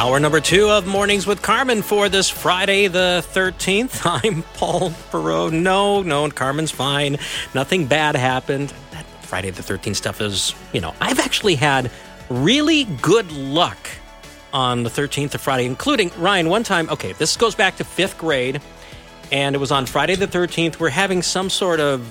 Hour 0.00 0.18
number 0.18 0.40
two 0.40 0.70
of 0.70 0.86
Mornings 0.86 1.26
with 1.26 1.42
Carmen 1.42 1.82
for 1.82 2.08
this 2.08 2.30
Friday, 2.30 2.86
the 2.86 3.22
13th. 3.34 4.00
I'm 4.24 4.42
Paul 4.54 4.92
Perot. 5.10 5.52
No, 5.52 6.00
no, 6.00 6.30
Carmen's 6.30 6.70
fine. 6.70 7.18
Nothing 7.54 7.84
bad 7.84 8.16
happened. 8.16 8.72
That 8.92 9.04
Friday 9.20 9.50
the 9.50 9.60
13th 9.60 9.96
stuff 9.96 10.22
is, 10.22 10.54
you 10.72 10.80
know, 10.80 10.94
I've 11.02 11.18
actually 11.18 11.54
had 11.54 11.90
really 12.30 12.84
good 12.84 13.30
luck 13.30 13.76
on 14.54 14.84
the 14.84 14.88
13th 14.88 15.34
of 15.34 15.42
Friday, 15.42 15.66
including 15.66 16.10
Ryan. 16.16 16.48
One 16.48 16.62
time, 16.62 16.88
okay, 16.88 17.12
this 17.12 17.36
goes 17.36 17.54
back 17.54 17.76
to 17.76 17.84
fifth 17.84 18.16
grade, 18.16 18.62
and 19.30 19.54
it 19.54 19.58
was 19.58 19.70
on 19.70 19.84
Friday 19.84 20.14
the 20.14 20.26
13th. 20.26 20.80
We're 20.80 20.88
having 20.88 21.20
some 21.20 21.50
sort 21.50 21.78
of 21.78 22.06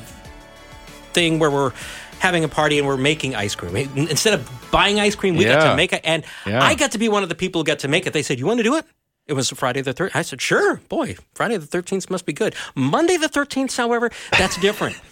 thing 1.14 1.39
where 1.39 1.49
we're 1.49 1.73
having 2.20 2.44
a 2.44 2.48
party 2.48 2.78
and 2.78 2.88
we're 2.88 2.98
making 2.98 3.36
ice 3.36 3.56
cream. 3.56 3.75
Instead 3.95 4.34
of 4.34 4.50
buying 4.72 5.00
ice 5.00 5.16
cream, 5.16 5.36
we 5.36 5.45
got 5.45 5.70
to 5.72 5.75
make 5.75 5.94
it. 5.94 6.02
And 6.03 6.23
Yeah. 6.45 6.64
I 6.64 6.76
got 6.76 6.92
to 6.92 6.98
be 6.98 7.09
one 7.09 7.23
of 7.23 7.30
the 7.30 7.36
people 7.36 7.61
who 7.61 7.66
got 7.66 7.80
to 7.80 7.88
make 7.88 8.06
it. 8.08 8.14
They 8.14 8.23
said, 8.23 8.39
You 8.39 8.45
want 8.45 8.59
to 8.59 8.64
do 8.64 8.76
it? 8.76 8.86
It 9.28 9.34
was 9.34 9.50
Friday 9.50 9.81
the 9.81 9.94
13th. 9.94 10.16
I 10.16 10.22
said, 10.23 10.42
Sure, 10.42 10.78
boy, 10.89 11.16
Friday 11.34 11.58
the 11.58 11.67
13th 11.67 12.09
must 12.09 12.26
be 12.26 12.34
good. 12.34 12.56
Monday 12.76 13.17
the 13.17 13.30
13th, 13.30 13.76
however, 13.78 14.09
that's 14.31 14.58
different. 14.58 15.00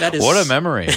That 0.00 0.16
is 0.16 0.20
What 0.20 0.36
a 0.44 0.48
memory! 0.48 0.88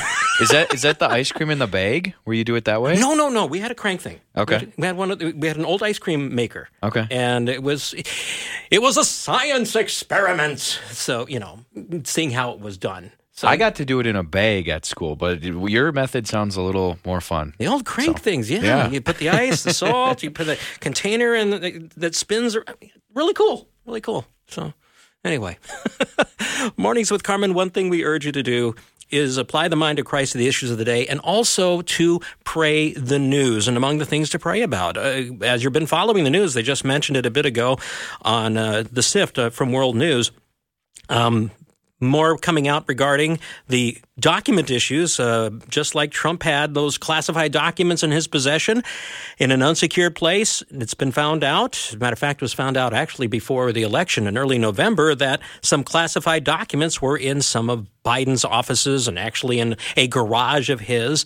is 0.42 0.50
that 0.50 0.74
is 0.74 0.82
that 0.82 0.98
the 0.98 1.08
ice 1.08 1.32
cream 1.32 1.52
in 1.52 1.60
the 1.60 1.68
bag 1.68 2.16
where 2.24 2.36
you 2.36 2.44
do 2.44 2.56
it 2.56 2.66
that 2.66 2.82
way? 2.82 3.00
No, 3.00 3.14
no, 3.14 3.30
no. 3.30 3.46
We 3.46 3.60
had 3.60 3.70
a 3.70 3.76
crank 3.76 4.02
thing. 4.02 4.20
Okay. 4.36 4.56
We 4.56 4.60
had, 4.62 4.74
we 4.80 4.86
had 4.88 4.98
one. 4.98 5.12
Of 5.12 5.20
the, 5.20 5.32
we 5.34 5.48
had 5.48 5.58
an 5.58 5.66
old 5.66 5.84
ice 5.84 6.00
cream 6.00 6.34
maker. 6.34 6.70
Okay. 6.82 7.06
And 7.12 7.50
it 7.50 7.62
was, 7.62 7.94
it 8.72 8.82
was 8.82 8.98
a 8.98 9.04
science 9.04 9.76
experiment. 9.76 10.60
So 10.90 11.28
you 11.28 11.38
know, 11.38 11.60
seeing 12.04 12.32
how 12.32 12.50
it 12.54 12.62
was 12.62 12.80
done. 12.80 13.12
So 13.40 13.48
I 13.48 13.56
got 13.56 13.76
to 13.76 13.86
do 13.86 14.02
it 14.02 14.06
in 14.06 14.18
a 14.18 14.24
bag 14.24 14.68
at 14.68 14.86
school, 14.86 15.16
but 15.16 15.42
your 15.42 15.94
method 15.94 16.28
sounds 16.28 16.58
a 16.58 16.62
little 16.62 17.00
more 17.06 17.22
fun. 17.22 17.54
The 17.58 17.68
old 17.68 17.86
crank 17.86 18.18
So, 18.18 18.22
things, 18.22 18.52
yeah. 18.52 18.60
yeah. 18.60 18.90
You 18.90 19.00
put 19.00 19.18
the 19.18 19.30
ice, 19.30 19.64
the 19.64 19.74
salt, 19.84 20.22
you 20.24 20.30
put 20.30 20.48
the 20.48 20.60
container 20.82 21.34
in 21.34 21.50
the, 21.52 21.90
that 21.96 22.16
spins. 22.16 22.58
Really 23.16 23.34
cool, 23.34 23.70
really 23.86 24.02
cool. 24.02 24.26
So, 24.50 24.74
anyway, 25.24 25.58
mornings 26.76 27.12
with 27.12 27.24
Carmen. 27.24 27.54
One 27.54 27.70
thing 27.70 27.88
we 27.88 28.04
urge 28.04 28.26
you 28.26 28.34
to 28.34 28.44
do 28.44 28.76
is 29.10 29.38
apply 29.38 29.70
the 29.70 29.78
mind 29.78 30.00
of 30.00 30.06
Christ 30.06 30.34
to 30.34 30.38
the 30.38 30.50
issues 30.50 30.70
of 30.70 30.78
the 30.78 30.84
day, 30.84 31.08
and 31.08 31.22
also 31.22 31.82
to 31.82 32.20
pray 32.44 32.92
the 32.92 33.20
news. 33.20 33.70
And 33.70 33.78
among 33.78 34.00
the 34.00 34.06
things 34.06 34.30
to 34.32 34.40
pray 34.40 34.64
about, 34.64 34.98
uh, 34.98 35.22
as 35.44 35.64
you've 35.64 35.72
been 35.72 35.88
following 35.88 36.26
the 36.26 36.30
news, 36.30 36.56
they 36.56 36.62
just 36.62 36.84
mentioned 36.84 37.16
it 37.16 37.26
a 37.26 37.32
bit 37.32 37.46
ago 37.46 37.78
on 38.22 38.58
uh, 38.58 38.84
the 38.92 39.02
Sift 39.02 39.40
uh, 39.40 39.50
from 39.50 39.72
World 39.72 39.96
News. 39.96 40.34
Um, 41.08 41.52
more 42.00 42.38
coming 42.38 42.68
out 42.68 42.86
regarding 42.88 43.40
the 43.68 43.98
document 44.20 44.70
issues, 44.70 45.20
uh, 45.20 45.50
just 45.70 45.96
like 45.96 46.12
Trump 46.12 46.44
had 46.44 46.74
those 46.74 46.98
classified 46.98 47.52
documents 47.52 48.04
in 48.04 48.12
his 48.12 48.28
possession 48.28 48.84
in 49.38 49.52
an 49.52 49.62
unsecured 49.62 50.16
place. 50.16 50.64
It's 50.70 50.94
been 50.94 51.12
found 51.12 51.44
out. 51.44 51.96
Matter 52.00 52.14
of 52.14 52.20
fact, 52.20 52.42
it 52.42 52.46
was 52.46 52.54
found 52.54 52.78
out 52.78 52.94
actually 52.94 53.28
before 53.28 53.72
the 53.72 53.84
election 53.84 54.28
in 54.28 54.38
early 54.38 54.58
November 54.58 55.16
that 55.16 55.42
some 55.62 55.84
classified 55.84 56.44
documents 56.44 57.02
were 57.02 57.18
in 57.18 57.42
some 57.42 57.70
of 57.70 57.88
Biden's 58.04 58.46
offices 58.46 59.08
and 59.08 59.20
actually 59.20 59.60
in 59.60 59.76
a 59.96 60.08
garage 60.08 60.70
of 60.70 60.82
his 60.82 61.26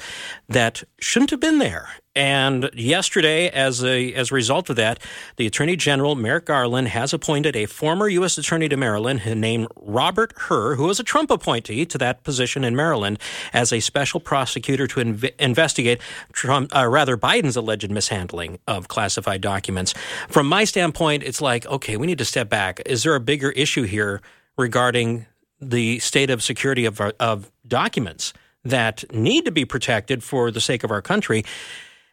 that 0.50 0.84
shouldn't 1.00 1.32
have 1.32 1.40
been 1.40 1.60
there. 1.60 1.90
And 2.16 2.70
yesterday, 2.76 3.50
as 3.50 3.84
a 3.84 4.14
as 4.14 4.30
a 4.30 4.36
result 4.36 4.70
of 4.70 4.76
that, 4.76 5.00
the 5.38 5.48
Attorney 5.48 5.76
General 5.76 6.14
Merrick 6.14 6.46
Garland 6.46 6.90
has 6.90 7.12
appointed 7.12 7.56
a 7.56 7.66
former 7.66 8.08
U.S. 8.08 8.38
Attorney 8.38 8.70
to 8.70 8.78
Maryland 8.78 9.26
named 9.26 9.68
Robert 9.76 10.32
Hur, 10.38 10.76
who 10.76 10.84
was 10.84 11.00
a 11.00 11.04
Trump 11.04 11.32
appointee 11.32 11.88
to 11.88 11.98
that 11.98 12.24
position 12.24 12.64
in 12.64 12.76
Maryland, 12.76 13.18
as 13.52 13.74
a 13.74 13.80
special 13.80 14.20
prosecutor 14.20 14.86
to 14.86 15.00
inv- 15.00 15.32
investigate 15.40 16.02
Trump, 16.34 16.76
uh, 16.76 16.86
rather 16.88 17.18
Biden's 17.18 17.56
alleged 17.56 17.90
mishandling 17.90 18.60
of 18.68 18.88
classified 18.88 19.42
documents. 19.42 19.96
From 20.30 20.48
my 20.48 20.66
standpoint, 20.66 21.24
it's 21.24 21.42
like, 21.42 21.66
okay, 21.66 21.98
we 21.98 22.06
need 22.06 22.20
to 22.20 22.26
step 22.26 22.48
back. 22.48 22.80
Is 22.86 23.02
there 23.02 23.16
a 23.16 23.20
bigger 23.20 23.50
issue 23.52 23.84
here 23.84 24.22
regarding 24.56 25.26
the 25.60 25.98
state 25.98 26.30
of 26.30 26.44
security 26.44 26.86
of, 26.86 27.02
of 27.20 27.52
documents 27.68 28.34
that 28.64 29.04
need 29.12 29.46
to 29.46 29.52
be 29.52 29.66
protected 29.66 30.24
for 30.24 30.52
the 30.52 30.62
sake 30.62 30.84
of 30.84 30.92
our 30.92 31.02
country? 31.02 31.44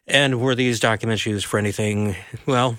And 0.07 0.41
were 0.41 0.55
these 0.55 0.79
documents 0.79 1.25
used 1.25 1.45
for 1.45 1.57
anything, 1.57 2.15
well, 2.45 2.77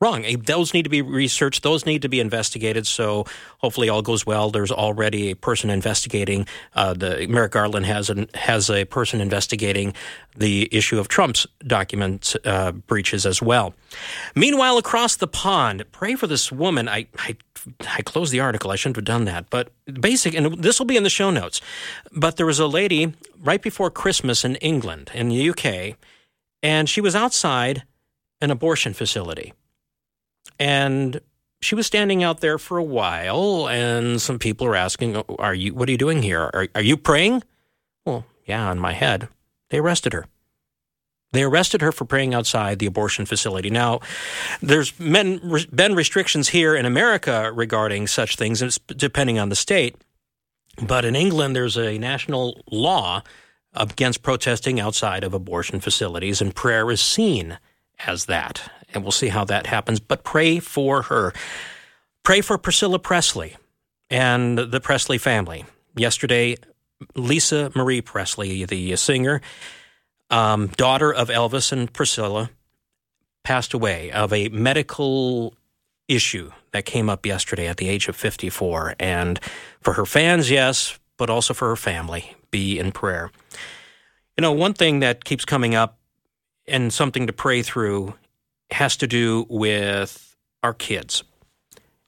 wrong? 0.00 0.24
Those 0.44 0.72
need 0.72 0.84
to 0.84 0.90
be 0.90 1.02
researched, 1.02 1.62
those 1.62 1.84
need 1.84 2.02
to 2.02 2.08
be 2.08 2.20
investigated. 2.20 2.86
So 2.86 3.26
hopefully 3.58 3.88
all 3.88 4.02
goes 4.02 4.24
well. 4.24 4.50
There's 4.50 4.72
already 4.72 5.30
a 5.30 5.36
person 5.36 5.70
investigating, 5.70 6.46
uh, 6.74 6.94
the 6.94 7.26
Merrick 7.28 7.52
Garland 7.52 7.86
has, 7.86 8.08
an, 8.08 8.28
has 8.34 8.70
a 8.70 8.84
person 8.86 9.20
investigating 9.20 9.94
the 10.36 10.68
issue 10.72 10.98
of 10.98 11.08
Trump's 11.08 11.46
document 11.66 12.34
uh, 12.44 12.72
breaches 12.72 13.26
as 13.26 13.42
well. 13.42 13.74
Meanwhile, 14.34 14.78
across 14.78 15.16
the 15.16 15.26
pond, 15.26 15.84
pray 15.92 16.14
for 16.14 16.26
this 16.26 16.50
woman. 16.50 16.88
I, 16.88 17.06
I, 17.18 17.36
I 17.86 18.02
closed 18.02 18.32
the 18.32 18.40
article. 18.40 18.70
I 18.70 18.76
shouldn't 18.76 18.96
have 18.96 19.04
done 19.04 19.24
that. 19.26 19.50
But 19.50 19.70
basic, 20.00 20.34
and 20.34 20.62
this 20.62 20.78
will 20.78 20.86
be 20.86 20.96
in 20.96 21.02
the 21.02 21.10
show 21.10 21.30
notes. 21.30 21.60
But 22.12 22.36
there 22.36 22.46
was 22.46 22.58
a 22.58 22.66
lady 22.66 23.12
right 23.42 23.60
before 23.60 23.90
Christmas 23.90 24.44
in 24.44 24.56
England, 24.56 25.10
in 25.14 25.28
the 25.28 25.50
UK, 25.50 25.96
and 26.62 26.88
she 26.88 27.00
was 27.00 27.14
outside 27.14 27.82
an 28.40 28.50
abortion 28.50 28.94
facility. 28.94 29.52
And 30.58 31.20
she 31.60 31.74
was 31.74 31.86
standing 31.86 32.22
out 32.22 32.40
there 32.40 32.58
for 32.58 32.78
a 32.78 32.82
while, 32.82 33.68
and 33.68 34.20
some 34.20 34.38
people 34.38 34.66
were 34.66 34.76
asking, 34.76 35.16
"Oh, 35.16 35.36
"Are 35.38 35.54
you? 35.54 35.74
What 35.74 35.88
are 35.88 35.92
you 35.92 35.98
doing 35.98 36.22
here? 36.22 36.42
Are, 36.42 36.68
are 36.74 36.82
you 36.82 36.96
praying?" 36.96 37.42
Well, 38.04 38.24
yeah, 38.46 38.68
on 38.68 38.78
my 38.78 38.92
head. 38.92 39.28
They 39.68 39.78
arrested 39.78 40.12
her. 40.12 40.26
They 41.32 41.44
arrested 41.44 41.80
her 41.80 41.92
for 41.92 42.04
praying 42.04 42.34
outside 42.34 42.78
the 42.78 42.86
abortion 42.86 43.24
facility. 43.24 43.70
Now, 43.70 44.00
there's 44.60 44.90
been 44.90 45.94
restrictions 45.94 46.48
here 46.48 46.74
in 46.74 46.86
America 46.86 47.52
regarding 47.54 48.08
such 48.08 48.34
things, 48.34 48.80
depending 48.88 49.38
on 49.38 49.48
the 49.48 49.54
state. 49.54 49.94
But 50.82 51.04
in 51.04 51.14
England, 51.14 51.54
there's 51.54 51.76
a 51.76 51.98
national 51.98 52.62
law 52.70 53.22
against 53.74 54.22
protesting 54.22 54.80
outside 54.80 55.22
of 55.22 55.32
abortion 55.32 55.78
facilities, 55.78 56.40
and 56.40 56.54
prayer 56.54 56.90
is 56.90 57.00
seen 57.00 57.58
as 58.06 58.24
that. 58.24 58.68
And 58.92 59.02
we'll 59.02 59.12
see 59.12 59.28
how 59.28 59.44
that 59.44 59.66
happens. 59.66 60.00
But 60.00 60.24
pray 60.24 60.58
for 60.58 61.02
her. 61.02 61.32
Pray 62.22 62.40
for 62.40 62.58
Priscilla 62.58 62.98
Presley 62.98 63.56
and 64.10 64.58
the 64.58 64.80
Presley 64.80 65.18
family. 65.18 65.64
Yesterday, 65.96 66.56
Lisa 67.14 67.70
Marie 67.74 68.00
Presley, 68.00 68.64
the 68.64 68.96
singer, 68.96 69.40
um, 70.28 70.68
daughter 70.68 71.12
of 71.12 71.28
Elvis 71.28 71.72
and 71.72 71.92
Priscilla, 71.92 72.50
passed 73.42 73.72
away 73.72 74.10
of 74.10 74.32
a 74.32 74.48
medical 74.48 75.54
issue 76.08 76.50
that 76.72 76.84
came 76.84 77.08
up 77.08 77.24
yesterday 77.24 77.66
at 77.66 77.78
the 77.78 77.88
age 77.88 78.08
of 78.08 78.16
54. 78.16 78.96
And 78.98 79.40
for 79.80 79.94
her 79.94 80.04
fans, 80.04 80.50
yes, 80.50 80.98
but 81.16 81.30
also 81.30 81.54
for 81.54 81.68
her 81.68 81.76
family, 81.76 82.36
be 82.50 82.78
in 82.78 82.92
prayer. 82.92 83.30
You 84.36 84.42
know, 84.42 84.52
one 84.52 84.74
thing 84.74 85.00
that 85.00 85.24
keeps 85.24 85.44
coming 85.44 85.74
up 85.74 85.98
and 86.66 86.92
something 86.92 87.26
to 87.26 87.32
pray 87.32 87.62
through 87.62 88.14
has 88.72 88.96
to 88.98 89.06
do 89.06 89.46
with 89.48 90.36
our 90.62 90.74
kids. 90.74 91.24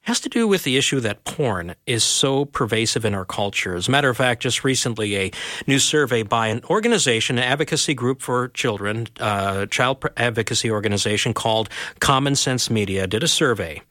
Has 0.01 0.19
to 0.21 0.29
do 0.29 0.49
with 0.49 0.63
the 0.63 0.75
issue 0.75 0.99
that 0.99 1.23
porn 1.23 1.75
is 1.87 2.03
so 2.03 2.43
pervasive 2.43 3.05
in 3.05 3.15
our 3.15 3.23
culture. 3.23 3.73
As 3.75 3.87
a 3.87 3.91
matter 3.91 4.09
of 4.09 4.17
fact, 4.17 4.41
just 4.41 4.65
recently, 4.65 5.15
a 5.15 5.31
new 5.65 5.79
survey 5.79 6.23
by 6.23 6.47
an 6.47 6.61
organization, 6.69 7.37
an 7.37 7.45
advocacy 7.45 7.93
group 7.93 8.21
for 8.21 8.49
children, 8.49 9.07
uh, 9.21 9.65
child 9.67 10.03
advocacy 10.17 10.69
organization 10.69 11.33
called 11.33 11.69
Common 11.99 12.35
Sense 12.35 12.69
Media, 12.69 13.07
did 13.07 13.23
a 13.23 13.29
survey. 13.29 13.81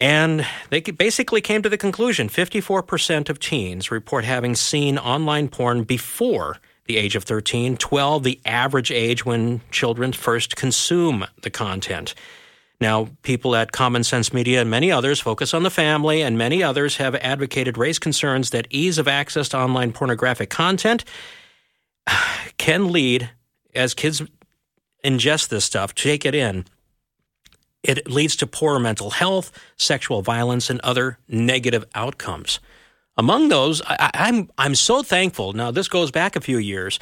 And 0.00 0.46
they 0.70 0.80
basically 0.80 1.40
came 1.40 1.62
to 1.62 1.68
the 1.68 1.78
conclusion 1.78 2.28
54% 2.28 3.28
of 3.28 3.38
teens 3.38 3.90
report 3.90 4.24
having 4.24 4.54
seen 4.54 4.98
online 4.98 5.48
porn 5.48 5.84
before 5.84 6.56
the 6.86 6.96
age 6.96 7.16
of 7.16 7.24
13, 7.24 7.76
12, 7.76 8.22
the 8.22 8.40
average 8.44 8.90
age 8.90 9.24
when 9.24 9.60
children 9.70 10.12
first 10.12 10.56
consume 10.56 11.24
the 11.42 11.50
content. 11.50 12.14
Now, 12.80 13.08
people 13.22 13.56
at 13.56 13.72
Common 13.72 14.04
Sense 14.04 14.32
Media 14.32 14.60
and 14.60 14.70
many 14.70 14.90
others 14.90 15.20
focus 15.20 15.54
on 15.54 15.62
the 15.62 15.70
family, 15.70 16.22
and 16.22 16.36
many 16.36 16.62
others 16.62 16.96
have 16.96 17.14
advocated 17.16 17.78
raised 17.78 18.00
concerns 18.00 18.50
that 18.50 18.66
ease 18.70 18.98
of 18.98 19.08
access 19.08 19.48
to 19.50 19.58
online 19.58 19.92
pornographic 19.92 20.50
content 20.50 21.04
can 22.58 22.92
lead, 22.92 23.30
as 23.74 23.94
kids 23.94 24.22
ingest 25.04 25.48
this 25.48 25.64
stuff, 25.64 25.94
take 25.94 26.24
it 26.26 26.34
in, 26.34 26.64
it 27.84 28.10
leads 28.10 28.34
to 28.36 28.46
poor 28.46 28.78
mental 28.78 29.10
health, 29.10 29.52
sexual 29.76 30.22
violence, 30.22 30.70
and 30.70 30.80
other 30.80 31.18
negative 31.28 31.84
outcomes. 31.94 32.58
Among 33.16 33.48
those, 33.48 33.80
I, 33.82 34.10
I'm 34.14 34.50
I'm 34.58 34.74
so 34.74 35.02
thankful. 35.02 35.52
Now, 35.52 35.70
this 35.70 35.88
goes 35.88 36.10
back 36.10 36.36
a 36.36 36.40
few 36.40 36.58
years. 36.58 36.98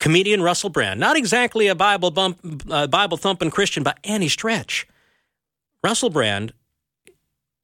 Comedian 0.00 0.42
Russell 0.42 0.70
Brand, 0.70 1.00
not 1.00 1.16
exactly 1.16 1.66
a 1.66 1.74
Bible 1.74 2.12
bump, 2.12 2.38
uh, 2.70 2.86
Bible 2.86 3.16
thumping 3.16 3.50
Christian 3.50 3.82
by 3.82 3.94
any 4.04 4.28
stretch. 4.28 4.86
Russell 5.82 6.10
Brand, 6.10 6.52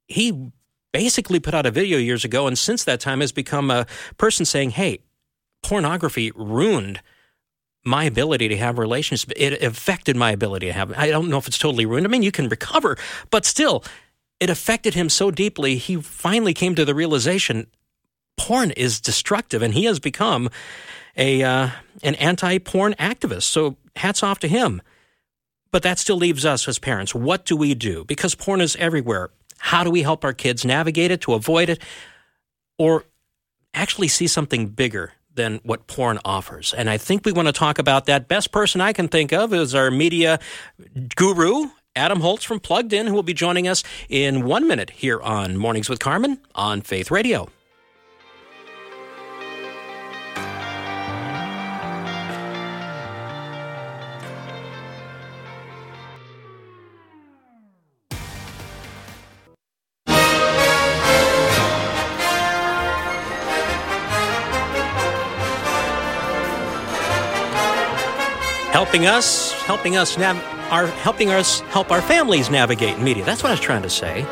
he 0.09 0.51
basically 0.93 1.39
put 1.39 1.55
out 1.55 1.65
a 1.65 1.71
video 1.71 1.97
years 1.99 2.25
ago, 2.25 2.49
and 2.49 2.59
since 2.59 2.83
that 2.85 2.99
time 2.99 3.21
has 3.21 3.31
become 3.31 3.71
a 3.71 3.87
person 4.19 4.45
saying, 4.45 4.71
"Hey, 4.71 4.99
pornography 5.63 6.33
ruined 6.35 7.01
my 7.85 8.05
ability 8.05 8.49
to 8.49 8.57
have 8.57 8.79
relationships. 8.79 9.33
It 9.37 9.63
affected 9.63 10.17
my 10.17 10.31
ability 10.31 10.67
to 10.67 10.73
have. 10.73 10.93
I 10.97 11.11
don't 11.11 11.29
know 11.29 11.37
if 11.39 11.47
it's 11.47 11.59
totally 11.59 11.87
ruined. 11.87 12.07
I 12.07 12.11
mean, 12.11 12.23
you 12.23 12.33
can 12.33 12.49
recover, 12.49 12.97
but 13.31 13.45
still, 13.45 13.85
it 14.41 14.51
affected 14.51 14.95
him 14.95 15.09
so 15.09 15.31
deeply. 15.31 15.77
He 15.77 15.97
finally 15.97 16.55
came 16.55 16.75
to 16.75 16.85
the 16.85 16.95
realization 16.95 17.67
porn 18.37 18.73
is 18.73 19.01
destructive, 19.01 19.63
and 19.63 19.75
he 19.75 19.85
has 19.85 19.99
become 19.99 20.51
a 21.17 21.43
uh, 21.43 21.69
an 22.03 22.15
anti-porn 22.17 22.95
activist. 22.95 23.45
So 23.45 23.77
hats 23.97 24.23
off 24.23 24.39
to 24.41 24.49
him. 24.49 24.83
But 25.71 25.83
that 25.83 25.99
still 25.99 26.17
leaves 26.17 26.45
us 26.45 26.69
as 26.69 26.79
parents. 26.79 27.15
What 27.15 27.45
do 27.45 27.57
we 27.57 27.75
do? 27.75 28.05
Because 28.05 28.35
porn 28.37 28.61
is 28.61 28.77
everywhere. 28.77 29.31
How 29.59 29.83
do 29.83 29.91
we 29.91 30.03
help 30.03 30.25
our 30.25 30.33
kids 30.33 30.65
navigate 30.65 31.11
it, 31.11 31.21
to 31.23 31.35
avoid 31.35 31.69
it, 31.69 31.83
or 32.79 33.05
actually 33.73 34.09
see 34.09 34.29
something 34.29 34.69
bigger 34.69 35.13
than 35.35 35.61
what 35.65 35.89
porn 35.89 36.21
offers? 36.25 36.73
And 36.75 36.89
I 36.89 36.97
think 36.97 37.25
we 37.25 37.33
want 37.33 37.49
to 37.49 37.53
talk 37.53 37.81
about 37.81 38.07
that. 38.07 38.29
Best 38.29 38.53
person 38.53 38.81
I 38.81 38.93
can 38.93 39.09
think 39.09 39.33
of 39.33 39.53
is 39.53 39.75
our 39.75 39.91
media 39.91 40.39
guru, 41.17 41.71
Adam 41.97 42.21
Holz 42.21 42.43
from 42.43 42.59
Plugged 42.59 42.93
In, 42.93 43.07
who 43.07 43.15
will 43.15 43.23
be 43.23 43.35
joining 43.35 43.69
us 43.69 43.85
in 44.09 44.45
one 44.45 44.67
minute 44.67 44.91
here 44.91 45.21
on 45.21 45.57
Mornings 45.57 45.89
with 45.89 46.01
Carmen 46.01 46.41
on 46.57 46.81
Faith 46.81 47.09
Radio. 47.09 47.49
Helping 68.75 69.07
us, 69.07 69.53
helping 69.53 69.97
us 69.97 70.19
nav- 70.19 70.43
our 70.73 70.89
helping 70.89 71.31
us 71.31 71.61
help 71.61 71.93
our 71.93 72.03
families 72.03 72.51
navigate 72.51 72.99
media. 72.99 73.25
That's 73.25 73.41
what 73.41 73.51
I 73.51 73.53
was 73.53 73.61
trying 73.61 73.83
to 73.83 73.89
say. 73.89 74.23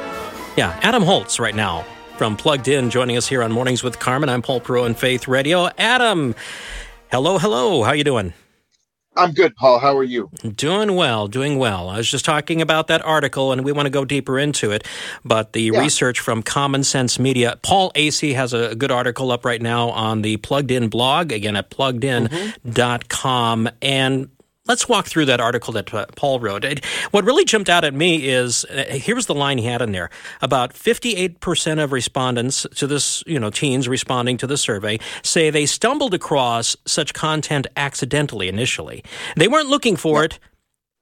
Yeah, 0.56 0.76
Adam 0.82 1.04
Holz 1.04 1.38
right 1.38 1.54
now 1.54 1.84
from 2.16 2.36
Plugged 2.36 2.66
In 2.66 2.90
joining 2.90 3.16
us 3.16 3.28
here 3.28 3.44
on 3.44 3.52
Mornings 3.52 3.84
with 3.84 4.00
Carmen. 4.00 4.28
I'm 4.28 4.42
Paul 4.42 4.60
Perot 4.60 4.86
and 4.86 4.98
Faith 4.98 5.28
Radio. 5.28 5.68
Adam, 5.78 6.34
hello, 7.12 7.38
hello. 7.38 7.84
How 7.84 7.92
you 7.92 8.02
doing? 8.02 8.34
I'm 9.16 9.32
good, 9.32 9.54
Paul. 9.56 9.78
How 9.78 9.96
are 9.96 10.02
you? 10.04 10.30
Doing 10.56 10.94
well, 10.96 11.28
doing 11.28 11.58
well. 11.58 11.88
I 11.90 11.98
was 11.98 12.10
just 12.10 12.24
talking 12.24 12.62
about 12.62 12.86
that 12.86 13.04
article, 13.04 13.52
and 13.52 13.62
we 13.64 13.70
want 13.72 13.86
to 13.86 13.90
go 13.90 14.04
deeper 14.04 14.38
into 14.38 14.70
it. 14.70 14.86
But 15.24 15.52
the 15.52 15.64
Yeah. 15.64 15.80
research 15.80 16.18
from 16.20 16.42
Common 16.42 16.82
Sense 16.82 17.18
Media, 17.18 17.58
Paul 17.62 17.92
Asay 17.94 18.34
has 18.34 18.52
a 18.54 18.74
good 18.74 18.90
article 18.90 19.30
up 19.30 19.44
right 19.44 19.60
now 19.60 19.90
on 19.90 20.22
the 20.22 20.38
Plugged 20.38 20.70
In 20.70 20.88
blog, 20.88 21.30
again 21.30 21.56
at 21.56 21.70
pluggedin.com. 21.70 23.64
Mm-hmm. 23.66 23.76
And 23.82 24.28
let's 24.66 24.88
walk 24.88 25.06
through 25.06 25.26
that 25.26 25.40
article 25.40 25.72
that 25.74 25.92
uh, 25.92 26.06
Paul 26.16 26.40
wrote. 26.40 26.64
It- 26.64 26.84
what 27.10 27.24
really 27.24 27.44
jumped 27.44 27.68
out 27.70 27.84
at 27.84 27.94
me 27.94 28.28
is 28.28 28.64
uh, 28.66 28.84
here's 28.90 29.26
the 29.26 29.34
line 29.34 29.58
he 29.58 29.66
had 29.66 29.82
in 29.82 29.92
there 29.92 30.10
about 30.40 30.74
58% 30.74 31.82
of 31.82 31.92
respondents 31.92 32.66
to 32.76 32.86
this, 32.86 33.24
you 33.26 33.40
know, 33.40 33.50
teens 33.50 33.88
responding 33.88 34.36
to 34.38 34.46
the 34.46 34.56
survey 34.56 34.98
say 35.22 35.50
they 35.50 35.66
stumbled 35.66 36.14
across 36.14 36.76
such 36.86 37.14
content 37.14 37.66
accidentally 37.76 38.48
initially. 38.48 39.02
They 39.36 39.48
weren't 39.48 39.68
looking 39.68 39.96
for 39.96 40.24
it, 40.24 40.38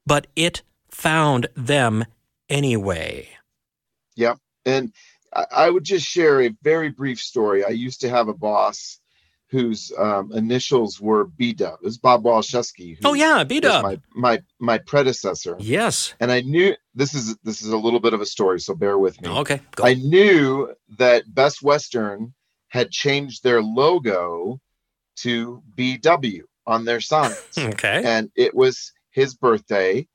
but 0.06 0.26
it 0.36 0.62
found 0.90 1.48
them 1.54 2.04
anyway. 2.48 3.28
Yep. 4.16 4.38
And 4.66 4.92
I 5.50 5.70
would 5.70 5.84
just 5.84 6.06
share 6.06 6.42
a 6.42 6.50
very 6.62 6.90
brief 6.90 7.20
story. 7.20 7.64
I 7.64 7.70
used 7.70 8.02
to 8.02 8.10
have 8.10 8.28
a 8.28 8.34
boss 8.34 8.99
whose 9.50 9.92
um, 9.98 10.32
initials 10.32 11.00
were 11.00 11.24
B 11.24 11.52
Dub. 11.52 11.78
It 11.82 11.84
was 11.84 11.98
Bob 11.98 12.22
Waliszewski. 12.24 12.96
who 13.02 13.08
Oh 13.08 13.14
yeah, 13.14 13.42
was 13.42 13.64
up. 13.64 13.82
My, 13.82 14.00
my 14.14 14.42
my 14.58 14.78
predecessor. 14.78 15.56
Yes. 15.58 16.14
And 16.20 16.30
I 16.30 16.40
knew 16.42 16.74
this 16.94 17.14
is 17.14 17.36
this 17.42 17.62
is 17.62 17.70
a 17.70 17.76
little 17.76 18.00
bit 18.00 18.14
of 18.14 18.20
a 18.20 18.26
story, 18.26 18.60
so 18.60 18.74
bear 18.74 18.98
with 18.98 19.20
me. 19.20 19.28
Okay. 19.28 19.60
Go. 19.74 19.84
I 19.84 19.94
knew 19.94 20.72
that 20.98 21.24
Best 21.34 21.62
Western 21.62 22.34
had 22.68 22.90
changed 22.90 23.42
their 23.42 23.62
logo 23.62 24.60
to 25.16 25.62
BW 25.76 26.42
on 26.66 26.84
their 26.84 27.00
signs. 27.00 27.36
okay. 27.58 28.02
and 28.04 28.30
it 28.36 28.54
was 28.54 28.92
his 29.10 29.34
birthday 29.34 30.06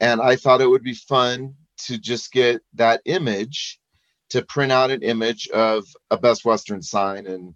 and 0.00 0.20
i 0.20 0.36
thought 0.36 0.60
it 0.60 0.68
would 0.68 0.82
be 0.82 0.94
fun 0.94 1.54
to 1.78 1.96
just 1.96 2.32
get 2.32 2.60
that 2.74 3.00
image 3.04 3.78
to 4.28 4.42
print 4.42 4.72
out 4.72 4.90
an 4.90 5.02
image 5.02 5.48
of 5.48 5.84
a 6.10 6.18
best 6.18 6.44
western 6.44 6.82
sign 6.82 7.26
and 7.26 7.54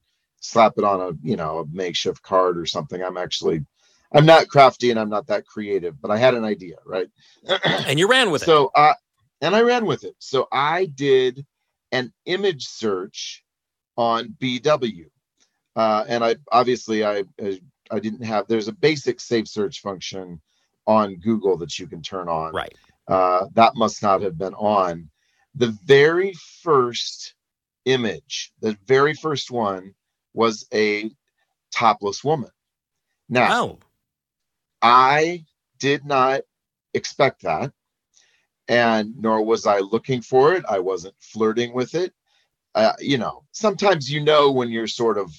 slap 0.50 0.74
it 0.76 0.84
on 0.84 1.00
a 1.00 1.12
you 1.22 1.36
know 1.36 1.58
a 1.58 1.66
makeshift 1.72 2.22
card 2.22 2.58
or 2.58 2.66
something. 2.66 3.02
I'm 3.02 3.16
actually 3.16 3.64
i'm 4.12 4.26
not 4.26 4.48
crafty 4.48 4.90
and 4.90 5.00
i'm 5.00 5.08
not 5.10 5.26
that 5.26 5.46
creative 5.46 6.00
but 6.00 6.10
i 6.10 6.16
had 6.16 6.34
an 6.34 6.44
idea 6.44 6.76
right? 6.84 7.08
And 7.86 7.98
you 7.98 8.08
ran 8.08 8.30
with 8.30 8.42
it. 8.42 8.46
so 8.46 8.70
uh 8.74 8.94
and 9.40 9.54
i 9.54 9.60
ran 9.60 9.84
with 9.86 10.04
it. 10.04 10.14
So 10.18 10.48
i 10.52 10.86
did 10.86 11.44
an 11.92 12.12
image 12.24 12.66
search 12.66 13.44
on 13.96 14.34
bw 14.40 15.06
uh 15.76 16.04
and 16.08 16.24
i 16.24 16.36
obviously 16.52 17.04
i 17.04 17.24
i 17.42 17.60
I 17.88 18.00
didn't 18.00 18.24
have 18.24 18.48
there's 18.48 18.66
a 18.66 18.72
basic 18.72 19.20
safe 19.20 19.46
search 19.46 19.80
function 19.80 20.40
on 20.88 21.16
google 21.16 21.56
that 21.58 21.78
you 21.78 21.86
can 21.86 22.02
turn 22.02 22.28
on. 22.28 22.52
Right. 22.52 22.74
uh 23.08 23.46
that 23.54 23.74
must 23.76 24.02
not 24.02 24.22
have 24.22 24.36
been 24.38 24.54
on. 24.54 25.10
The 25.54 25.76
very 25.84 26.32
first 26.62 27.34
image 27.84 28.52
the 28.60 28.76
very 28.86 29.14
first 29.14 29.50
one 29.50 29.94
was 30.36 30.66
a 30.72 31.10
topless 31.72 32.22
woman 32.22 32.50
now 33.28 33.62
Oh. 33.62 33.78
I 34.82 35.44
did 35.78 36.04
not 36.04 36.42
expect 36.94 37.42
that. 37.42 37.72
And 38.68 39.14
nor 39.18 39.44
was 39.44 39.66
I 39.66 39.78
looking 39.78 40.22
for 40.22 40.54
it. 40.54 40.64
I 40.68 40.80
wasn't 40.80 41.14
flirting 41.20 41.72
with 41.72 41.94
it. 41.94 42.12
Uh, 42.74 42.92
you 43.00 43.18
know, 43.18 43.44
sometimes 43.52 44.10
you 44.10 44.22
know 44.22 44.50
when 44.50 44.70
you're 44.70 44.86
sort 44.86 45.18
of, 45.18 45.32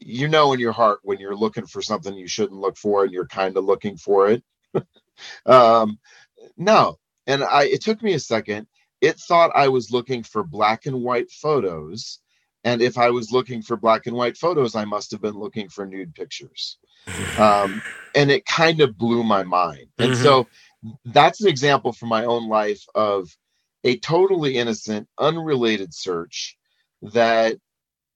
you 0.00 0.28
know, 0.28 0.52
in 0.52 0.60
your 0.60 0.72
heart 0.72 1.00
when 1.02 1.18
you're 1.18 1.36
looking 1.36 1.66
for 1.66 1.82
something 1.82 2.14
you 2.14 2.26
shouldn't 2.26 2.60
look 2.60 2.76
for 2.76 3.04
and 3.04 3.12
you're 3.12 3.26
kind 3.26 3.56
of 3.56 3.64
looking 3.64 3.96
for 3.96 4.28
it. 4.28 4.42
um, 5.46 5.98
no. 6.56 6.98
And 7.26 7.44
I, 7.44 7.64
it 7.64 7.82
took 7.82 8.02
me 8.02 8.14
a 8.14 8.20
second. 8.20 8.66
It 9.00 9.18
thought 9.18 9.52
I 9.54 9.68
was 9.68 9.92
looking 9.92 10.22
for 10.22 10.42
black 10.42 10.86
and 10.86 11.02
white 11.02 11.30
photos. 11.30 12.18
And 12.64 12.82
if 12.82 12.98
I 12.98 13.10
was 13.10 13.32
looking 13.32 13.62
for 13.62 13.76
black 13.76 14.06
and 14.06 14.16
white 14.16 14.36
photos, 14.36 14.76
I 14.76 14.84
must 14.86 15.12
have 15.12 15.22
been 15.22 15.38
looking 15.38 15.68
for 15.70 15.86
nude 15.86 16.14
pictures 16.14 16.70
um, 17.36 17.82
and 18.14 18.30
it 18.30 18.46
kind 18.46 18.80
of 18.82 18.98
blew 18.98 19.24
my 19.24 19.44
mind. 19.44 19.88
And 20.00 20.16
Mhm. 20.16 20.16
so 20.16 20.48
that's 21.06 21.42
an 21.42 21.48
example 21.48 21.92
from 21.94 22.10
my 22.10 22.26
own 22.26 22.48
life 22.48 22.84
of 22.94 23.30
a 23.84 23.98
totally 23.98 24.56
innocent, 24.58 25.08
unrelated 25.18 25.94
search 25.94 26.58
that 27.02 27.58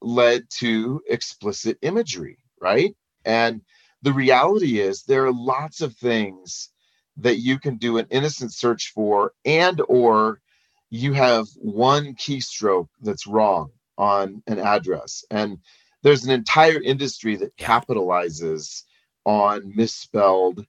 led 0.02 0.44
to 0.60 1.02
explicit 1.08 1.78
imagery, 1.82 2.38
right? 2.60 2.94
And 3.24 3.62
the 4.02 4.12
reality 4.14 4.80
is 4.80 5.04
there 5.04 5.26
are 5.26 5.32
lots 5.34 5.82
of 5.82 5.96
things 5.96 6.70
that 7.18 7.38
you 7.38 7.58
can 7.58 7.78
do 7.78 7.98
an 7.98 8.06
innocent 8.10 8.54
search 8.54 8.92
for 8.94 9.32
and 9.44 9.82
or 9.88 10.40
you 10.90 11.12
have 11.14 11.48
one 11.56 12.14
keystroke 12.14 12.88
that's 13.02 13.26
wrong 13.26 13.70
on 13.98 14.42
an 14.46 14.58
address. 14.58 15.24
And 15.30 15.58
there's 16.02 16.24
an 16.24 16.30
entire 16.30 16.80
industry 16.80 17.36
that 17.36 17.56
capitalizes 17.56 18.82
on 19.24 19.72
misspelled 19.74 20.66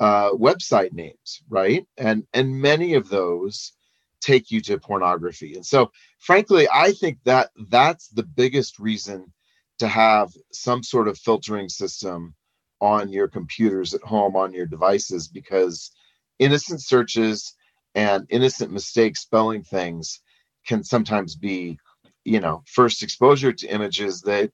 uh, 0.00 0.30
website 0.32 0.92
names 0.92 1.42
right? 1.48 1.86
And 1.96 2.26
and 2.34 2.60
many 2.60 2.94
of 2.94 3.08
those 3.08 3.72
take 4.20 4.50
you 4.50 4.60
to 4.62 4.78
pornography. 4.78 5.54
And 5.54 5.64
so 5.66 5.90
frankly 6.22 6.68
i 6.72 6.92
think 6.92 7.18
that 7.24 7.50
that's 7.68 8.08
the 8.08 8.22
biggest 8.22 8.78
reason 8.78 9.32
to 9.78 9.88
have 9.88 10.30
some 10.52 10.82
sort 10.82 11.08
of 11.08 11.18
filtering 11.18 11.68
system 11.68 12.34
on 12.80 13.10
your 13.10 13.28
computers 13.28 13.94
at 13.94 14.02
home 14.02 14.36
on 14.36 14.52
your 14.52 14.66
devices 14.66 15.28
because 15.28 15.90
innocent 16.38 16.82
searches 16.82 17.54
and 17.94 18.26
innocent 18.30 18.72
mistakes 18.72 19.20
spelling 19.20 19.62
things 19.62 20.20
can 20.66 20.82
sometimes 20.84 21.34
be 21.36 21.78
you 22.24 22.40
know 22.40 22.62
first 22.66 23.02
exposure 23.02 23.52
to 23.52 23.68
images 23.68 24.22
that 24.22 24.50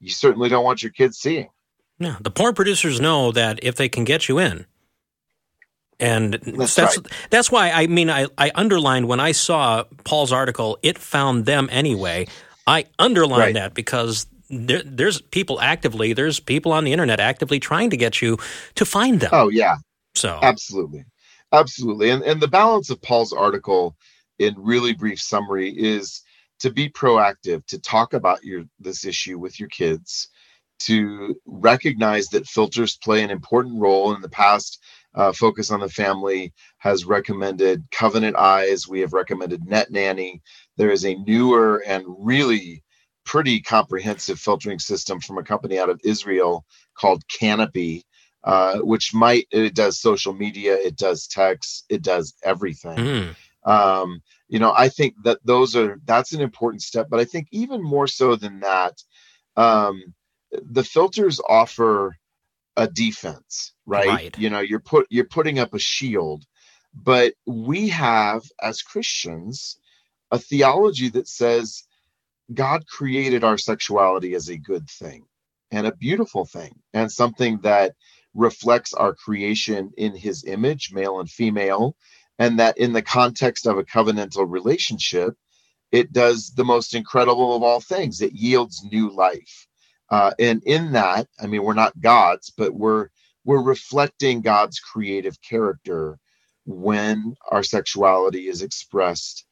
you 0.00 0.10
certainly 0.10 0.48
don't 0.48 0.64
want 0.64 0.82
your 0.82 0.92
kids 0.92 1.18
seeing 1.18 1.48
Yeah, 1.98 2.16
the 2.20 2.30
porn 2.30 2.54
producers 2.54 3.00
know 3.00 3.32
that 3.32 3.60
if 3.64 3.76
they 3.76 3.88
can 3.88 4.04
get 4.04 4.28
you 4.28 4.38
in, 4.38 4.66
and 6.00 6.34
That's 6.56 6.76
that's 6.76 6.98
right. 6.98 7.00
that's 7.30 7.52
why 7.52 7.70
I 7.70 7.86
mean 7.88 8.10
I 8.10 8.28
I 8.38 8.52
underlined 8.54 9.08
when 9.08 9.20
I 9.20 9.32
saw 9.32 9.84
Paul's 10.04 10.32
article, 10.32 10.78
it 10.82 10.98
found 10.98 11.46
them 11.46 11.68
anyway. 11.72 12.28
I 12.66 12.86
underlined 12.98 13.54
Right. 13.54 13.56
that 13.56 13.74
because 13.74 14.26
there, 14.50 14.82
there's 14.84 15.20
people 15.20 15.60
actively, 15.60 16.12
there's 16.14 16.40
people 16.40 16.72
on 16.72 16.84
the 16.84 16.92
internet 16.92 17.20
actively 17.20 17.60
trying 17.60 17.90
to 17.90 17.96
get 17.98 18.22
you 18.22 18.38
to 18.76 18.84
find 18.86 19.20
them. 19.20 19.32
oh 19.32 19.48
yeah 19.50 19.76
so 20.16 20.42
Absolutely. 20.42 21.04
Absolutely. 21.52 22.10
And 22.10 22.22
and 22.22 22.40
the 22.40 22.48
balance 22.48 22.90
of 22.90 23.02
Paul's 23.02 23.32
article 23.32 23.96
in 24.38 24.54
really 24.58 24.92
brief 24.94 25.20
summary 25.20 25.70
is 25.70 26.22
to 26.60 26.70
be 26.70 26.88
proactive, 26.88 27.64
to 27.66 27.78
talk 27.80 28.12
about 28.14 28.44
your 28.44 28.64
this 28.78 29.04
issue 29.04 29.38
with 29.38 29.58
your 29.58 29.68
kids, 29.68 30.28
to 30.80 31.36
recognize 31.46 32.28
that 32.28 32.46
filters 32.46 32.96
play 32.96 33.22
an 33.22 33.30
important 33.30 33.80
role 33.80 34.14
in 34.14 34.20
the 34.20 34.28
past. 34.28 34.82
Uh, 35.14 35.32
Focus 35.32 35.70
on 35.70 35.80
the 35.80 35.88
Family 35.88 36.52
has 36.78 37.04
recommended 37.04 37.82
Covenant 37.90 38.36
Eyes. 38.36 38.86
We 38.86 39.00
have 39.00 39.12
recommended 39.12 39.66
Net 39.66 39.90
Nanny. 39.90 40.40
There 40.76 40.90
is 40.90 41.04
a 41.04 41.16
newer 41.16 41.82
and 41.84 42.04
really 42.06 42.84
pretty 43.24 43.60
comprehensive 43.60 44.38
filtering 44.38 44.78
system 44.78 45.20
from 45.20 45.38
a 45.38 45.42
company 45.42 45.78
out 45.78 45.90
of 45.90 46.00
Israel 46.04 46.64
called 46.96 47.26
Canopy 47.28 48.04
uh, 48.44 48.78
which 48.78 49.12
might 49.12 49.46
it 49.50 49.74
does 49.74 50.00
social 50.00 50.32
media, 50.32 50.74
it 50.74 50.96
does 50.96 51.26
text, 51.26 51.84
it 51.88 52.02
does 52.02 52.34
everything. 52.42 52.96
Mm, 52.96 53.36
Um, 53.64 54.22
you 54.48 54.58
know, 54.58 54.72
I 54.76 54.88
think 54.88 55.14
that 55.24 55.38
those 55.44 55.76
are 55.76 56.00
that's 56.04 56.32
an 56.32 56.40
important 56.40 56.82
step, 56.82 57.08
but 57.10 57.20
I 57.20 57.24
think 57.24 57.48
even 57.50 57.82
more 57.82 58.06
so 58.06 58.36
than 58.36 58.60
that, 58.60 59.02
um, 59.56 60.14
the 60.50 60.84
filters 60.84 61.40
offer 61.46 62.16
a 62.76 62.86
defense, 62.86 63.72
right? 63.86 64.08
Right. 64.08 64.38
You 64.38 64.50
know, 64.50 64.60
you're 64.60 64.80
put 64.80 65.06
you're 65.10 65.24
putting 65.24 65.58
up 65.58 65.74
a 65.74 65.78
shield, 65.78 66.44
but 66.94 67.34
we 67.46 67.88
have 67.88 68.42
as 68.62 68.82
Christians 68.82 69.78
a 70.30 70.38
theology 70.38 71.08
that 71.10 71.28
says 71.28 71.84
God 72.52 72.86
created 72.86 73.44
our 73.44 73.58
sexuality 73.58 74.34
as 74.34 74.48
a 74.48 74.56
good 74.56 74.88
thing 74.88 75.24
and 75.70 75.86
a 75.86 75.94
beautiful 75.94 76.44
thing 76.44 76.80
and 76.92 77.10
something 77.10 77.58
that 77.58 77.94
reflects 78.34 78.94
our 78.94 79.14
creation 79.14 79.90
in 79.96 80.14
his 80.14 80.44
image, 80.44 80.92
male 80.92 81.20
and 81.20 81.30
female, 81.30 81.96
and 82.40 82.58
that 82.58 82.78
in 82.78 82.94
the 82.94 83.02
context 83.02 83.66
of 83.66 83.76
a 83.76 83.84
covenantal 83.84 84.50
relationship, 84.50 85.36
it 85.92 86.10
does 86.12 86.52
the 86.56 86.64
most 86.64 86.94
incredible 86.94 87.54
of 87.54 87.62
all 87.62 87.80
things. 87.80 88.22
It 88.22 88.32
yields 88.32 88.82
new 88.90 89.10
life. 89.10 89.66
Uh, 90.08 90.32
and 90.38 90.62
in 90.64 90.92
that, 90.92 91.28
I 91.38 91.46
mean, 91.46 91.62
we're 91.62 91.74
not 91.74 92.00
gods, 92.00 92.50
but 92.56 92.74
we're 92.74 93.08
we're 93.44 93.62
reflecting 93.62 94.40
God's 94.40 94.80
creative 94.80 95.40
character 95.42 96.18
when 96.66 97.34
our 97.50 97.62
sexuality 97.62 98.48
is 98.48 98.62
expressed 98.62 99.44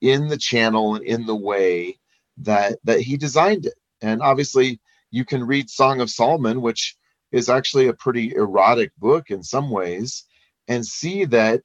in 0.00 0.28
the 0.28 0.38
channel 0.38 0.94
and 0.94 1.04
in 1.04 1.26
the 1.26 1.34
way 1.34 1.98
that 2.38 2.78
that 2.84 3.00
he 3.00 3.16
designed 3.16 3.64
it. 3.64 3.78
And 4.02 4.20
obviously, 4.20 4.78
you 5.10 5.24
can 5.24 5.42
read 5.42 5.70
Song 5.70 6.02
of 6.02 6.10
Solomon, 6.10 6.60
which 6.60 6.96
is 7.32 7.48
actually 7.48 7.88
a 7.88 7.94
pretty 7.94 8.34
erotic 8.34 8.92
book 8.98 9.30
in 9.30 9.42
some 9.42 9.70
ways, 9.70 10.24
and 10.68 10.84
see 10.84 11.24
that 11.24 11.62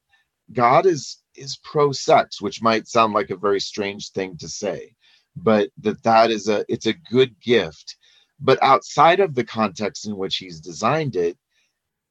God 0.53 0.85
is 0.85 1.17
is 1.35 1.57
pro 1.63 1.91
sex, 1.91 2.41
which 2.41 2.61
might 2.61 2.87
sound 2.87 3.13
like 3.13 3.29
a 3.29 3.37
very 3.37 3.59
strange 3.59 4.09
thing 4.09 4.37
to 4.37 4.49
say, 4.49 4.95
but 5.35 5.69
that 5.79 6.03
that 6.03 6.31
is 6.31 6.47
a 6.49 6.65
it's 6.67 6.85
a 6.85 6.93
good 6.93 7.39
gift. 7.39 7.97
But 8.39 8.61
outside 8.63 9.19
of 9.19 9.35
the 9.35 9.43
context 9.43 10.07
in 10.07 10.17
which 10.17 10.37
he's 10.37 10.59
designed 10.59 11.15
it, 11.15 11.37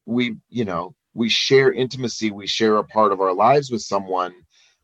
we 0.05 0.37
you 0.49 0.65
know 0.65 0.95
we 1.13 1.29
share 1.29 1.71
intimacy, 1.71 2.31
we 2.31 2.47
share 2.47 2.77
a 2.77 2.83
part 2.83 3.11
of 3.11 3.21
our 3.21 3.33
lives 3.33 3.69
with 3.69 3.81
someone 3.81 4.33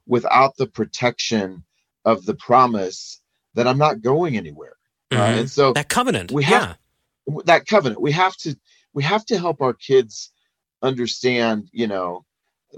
without 0.06 0.56
the 0.58 0.68
protection 0.68 1.64
of 2.06 2.26
the 2.26 2.36
promise 2.36 3.22
that 3.54 3.68
I'm 3.68 3.78
not 3.78 4.02
going 4.02 4.38
anywhere. 4.38 4.76
Uh, 5.12 5.16
mhm. 5.16 5.40
and 5.40 5.50
so 5.50 5.74
that 5.74 5.90
covenant. 5.90 6.32
we 6.32 6.44
yeah. 6.44 6.50
have- 6.50 6.78
that 7.46 7.66
covenant 7.66 8.02
we 8.02 8.12
have 8.14 8.36
to 8.38 8.58
we 8.94 9.04
have 9.04 9.26
to 9.26 9.38
help 9.38 9.62
our 9.62 9.74
kids 9.74 10.32
understand 10.82 11.68
you 11.74 11.88
know 11.88 12.26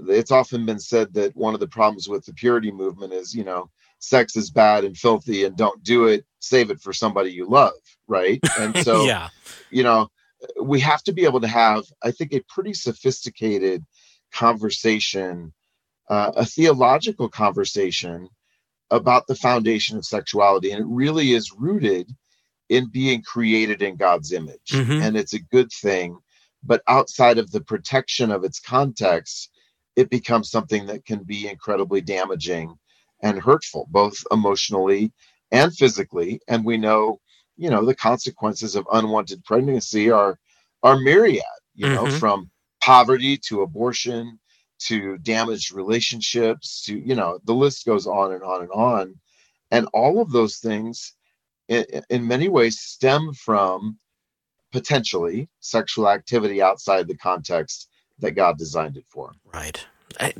it's 0.08 0.30
often 0.30 0.64
been 0.66 0.78
said 0.78 1.12
that 1.14 1.36
one 1.36 1.54
of 1.54 1.60
the 1.60 1.66
problems 1.66 2.08
with 2.08 2.24
the 2.24 2.32
purity 2.32 2.70
movement 2.70 3.12
is 3.12 3.34
you 3.34 3.44
know 3.44 3.70
sex 3.98 4.36
is 4.36 4.50
bad 4.50 4.84
and 4.84 4.96
filthy 4.96 5.44
and 5.44 5.56
don't 5.56 5.82
do 5.82 6.06
it 6.06 6.24
save 6.38 6.70
it 6.70 6.80
for 6.80 6.92
somebody 6.92 7.30
you 7.30 7.46
love 7.46 7.72
right 8.08 8.40
and 8.58 8.76
so 8.84 9.04
yeah. 9.04 9.28
you 9.70 9.82
know 9.82 10.08
we 10.62 10.80
have 10.80 11.02
to 11.02 11.12
be 11.12 11.24
able 11.24 11.40
to 11.40 11.48
have 11.48 11.84
i 12.02 12.10
think 12.10 12.32
a 12.32 12.40
pretty 12.48 12.72
sophisticated 12.72 13.84
conversation 14.32 15.52
uh, 16.08 16.32
a 16.36 16.44
theological 16.44 17.28
conversation 17.28 18.28
about 18.90 19.26
the 19.28 19.34
foundation 19.36 19.96
of 19.96 20.04
sexuality 20.04 20.70
and 20.72 20.80
it 20.80 20.88
really 20.88 21.32
is 21.32 21.52
rooted 21.56 22.10
in 22.68 22.86
being 22.90 23.22
created 23.22 23.82
in 23.82 23.96
god's 23.96 24.32
image 24.32 24.70
Mhm. 24.70 25.02
and 25.02 25.16
it's 25.16 25.34
a 25.34 25.40
good 25.40 25.70
thing 25.72 26.18
but 26.62 26.82
outside 26.88 27.38
of 27.38 27.50
the 27.50 27.60
protection 27.60 28.30
of 28.30 28.44
its 28.44 28.60
context 28.60 29.50
it 30.00 30.10
becomes 30.10 30.50
something 30.50 30.86
that 30.86 31.04
can 31.06 31.22
be 31.24 31.48
incredibly 31.48 32.00
damaging 32.02 32.74
and 33.22 33.40
hurtful 33.40 33.86
both 33.90 34.16
emotionally 34.32 35.12
and 35.52 35.74
physically 35.76 36.40
and 36.48 36.64
we 36.64 36.78
know 36.78 37.20
you 37.58 37.70
know 37.70 37.84
the 37.84 37.94
consequences 37.94 38.76
of 38.76 38.86
unwanted 38.92 39.44
pregnancy 39.44 40.10
are 40.10 40.38
are 40.82 40.98
myriad 40.98 41.44
you 41.76 41.88
know 41.90 42.06
Mhm. 42.06 42.20
from 42.20 42.50
poverty 42.82 43.38
to 43.48 43.62
abortion 43.62 44.38
to 44.88 45.18
damaged 45.18 45.72
relationships 45.72 46.82
to 46.86 46.98
you 46.98 47.16
know 47.16 47.38
the 47.44 47.54
list 47.54 47.86
goes 47.86 48.06
on 48.06 48.32
and 48.32 48.44
on 48.44 48.62
and 48.62 48.72
on 48.72 49.14
and 49.72 49.86
all 49.94 50.22
of 50.22 50.32
those 50.32 50.58
things 50.58 51.14
in, 51.68 51.84
in 52.10 52.26
many 52.26 52.48
ways 52.48 52.80
stem 52.80 53.32
from 53.34 53.98
potentially 54.72 55.48
sexual 55.60 56.08
activity 56.08 56.62
outside 56.62 57.08
the 57.08 57.16
context 57.16 57.88
that 58.20 58.32
god 58.32 58.56
designed 58.58 58.96
it 58.96 59.04
for 59.08 59.32
Right. 59.52 59.84
I- 60.18 60.34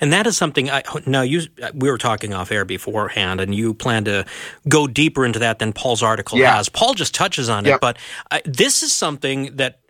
And 0.00 0.12
that 0.12 0.26
is 0.26 0.36
something 0.36 0.70
I 0.70 0.82
now 1.06 1.22
you 1.22 1.42
we 1.74 1.90
were 1.90 1.98
talking 1.98 2.34
off 2.34 2.52
air 2.52 2.64
beforehand 2.64 3.40
and 3.40 3.54
you 3.54 3.72
plan 3.74 4.04
to 4.04 4.24
go 4.68 4.86
deeper 4.86 5.24
into 5.24 5.38
that 5.40 5.58
than 5.58 5.72
Paul's 5.72 6.02
article 6.02 6.38
Yeah. 6.38 6.56
has. 6.56 6.68
Paul 6.68 6.94
just 6.94 7.14
touches 7.14 7.48
on 7.48 7.64
it, 7.66 7.80
but 7.80 7.96
uh, 8.30 8.40
this 8.44 8.82
is 8.82 8.92
something 8.94 9.56
that 9.56 9.80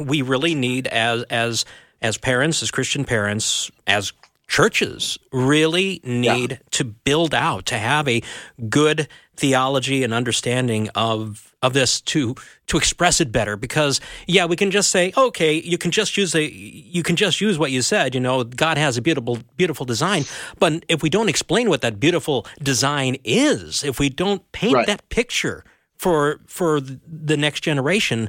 we 0.00 0.22
really 0.22 0.54
need 0.54 0.86
as 0.88 1.22
as 1.30 1.64
as 2.02 2.18
parents, 2.18 2.62
as 2.62 2.70
Christian 2.70 3.04
parents, 3.04 3.70
as 3.86 4.12
churches 4.48 5.18
really 5.32 6.00
need 6.02 6.58
to 6.72 6.82
build 6.84 7.32
out 7.34 7.66
to 7.66 7.78
have 7.78 8.08
a 8.08 8.22
good 8.68 9.06
theology 9.36 10.02
and 10.02 10.12
understanding 10.12 10.88
of 10.96 11.49
of 11.62 11.72
this 11.74 12.00
to 12.00 12.34
to 12.66 12.76
express 12.76 13.20
it 13.20 13.30
better 13.30 13.56
because 13.56 14.00
yeah 14.26 14.46
we 14.46 14.56
can 14.56 14.70
just 14.70 14.90
say 14.90 15.12
okay 15.16 15.54
you 15.60 15.76
can 15.76 15.90
just 15.90 16.16
use 16.16 16.34
a 16.34 16.50
you 16.50 17.02
can 17.02 17.16
just 17.16 17.40
use 17.40 17.58
what 17.58 17.70
you 17.70 17.82
said 17.82 18.14
you 18.14 18.20
know 18.20 18.44
God 18.44 18.78
has 18.78 18.96
a 18.96 19.02
beautiful 19.02 19.38
beautiful 19.56 19.84
design 19.84 20.24
but 20.58 20.84
if 20.88 21.02
we 21.02 21.10
don't 21.10 21.28
explain 21.28 21.68
what 21.68 21.82
that 21.82 22.00
beautiful 22.00 22.46
design 22.62 23.16
is 23.24 23.84
if 23.84 23.98
we 23.98 24.08
don't 24.08 24.50
paint 24.52 24.74
Right. 24.74 24.86
that 24.86 25.06
picture 25.10 25.64
for 25.96 26.40
for 26.46 26.80
the 26.80 27.36
next 27.36 27.60
generation 27.60 28.28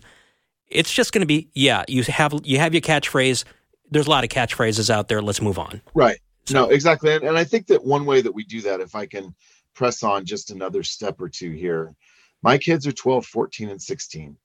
it's 0.67 0.91
just 0.91 1.13
going 1.13 1.21
to 1.21 1.25
be 1.27 1.49
yeah 1.53 1.85
you 1.87 2.03
have 2.03 2.33
you 2.43 2.57
have 2.57 2.73
your 2.73 2.81
catchphrase 2.81 3.45
there's 3.91 4.07
a 4.07 4.09
lot 4.09 4.23
of 4.25 4.29
catchphrases 4.29 4.89
out 4.89 5.07
there 5.07 5.21
let's 5.21 5.41
move 5.41 5.57
on 5.59 5.81
Right. 5.93 6.19
No, 6.51 6.69
exactly. 6.69 7.13
And, 7.13 7.23
and 7.23 7.37
I 7.37 7.43
think 7.45 7.67
that 7.67 7.85
one 7.85 8.05
way 8.05 8.19
that 8.21 8.33
we 8.33 8.43
do 8.43 8.61
that, 8.61 8.81
if 8.81 8.95
I 8.95 9.05
can 9.05 9.35
press 9.75 10.03
on 10.03 10.25
just 10.25 10.49
another 10.49 10.83
step 10.83 11.21
or 11.21 11.29
two 11.29 11.51
here, 11.51 11.93
my 12.43 12.57
kids 12.57 12.87
are 12.87 12.91
12, 12.91 13.25
14, 13.25 13.69
and 13.69 13.81
16. 13.81 14.37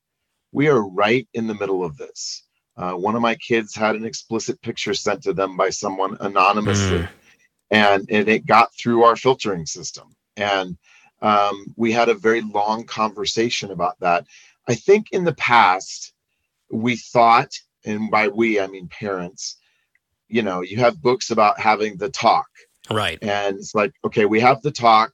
We 0.53 0.69
are 0.69 0.87
right 0.89 1.29
in 1.35 1.47
the 1.47 1.55
middle 1.55 1.85
of 1.85 1.97
this. 1.97 2.45
Uh, 2.77 2.93
one 2.93 3.15
of 3.15 3.23
my 3.23 3.35
kids 3.37 3.75
had 3.75 3.97
an 3.97 4.05
explicit 4.05 4.61
picture 4.61 4.95
sent 4.95 5.23
to 5.23 5.33
them 5.33 5.57
by 5.57 5.71
someone 5.71 6.17
anonymously, 6.21 6.99
Mm. 6.99 7.09
and, 7.71 8.07
and 8.11 8.29
it 8.29 8.47
got 8.47 8.75
through 8.75 9.03
our 9.05 9.17
filtering 9.17 9.65
system. 9.67 10.15
And 10.37 10.77
um, 11.23 11.67
we 11.77 11.93
had 11.93 12.11
a 12.11 12.15
very 12.15 12.43
long 12.43 12.85
conversation 12.85 13.71
about 13.71 13.99
that. 14.01 14.27
I 14.69 14.75
think 14.75 15.07
in 15.13 15.25
the 15.25 15.35
past, 15.35 16.13
we 16.71 16.97
thought, 16.97 17.53
and 17.85 18.11
by 18.11 18.29
we, 18.29 18.61
I 18.61 18.67
mean 18.67 18.89
parents, 18.89 19.57
you 20.29 20.43
know, 20.43 20.61
you 20.61 20.77
have 20.79 21.01
books 21.01 21.31
about 21.31 21.59
having 21.59 21.97
the 21.97 22.11
talk, 22.11 22.49
right 22.91 23.19
and 23.23 23.57
it's 23.57 23.75
like, 23.75 23.93
okay, 24.05 24.27
we 24.27 24.41
have 24.41 24.61
the 24.63 24.73
talk, 24.73 25.13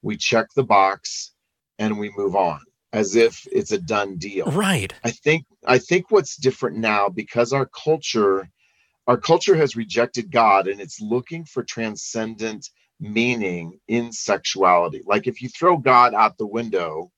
we 0.00 0.16
check 0.16 0.46
the 0.54 0.64
box, 0.64 1.32
and 1.78 1.98
we 1.98 2.10
move 2.16 2.36
on 2.36 2.60
as 2.92 3.16
if 3.16 3.46
it's 3.50 3.72
a 3.72 3.78
done 3.78 4.16
deal. 4.16 4.46
right 4.46 4.92
I 5.02 5.10
think 5.10 5.46
I 5.66 5.78
think 5.78 6.10
what's 6.10 6.36
different 6.36 6.76
now 6.76 7.08
because 7.08 7.52
our 7.52 7.66
culture 7.66 8.48
our 9.06 9.18
culture 9.18 9.56
has 9.56 9.76
rejected 9.76 10.30
God 10.30 10.68
and 10.68 10.80
it's 10.80 11.00
looking 11.00 11.44
for 11.44 11.62
transcendent 11.62 12.70
meaning 13.00 13.78
in 13.88 14.12
sexuality. 14.12 15.02
Like 15.04 15.26
if 15.26 15.42
you 15.42 15.48
throw 15.48 15.76
God 15.76 16.14
out 16.14 16.38
the 16.38 16.46
window, 16.46 17.10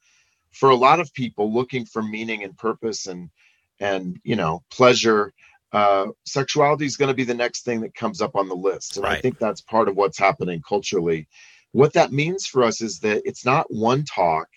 for 0.52 0.70
a 0.70 0.74
lot 0.74 1.00
of 1.00 1.12
people 1.12 1.52
looking 1.52 1.84
for 1.84 2.02
meaning 2.02 2.42
and 2.42 2.56
purpose 2.56 3.06
and 3.06 3.30
and 3.78 4.18
you 4.24 4.36
know 4.36 4.62
pleasure, 4.70 5.32
uh, 5.72 6.06
sexuality 6.24 6.86
is 6.86 6.96
going 6.96 7.08
to 7.08 7.14
be 7.14 7.24
the 7.24 7.34
next 7.34 7.64
thing 7.64 7.82
that 7.82 7.94
comes 7.94 8.22
up 8.22 8.34
on 8.34 8.48
the 8.48 8.54
list. 8.54 8.96
And 8.96 9.06
I 9.06 9.20
think 9.20 9.38
that's 9.38 9.60
part 9.60 9.88
of 9.88 9.96
what's 9.96 10.18
happening 10.18 10.62
culturally. 10.66 11.28
What 11.72 11.92
that 11.94 12.12
means 12.12 12.46
for 12.46 12.62
us 12.62 12.80
is 12.80 13.00
that 13.00 13.22
it's 13.24 13.44
not 13.44 13.66
one 13.68 14.04
talk, 14.04 14.48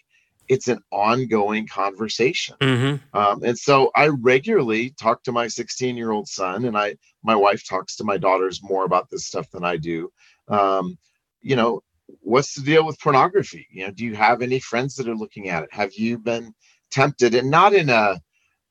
it's 0.47 0.67
an 0.67 0.79
ongoing 0.91 1.67
conversation. 1.67 2.55
Mm-hmm. 2.61 3.17
Um, 3.17 3.43
and 3.43 3.57
so 3.57 3.91
I 3.95 4.07
regularly 4.07 4.91
talk 4.99 5.23
to 5.23 5.31
my 5.31 5.47
16 5.47 5.95
year 5.97 6.11
old 6.11 6.27
son, 6.27 6.65
and 6.65 6.77
I 6.77 6.95
my 7.23 7.35
wife 7.35 7.67
talks 7.67 7.95
to 7.97 8.03
my 8.03 8.17
daughters 8.17 8.61
more 8.63 8.85
about 8.85 9.09
this 9.09 9.25
stuff 9.25 9.49
than 9.51 9.63
I 9.63 9.77
do. 9.77 10.11
Um, 10.47 10.97
you 11.41 11.55
know, 11.55 11.81
what's 12.21 12.55
the 12.55 12.61
deal 12.61 12.85
with 12.85 12.99
pornography? 12.99 13.67
You 13.71 13.85
know, 13.85 13.91
do 13.91 14.05
you 14.05 14.15
have 14.15 14.41
any 14.41 14.59
friends 14.59 14.95
that 14.95 15.07
are 15.07 15.15
looking 15.15 15.49
at 15.49 15.63
it? 15.63 15.69
Have 15.73 15.93
you 15.93 16.17
been 16.17 16.53
tempted, 16.91 17.35
and 17.35 17.49
not 17.49 17.73
in 17.73 17.89
a 17.89 18.19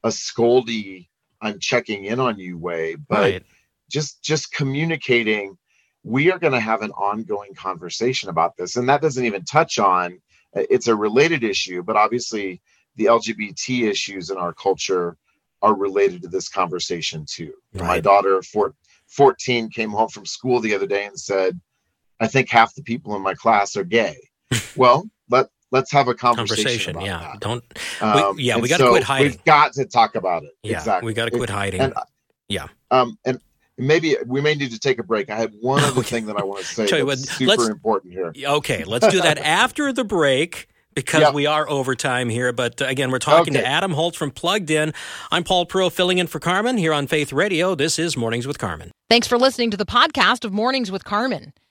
a 0.05 0.09
scoldy, 0.09 1.09
I'm 1.41 1.59
checking 1.61 2.05
in 2.05 2.21
on 2.21 2.39
you 2.39 2.59
way, 2.59 2.95
but 2.97 3.21
Right. 3.21 3.43
just 3.91 4.23
just 4.23 4.53
communicating. 4.53 5.57
We 6.09 6.33
are 6.33 6.39
going 6.39 6.55
to 6.55 6.61
have 6.61 6.81
an 6.81 6.91
ongoing 6.93 7.55
conversation 7.55 8.31
about 8.31 8.57
this, 8.57 8.77
and 8.77 8.89
that 8.89 9.03
doesn't 9.03 9.25
even 9.25 9.45
touch 9.45 9.79
on. 9.79 10.19
It's 10.55 10.89
a 10.89 10.97
related 10.97 11.45
issue, 11.45 11.83
but 11.83 11.97
obviously 11.97 12.63
the 12.97 13.05
LGBT 13.05 13.89
issues 13.91 14.31
in 14.31 14.39
our 14.39 14.55
culture 14.55 15.19
are 15.61 15.75
related 15.75 16.23
to 16.23 16.29
this 16.29 16.49
conversation 16.49 17.27
too. 17.29 17.53
My 17.75 18.01
daughter, 18.01 18.41
four, 18.43 18.75
14, 19.09 19.69
came 19.69 19.91
home 19.91 20.09
from 20.09 20.25
school 20.25 20.61
the 20.61 20.75
other 20.75 20.87
day 20.87 21.05
and 21.05 21.19
said, 21.19 21.61
"I 22.21 22.27
think 22.27 22.49
half 22.49 22.75
the 22.75 22.83
people 22.83 23.15
in 23.15 23.23
my 23.23 23.35
class 23.35 23.77
are 23.77 23.85
gay." 23.85 24.17
well, 24.77 25.09
let 25.29 25.49
let's 25.73 25.93
have 25.93 26.09
a 26.09 26.15
conversation. 26.15 26.65
Conversation. 26.65 26.97
about 26.97 27.07
Yeah. 27.07 27.21
that. 27.21 27.41
Don't. 27.41 27.65
Um, 28.01 28.39
yeah, 28.39 28.57
we 28.57 28.69
gotta 28.69 28.85
so 28.85 28.91
quit 28.91 29.03
hiding. 29.03 29.33
We've 29.33 29.45
got 29.45 29.75
to 29.75 29.85
talk 29.85 30.15
about 30.15 30.45
it. 30.45 30.53
Yeah. 30.63 30.79
exactly. 30.79 31.07
We 31.07 31.13
got 31.13 31.27
to 31.27 31.33
quit 31.33 31.51
hiding. 31.51 31.83
And, 31.83 31.95
Yeah. 32.49 32.69
Um, 32.91 33.19
and 33.27 33.39
maybe 33.79 34.17
we 34.27 34.41
may 34.41 34.55
need 34.55 34.71
to 34.73 34.79
take 34.79 34.99
a 34.99 35.03
break. 35.03 35.31
I 35.31 35.37
had 35.37 35.53
one 35.61 35.83
other 35.83 36.01
Okay. 36.01 36.09
thing 36.11 36.27
that 36.27 36.37
I 36.37 36.45
want 36.45 36.61
to 36.61 36.67
say 36.67 36.87
Tell 36.87 36.99
you 36.99 37.07
that's 37.07 37.23
what, 37.27 37.29
super 37.39 37.49
let's- 37.51 37.69
important 37.69 38.13
here. 38.13 38.33
Okay, 38.45 38.85
let's 38.85 39.07
do 39.09 39.21
that 39.23 39.39
after 39.63 39.93
the 39.93 40.05
break 40.05 40.69
because 40.95 41.21
Yeah. 41.21 41.31
we 41.31 41.47
are 41.47 41.69
overtime 41.69 42.29
here. 42.29 42.53
But 42.53 42.83
uh, 42.83 42.87
again, 42.87 43.11
we're 43.11 43.19
talking 43.21 43.55
to 43.55 43.65
Adam 43.65 43.93
Holz 43.93 44.17
from 44.17 44.31
Plugged 44.33 44.71
In. 44.71 44.93
I'm 45.31 45.45
Paul 45.45 45.65
Pro 45.67 45.91
filling 45.91 46.19
in 46.19 46.27
for 46.27 46.41
Carmen 46.41 46.77
here 46.77 46.93
on 46.93 47.07
Faith 47.07 47.33
Radio. 47.33 47.75
This 47.75 47.99
is 47.99 48.17
Mornings 48.17 48.47
with 48.47 48.59
Carmen. 48.59 48.91
Thanks 49.09 49.27
for 49.29 49.39
listening 49.39 49.71
to 49.71 49.77
the 49.77 49.87
podcast 49.87 50.45
of 50.45 50.53
Mornings 50.53 50.91
with 50.91 51.05
Carmen. 51.05 51.53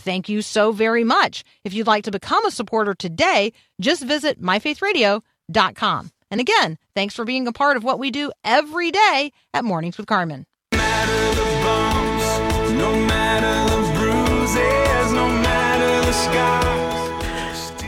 thank 0.00 0.28
you 0.28 0.42
so 0.42 0.72
very 0.72 1.04
much. 1.04 1.44
If 1.64 1.74
you'd 1.74 1.86
like 1.86 2.04
to 2.04 2.10
become 2.10 2.44
a 2.46 2.50
supporter 2.50 2.94
today, 2.94 3.52
just 3.80 4.04
visit 4.04 4.40
myfaithradio.com. 4.40 6.10
And 6.30 6.40
again, 6.40 6.78
thanks 6.94 7.14
for 7.14 7.24
being 7.24 7.46
a 7.46 7.52
part 7.52 7.76
of 7.76 7.84
what 7.84 7.98
we 7.98 8.10
do 8.10 8.32
every 8.44 8.90
day 8.90 9.32
at 9.52 9.64
Mornings 9.64 9.98
with 9.98 10.06
Carmen. 10.06 10.46
matter 10.72 11.34
the 11.34 11.46
bumps, 11.64 12.70
no 12.72 12.92
matter 13.06 13.74
the 13.74 13.98
bruises, 13.98 15.12
no 15.12 15.28
matter 15.28 16.06
the 16.06 16.12
scars. 16.12 16.69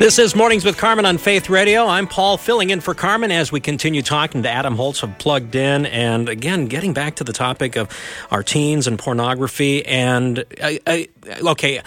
This 0.03 0.19
is 0.19 0.35
Mornings 0.35 0.65
with 0.65 0.79
Carmen 0.79 1.07
on 1.07 1.17
Faith 1.17 1.49
Radio. 1.49 1.87
I'm 1.87 2.09
Paul 2.09 2.37
filling 2.37 2.71
in 2.71 2.81
for 2.81 2.93
Carmen 2.93 3.31
as 3.31 3.53
we 3.53 3.61
continue 3.61 4.03
talking 4.03 4.43
to 4.43 4.51
Adam 4.51 4.75
Holz 4.75 5.01
of 5.05 5.17
Plugged 5.19 5.55
In. 5.55 5.87
And 5.87 6.29
again, 6.29 6.67
getting 6.67 6.93
back 6.93 7.15
to 7.17 7.25
the 7.25 7.33
topic 7.33 7.77
of 7.77 7.89
our 8.33 8.43
teens 8.43 8.89
and 8.89 8.99
pornography. 8.99 9.87
And 9.87 10.45
I, 10.61 10.81
I, 10.89 11.09
okay, 11.51 11.83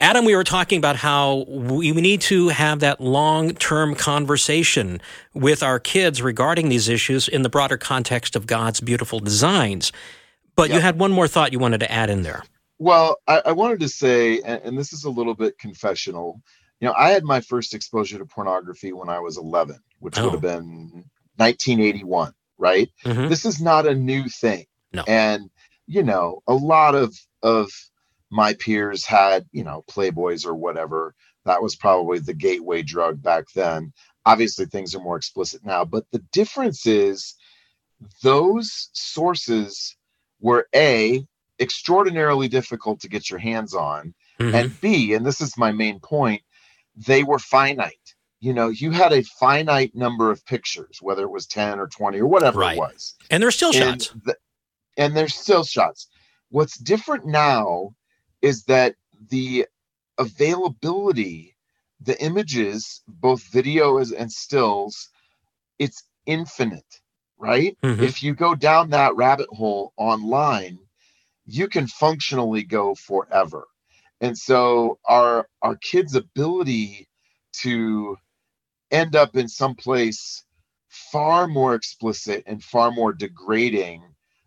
Adam, 0.00 0.24
we 0.24 0.34
were 0.34 0.42
talking 0.42 0.78
about 0.78 0.96
how 0.96 1.44
we 1.46 1.92
we 1.92 2.00
need 2.00 2.22
to 2.22 2.48
have 2.48 2.80
that 2.80 3.00
long 3.00 3.54
term 3.54 3.94
conversation 3.94 5.00
with 5.32 5.62
our 5.62 5.78
kids 5.78 6.20
regarding 6.20 6.70
these 6.70 6.88
issues 6.88 7.28
in 7.28 7.42
the 7.42 7.48
broader 7.48 7.76
context 7.76 8.34
of 8.34 8.48
God's 8.48 8.80
beautiful 8.80 9.20
designs. 9.20 9.92
But 10.56 10.70
you 10.70 10.80
had 10.80 10.98
one 10.98 11.12
more 11.12 11.28
thought 11.28 11.52
you 11.52 11.60
wanted 11.60 11.78
to 11.78 11.92
add 11.92 12.10
in 12.10 12.24
there. 12.24 12.42
Well, 12.80 13.18
I, 13.28 13.42
I 13.46 13.52
wanted 13.52 13.78
to 13.78 13.88
say, 13.88 14.40
and, 14.40 14.60
and 14.64 14.76
this 14.76 14.92
is 14.92 15.04
a 15.04 15.10
little 15.10 15.34
bit 15.34 15.56
confessional. 15.56 16.42
You 16.84 16.90
know, 16.90 16.96
I 16.98 17.12
had 17.12 17.24
my 17.24 17.40
first 17.40 17.72
exposure 17.72 18.18
to 18.18 18.26
pornography 18.26 18.92
when 18.92 19.08
I 19.08 19.18
was 19.18 19.38
11, 19.38 19.78
which 20.00 20.18
Oh. 20.18 20.24
would 20.24 20.32
have 20.32 20.42
been 20.42 21.06
1981, 21.38 22.34
right? 22.58 22.90
Mhm. 23.06 23.30
This 23.30 23.46
is 23.46 23.58
not 23.58 23.86
a 23.86 23.94
new 23.94 24.28
thing. 24.28 24.66
No. 24.92 25.02
And, 25.08 25.48
you 25.86 26.02
know, 26.02 26.42
a 26.46 26.52
lot 26.52 26.94
of 26.94 27.16
of 27.42 27.70
my 28.30 28.52
peers 28.52 29.06
had, 29.06 29.46
you 29.50 29.64
know, 29.64 29.82
Playboys 29.90 30.44
or 30.44 30.54
whatever. 30.54 31.14
That 31.46 31.62
was 31.62 31.74
probably 31.74 32.18
the 32.18 32.34
gateway 32.34 32.82
drug 32.82 33.22
back 33.22 33.46
then. 33.54 33.94
Obviously, 34.26 34.66
things 34.66 34.94
are 34.94 35.00
more 35.02 35.16
explicit 35.16 35.64
now, 35.64 35.86
but 35.86 36.04
the 36.10 36.22
difference 36.32 36.86
is 36.86 37.34
those 38.22 38.90
sources 38.92 39.96
were 40.38 40.68
A, 40.74 41.26
extraordinarily 41.58 42.48
difficult 42.48 43.00
to 43.00 43.08
get 43.08 43.30
your 43.30 43.38
hands 43.38 43.72
on, 43.74 44.14
Mhm. 44.38 44.52
and 44.54 44.80
B, 44.82 45.14
and 45.14 45.24
this 45.24 45.40
is 45.40 45.56
my 45.56 45.72
main 45.72 45.98
point, 46.00 46.42
they 46.96 47.22
were 47.22 47.38
finite. 47.38 48.14
You 48.40 48.52
know, 48.52 48.68
you 48.68 48.90
had 48.90 49.12
a 49.12 49.22
finite 49.22 49.94
number 49.94 50.30
of 50.30 50.44
pictures, 50.46 50.98
whether 51.00 51.22
it 51.22 51.30
was 51.30 51.46
10 51.46 51.80
or 51.80 51.86
20 51.88 52.18
or 52.20 52.26
whatever 52.26 52.60
Right. 52.60 52.76
it 52.76 52.80
was. 52.80 53.14
and 53.30 53.42
there's 53.42 53.54
still 53.56 53.74
And, 53.74 54.02
shots. 54.02 54.14
the- 54.24 54.36
and 54.96 55.16
there's 55.16 55.34
still 55.34 55.64
shots. 55.64 56.08
What's 56.50 56.76
different 56.78 57.26
now 57.26 57.94
is 58.42 58.64
that 58.64 58.96
the 59.30 59.66
availability, 60.18 61.56
the 62.00 62.20
images, 62.22 63.02
both 63.08 63.42
video 63.50 63.98
as- 63.98 64.12
and 64.12 64.30
stills, 64.30 65.08
it's 65.78 66.02
infinite, 66.26 67.00
right? 67.38 67.76
Mhm. 67.82 68.00
If 68.00 68.22
you 68.22 68.34
go 68.34 68.54
down 68.54 68.90
that 68.90 69.16
rabbit 69.16 69.48
hole 69.50 69.92
online, 69.96 70.78
you 71.46 71.68
can 71.68 71.86
functionally 71.86 72.62
go 72.62 72.94
forever. 72.94 73.66
And 74.20 74.38
so 74.38 74.98
our 75.08 75.48
our 75.62 75.76
kids' 75.76 76.16
ability 76.16 77.08
to 77.62 78.16
end 78.92 79.16
up 79.16 79.36
in 79.36 79.48
some 79.48 79.76
place 79.76 80.44
far 80.90 81.48
more 81.48 81.76
explicit 81.76 82.44
and 82.48 82.64
far 82.64 82.92
more 82.92 83.14
degrading 83.14 84.04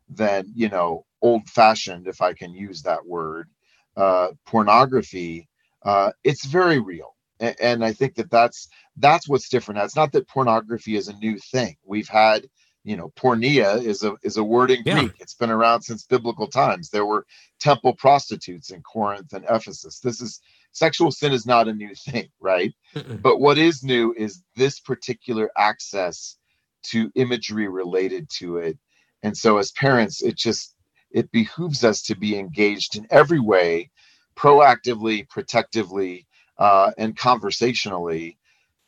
than 0.09 0.51
you 0.55 0.69
know 0.69 1.05
old 1.23 1.47
fashioned 1.49 2.09
if 2.09 2.21
i 2.21 2.33
can 2.33 2.53
use 2.55 2.83
that 2.83 3.07
word 3.07 3.49
uh 3.97 4.29
pornography 4.47 5.47
uh 5.85 6.11
it's 6.25 6.45
very 6.47 6.79
real. 6.81 7.15
A- 7.41 7.63
and 7.63 7.85
i 7.85 7.93
think 7.93 8.15
that 8.17 8.31
that's 8.31 8.69
that's 8.97 9.29
what's 9.29 9.49
different. 9.49 9.79
Now 9.79 9.85
it's 9.85 9.97
not 9.97 10.13
that 10.13 10.29
pornography 10.29 10.97
is 10.97 11.09
a 11.09 11.17
new 11.17 11.39
thing. 11.39 11.77
We've 11.85 12.09
had 12.09 12.47
you 12.87 12.97
know 12.97 13.11
porneia 13.17 13.83
is 13.83 14.03
a 14.03 14.15
is 14.23 14.37
a 14.37 14.43
word 14.43 14.71
in 14.71 14.83
Yeah. 14.85 14.99
greek 14.99 15.13
it's 15.19 15.35
been 15.35 15.51
around 15.51 15.81
since 15.83 16.05
biblical 16.05 16.47
times 16.47 16.89
there 16.89 17.05
were 17.05 17.25
temple 17.59 17.93
prostitutes 17.95 18.71
in 18.71 18.81
corinth 18.81 19.33
and 19.33 19.45
ephesus 19.49 19.99
this 19.99 20.21
is 20.21 20.41
sexual 20.71 21.11
sin 21.11 21.33
is 21.33 21.45
not 21.45 21.67
a 21.67 21.73
new 21.73 21.93
thing 21.95 22.29
right 22.39 22.73
Mm-mm. 22.95 23.21
but 23.21 23.39
what 23.39 23.57
is 23.57 23.83
new 23.83 24.13
is 24.17 24.43
this 24.55 24.79
particular 24.79 25.51
access 25.57 26.37
to 26.83 27.11
imagery 27.15 27.67
related 27.67 28.29
to 28.29 28.57
it. 28.57 28.77
And 29.23 29.37
so 29.37 29.57
as 29.57 29.71
parents, 29.71 30.21
it 30.21 30.37
just 30.37 30.75
it 31.11 31.31
behooves 31.31 31.83
us 31.83 32.01
to 32.03 32.15
be 32.15 32.37
engaged 32.37 32.95
in 32.97 33.07
every 33.09 33.39
way, 33.39 33.89
proactively, 34.37 35.27
protectively, 35.29 36.25
uh, 36.57 36.91
and 36.97 37.17
conversationally 37.17 38.37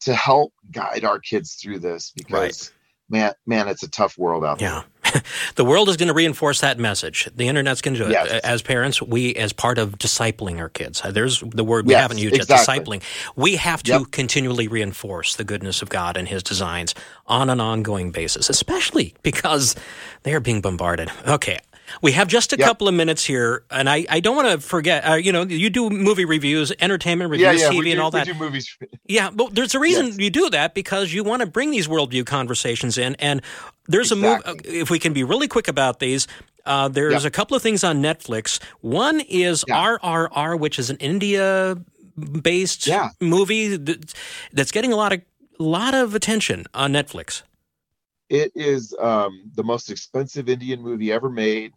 to 0.01 0.13
help 0.13 0.53
guide 0.71 1.03
our 1.03 1.19
kids 1.19 1.55
through 1.55 1.79
this 1.79 2.11
because 2.15 2.71
man, 3.09 3.33
man, 3.45 3.67
it's 3.67 3.83
a 3.83 3.89
tough 3.89 4.17
world 4.17 4.43
out 4.45 4.59
there. 4.59 4.69
Yeah. 4.69 5.21
the 5.55 5.65
world 5.65 5.89
is 5.89 5.97
going 5.97 6.07
to 6.09 6.13
reinforce 6.13 6.61
that 6.61 6.77
message. 6.77 7.27
The 7.35 7.47
internet's 7.47 7.81
going 7.81 7.95
to 7.95 8.03
do 8.03 8.09
it. 8.09 8.11
Yes. 8.11 8.41
As 8.43 8.61
parents, 8.61 9.01
we, 9.01 9.33
as 9.35 9.53
part 9.53 9.77
of 9.79 9.97
discipling 9.97 10.59
our 10.59 10.69
kids, 10.69 11.01
uh, 11.03 11.11
there's 11.11 11.39
the 11.41 11.63
word 11.63 11.87
we 11.87 11.93
Yes, 11.93 12.01
haven't 12.01 12.19
used 12.19 12.35
exactly. 12.35 12.75
yet, 12.75 12.85
discipling. 12.85 13.03
We 13.35 13.55
have 13.55 13.81
to 13.83 13.91
Yep. 13.93 14.01
continually 14.11 14.67
reinforce 14.67 15.35
the 15.35 15.43
goodness 15.43 15.81
of 15.81 15.89
God 15.89 16.15
and 16.15 16.27
His 16.27 16.43
designs 16.43 16.93
on 17.25 17.49
an 17.49 17.59
ongoing 17.59 18.11
basis, 18.11 18.49
especially 18.49 19.15
because 19.23 19.75
they 20.23 20.33
are 20.33 20.39
being 20.39 20.61
bombarded. 20.61 21.09
Okay. 21.27 21.57
We 22.01 22.11
have 22.13 22.27
just 22.27 22.53
a 22.53 22.57
Yep. 22.57 22.67
couple 22.67 22.87
of 22.87 22.93
minutes 22.93 23.23
here, 23.25 23.63
and 23.71 23.89
I, 23.89 24.05
I 24.09 24.19
don't 24.19 24.35
want 24.35 24.47
to 24.49 24.59
forget. 24.59 25.07
Uh, 25.07 25.13
you 25.15 25.31
know, 25.31 25.43
you 25.43 25.69
do 25.69 25.89
movie 25.89 26.25
reviews, 26.25 26.71
entertainment 26.79 27.29
reviews, 27.31 27.61
yeah, 27.61 27.69
TV, 27.69 27.79
we 27.79 27.85
do, 27.85 27.91
and 27.91 27.99
all 28.01 28.11
we 28.11 28.19
that. 28.19 28.27
do 28.27 28.33
movies. 28.33 28.77
Yeah, 29.07 29.29
but 29.31 29.55
there's 29.55 29.73
a 29.75 29.79
reason 29.79 30.07
Yes. 30.07 30.17
you 30.19 30.29
do 30.29 30.49
that 30.51 30.73
because 30.75 31.13
you 31.13 31.23
want 31.23 31.41
to 31.41 31.45
bring 31.47 31.71
these 31.71 31.87
worldview 31.87 32.25
conversations 32.25 32.97
in. 32.97 33.15
And 33.15 33.41
there's 33.87 34.11
a 34.11 34.15
move. 34.15 34.41
If 34.65 34.89
we 34.89 34.99
can 34.99 35.13
be 35.13 35.23
really 35.23 35.47
quick 35.47 35.67
about 35.67 35.99
these, 35.99 36.27
uh, 36.65 36.89
there's 36.89 37.23
Yeah. 37.23 37.27
a 37.27 37.31
couple 37.31 37.57
of 37.57 37.63
things 37.63 37.83
on 37.83 38.01
Netflix. 38.03 38.59
One 38.81 39.19
is 39.21 39.63
Yeah. 39.67 39.97
RRR, 39.97 40.55
which 40.59 40.77
is 40.77 40.89
an 40.91 40.97
India-based 40.97 42.87
Yeah. 42.87 43.09
movie 43.19 43.77
that's 44.53 44.71
getting 44.71 44.93
a 44.93 44.95
lot 44.95 45.13
of 45.13 45.21
lot 45.57 45.93
of 45.93 46.15
attention 46.15 46.65
on 46.73 46.93
Netflix. 46.93 47.41
It 48.29 48.51
is 48.55 48.93
um, 48.99 49.51
the 49.55 49.63
most 49.63 49.89
expensive 49.89 50.47
Indian 50.47 50.81
movie 50.81 51.11
ever 51.11 51.29
made. 51.29 51.73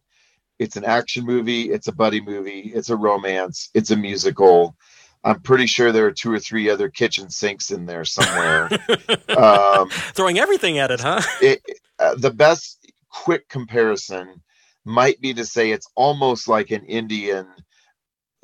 It's 0.58 0.76
an 0.76 0.84
action 0.84 1.24
movie. 1.24 1.70
It's 1.70 1.88
a 1.88 1.92
buddy 1.92 2.20
movie. 2.20 2.70
It's 2.74 2.90
a 2.90 2.96
romance. 2.96 3.70
It's 3.74 3.90
a 3.90 3.96
musical. 3.96 4.76
I'm 5.24 5.40
pretty 5.40 5.66
sure 5.66 5.92
there 5.92 6.06
are 6.06 6.12
two 6.12 6.32
or 6.32 6.38
three 6.40 6.68
other 6.68 6.88
kitchen 6.88 7.30
sinks 7.30 7.70
in 7.70 7.86
there 7.86 8.04
somewhere. 8.04 8.68
um, 9.36 9.88
Throwing 10.14 10.38
everything 10.38 10.78
at 10.78 10.90
it, 10.90 11.00
huh? 11.00 11.20
it, 11.40 11.60
uh, 11.98 12.14
the 12.16 12.30
best 12.32 12.86
quick 13.08 13.48
comparison 13.48 14.42
might 14.84 15.20
be 15.20 15.32
to 15.34 15.44
say 15.44 15.70
it's 15.70 15.88
almost 15.94 16.48
like 16.48 16.70
an 16.72 16.84
Indian 16.86 17.46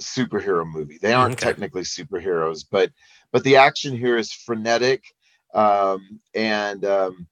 superhero 0.01 0.65
movie. 0.67 0.99
They 1.01 1.13
aren't 1.13 1.33
Okay. 1.35 1.47
technically 1.47 1.83
superheroes, 1.83 2.65
but 2.71 2.91
but 3.33 3.43
the 3.45 3.57
action 3.57 3.97
here 3.97 4.17
is 4.17 4.33
frenetic. 4.33 5.03
Um, 5.55 6.21
and 6.35 6.85
um, 6.85 7.27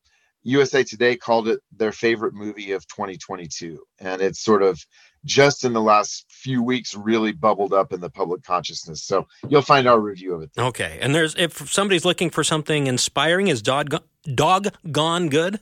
USA 0.47 0.85
Today 0.85 1.17
called 1.17 1.49
it 1.49 1.61
their 1.77 1.93
favorite 1.93 2.35
movie 2.35 2.73
of 2.73 2.87
2022, 2.87 3.79
and 3.99 4.23
it's 4.23 4.41
sort 4.41 4.63
of 4.63 4.81
just 5.25 5.65
in 5.65 5.73
the 5.73 5.81
last 5.81 6.25
few 6.29 6.63
weeks 6.63 6.95
really 6.95 7.33
bubbled 7.33 7.73
up 7.73 7.93
in 7.93 8.01
the 8.01 8.11
public 8.11 8.45
consciousness. 8.45 9.03
So 9.03 9.27
you'll 9.49 9.63
find 9.63 9.89
our 9.89 9.99
review 9.99 10.35
of 10.35 10.43
it. 10.43 10.51
there. 10.55 10.67
Okay, 10.67 10.99
and 11.01 11.15
there's 11.15 11.35
if 11.35 11.73
somebody's 11.73 12.05
looking 12.05 12.31
for 12.31 12.45
something 12.45 12.87
inspiring, 12.87 13.49
is 13.49 13.61
Dog 13.61 13.95
Dog 14.35 14.69
Gone 14.93 15.29
good? 15.29 15.61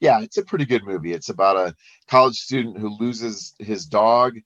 yeah, 0.00 0.20
it's 0.20 0.38
a 0.38 0.44
pretty 0.44 0.64
good 0.64 0.84
movie. 0.84 1.12
It's 1.12 1.28
about 1.28 1.56
a 1.56 1.74
college 2.08 2.36
student 2.36 2.78
who 2.78 2.96
loses 2.98 3.54
his 3.58 3.86
dog, 3.86 4.38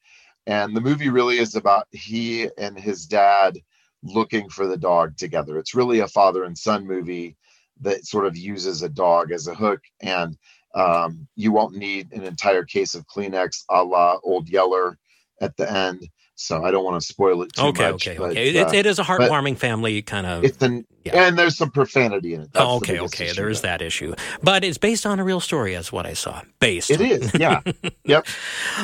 and 0.46 0.76
the 0.76 0.80
movie 0.80 1.08
really 1.08 1.38
is 1.38 1.54
about 1.54 1.86
he 1.92 2.48
and 2.58 2.78
his 2.78 3.06
dad 3.06 3.58
looking 4.02 4.48
for 4.48 4.66
the 4.66 4.76
dog 4.76 5.16
together. 5.16 5.58
It's 5.58 5.74
really 5.74 6.00
a 6.00 6.08
father 6.08 6.44
and 6.44 6.56
son 6.56 6.86
movie 6.86 7.36
that 7.80 8.06
sort 8.06 8.26
of 8.26 8.36
uses 8.36 8.82
a 8.82 8.88
dog 8.88 9.32
as 9.32 9.46
a 9.46 9.54
hook, 9.54 9.80
and 10.00 10.36
um, 10.74 11.26
you 11.36 11.52
won't 11.52 11.76
need 11.76 12.12
an 12.12 12.24
entire 12.24 12.64
case 12.64 12.94
of 12.94 13.06
Kleenex 13.06 13.64
a 13.70 13.82
la 13.82 14.18
Old 14.22 14.48
Yeller 14.48 14.98
at 15.40 15.56
the 15.56 15.70
end. 15.70 16.08
So 16.36 16.64
I 16.64 16.70
don't 16.72 16.84
want 16.84 17.00
to 17.00 17.06
spoil 17.06 17.42
it 17.42 17.52
too 17.52 17.62
okay, 17.66 17.92
much. 17.92 18.08
okay, 18.08 18.18
but, 18.18 18.30
okay. 18.32 18.58
uh, 18.60 18.68
it, 18.68 18.74
it 18.74 18.86
is 18.86 18.98
a 18.98 19.04
heartwarming 19.04 19.56
family 19.56 20.02
kind 20.02 20.26
of. 20.26 20.42
it's 20.44 20.60
an 20.62 20.84
Yeah. 21.04 21.26
and 21.28 21.38
there's 21.38 21.56
some 21.56 21.70
profanity 21.70 22.34
in 22.34 22.42
it. 22.42 22.52
That's 22.52 22.64
Oh, 22.66 22.76
okay, 22.76 22.94
biggest 22.94 23.14
okay. 23.14 23.32
There 23.32 23.48
is 23.48 23.60
that 23.60 23.80
issue, 23.80 24.14
but 24.42 24.64
it's 24.64 24.76
based 24.78 25.06
on 25.06 25.20
a 25.20 25.24
real 25.24 25.38
story, 25.40 25.74
is 25.74 25.92
what 25.92 26.06
I 26.06 26.14
saw. 26.14 26.42
Based. 26.58 26.90
It 26.90 27.00
is, 27.00 27.30
yeah. 27.38 27.60
yep. 28.04 28.26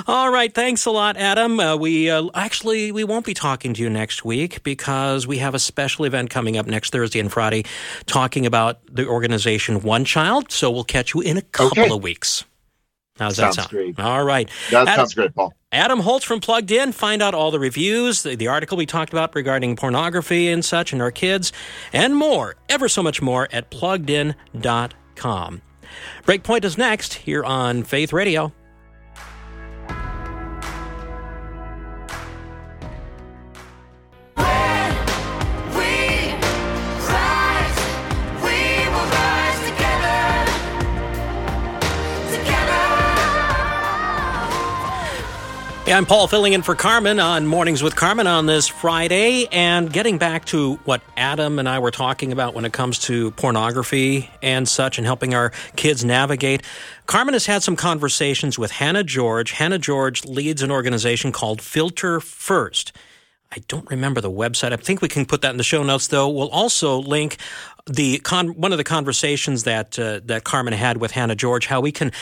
All 0.07 0.31
right, 0.31 0.55
thanks 0.55 0.87
a 0.87 0.91
lot, 0.93 1.17
Adam. 1.17 1.59
Uh, 1.59 1.77
we 1.77 2.09
uh, 2.09 2.29
actually 2.35 2.93
we 2.93 3.03
won't 3.05 3.27
be 3.27 3.35
talking 3.35 3.75
to 3.75 3.83
you 3.83 3.91
next 3.91 4.25
week 4.25 4.63
because 4.63 5.27
we 5.27 5.39
have 5.39 5.55
a 5.55 5.59
special 5.59 6.05
event 6.05 6.31
coming 6.31 6.57
up 6.57 6.67
next 6.67 6.91
Thursday 6.93 7.19
and 7.19 7.33
Friday, 7.33 7.65
talking 8.07 8.47
about 8.47 8.79
the 8.87 9.07
organization 9.09 9.83
One 9.83 10.05
Child. 10.05 10.53
So 10.53 10.71
we'll 10.71 10.85
catch 10.85 11.15
you 11.15 11.21
in 11.21 11.37
a 11.37 11.43
couple 11.43 11.83
Okay. 11.83 11.91
of 11.95 12.03
weeks. 12.03 12.45
How's 13.21 13.37
Sounds 13.37 13.55
that 13.57 13.63
sound? 13.63 13.69
great. 13.71 14.01
All 14.01 14.25
right. 14.25 14.51
That 14.73 14.89
Adam- 14.89 14.95
sounds 14.97 15.15
great, 15.15 15.35
Paul. 15.35 15.55
Adam 15.71 16.01
Holz 16.01 16.25
from 16.25 16.41
Plugged 16.41 16.73
In. 16.73 16.91
Find 16.91 17.23
out 17.23 17.35
all 17.35 17.53
the 17.53 17.61
reviews, 17.61 18.23
the, 18.23 18.35
the 18.35 18.49
article 18.49 18.77
we 18.77 18.87
talked 18.87 19.13
about 19.13 19.35
regarding 19.37 19.77
pornography 19.77 20.49
and 20.49 20.65
such 20.65 20.93
and 20.93 21.01
our 21.01 21.13
kids, 21.13 21.53
and 21.93 22.17
more, 22.17 22.57
ever 22.69 22.89
so 22.89 23.03
much 23.05 23.23
more 23.23 23.47
at 23.53 23.71
pluggedin.com. 23.71 25.63
Breakpoint 26.25 26.65
is 26.65 26.77
next 26.79 27.15
here 27.15 27.45
on 27.45 27.83
Faith 27.85 28.13
Radio. 28.13 28.53
Yeah, 45.91 45.97
I'm 45.97 46.07
Paul 46.07 46.29
filling 46.29 46.53
in 46.53 46.63
for 46.63 46.77
Carmen 46.77 47.19
on 47.19 47.49
Mornings 47.49 47.83
with 47.83 47.97
Carmen 47.97 48.29
on 48.29 48.47
this 48.47 48.69
Friday. 48.69 49.49
And 49.51 49.93
getting 49.93 50.19
back 50.19 50.45
to 50.45 50.77
what 50.85 51.03
Adam 51.17 51.59
and 51.59 51.69
I 51.69 51.81
were 51.81 51.91
talking 51.91 52.31
about 52.31 52.55
when 52.55 52.65
it 52.65 52.73
comes 52.73 53.01
to 53.07 53.33
pornography 53.33 54.31
and 54.41 54.69
such 54.69 54.99
and 54.99 55.05
helping 55.05 55.35
our 55.35 55.51
kids 55.75 56.05
navigate, 56.05 56.63
Carmen 57.07 57.33
has 57.33 57.47
had 57.47 57.65
some 57.65 57.75
conversations 57.75 58.57
with 58.57 58.71
Hannah 58.71 59.03
George. 59.03 59.51
Hannah 59.51 59.81
George 59.81 60.25
leads 60.25 60.63
an 60.63 60.71
organization 60.71 61.33
called 61.33 61.61
Filter 61.61 62.21
First. 62.21 62.93
I 63.51 63.59
don't 63.67 63.91
remember 63.91 64.21
the 64.21 64.31
website. 64.31 64.73
I 64.73 64.77
think 64.77 65.03
we 65.03 65.09
can 65.09 65.27
put 65.27 65.43
that 65.43 65.51
in 65.51 65.57
the 65.57 65.65
show 65.65 65.83
notes, 65.83 66.07
though. 66.07 66.29
We'll 66.29 66.51
also 66.51 67.01
link 67.01 67.37
the 67.91 68.21
con- 68.21 68.51
one 68.51 68.71
of 68.71 68.79
the 68.79 68.85
conversations 68.85 69.65
that 69.65 69.99
uh, 69.99 70.21
that 70.27 70.45
Carmen 70.45 70.73
had 70.73 70.99
with 70.99 71.11
Hannah 71.11 71.35
George, 71.35 71.67
how 71.67 71.81
we 71.81 71.91
can 71.91 72.13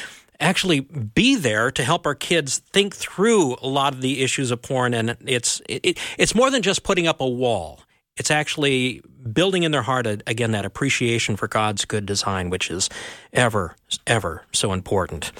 actually 0.40 0.80
be 0.80 1.34
there 1.36 1.70
to 1.70 1.82
help 1.82 2.06
our 2.06 2.14
kids 2.14 2.58
think 2.58 2.94
through 2.94 3.56
a 3.60 3.68
lot 3.68 3.92
of 3.92 4.00
the 4.00 4.22
issues 4.22 4.50
of 4.50 4.62
porn, 4.62 4.94
and 4.94 5.16
it's 5.26 5.60
it, 5.68 5.98
it's 6.16 6.34
more 6.34 6.50
than 6.50 6.62
just 6.62 6.82
putting 6.82 7.06
up 7.06 7.20
a 7.20 7.28
wall. 7.28 7.80
It's 8.16 8.32
actually 8.32 9.00
building 9.32 9.62
in 9.62 9.70
their 9.70 9.82
heart 9.82 10.06
a, 10.06 10.20
again 10.26 10.50
that 10.52 10.64
appreciation 10.64 11.36
for 11.36 11.46
God's 11.46 11.84
good 11.84 12.06
design, 12.06 12.50
which 12.50 12.70
is 12.70 12.88
ever 13.32 13.76
ever 14.06 14.44
so 14.52 14.72
important. 14.72 15.32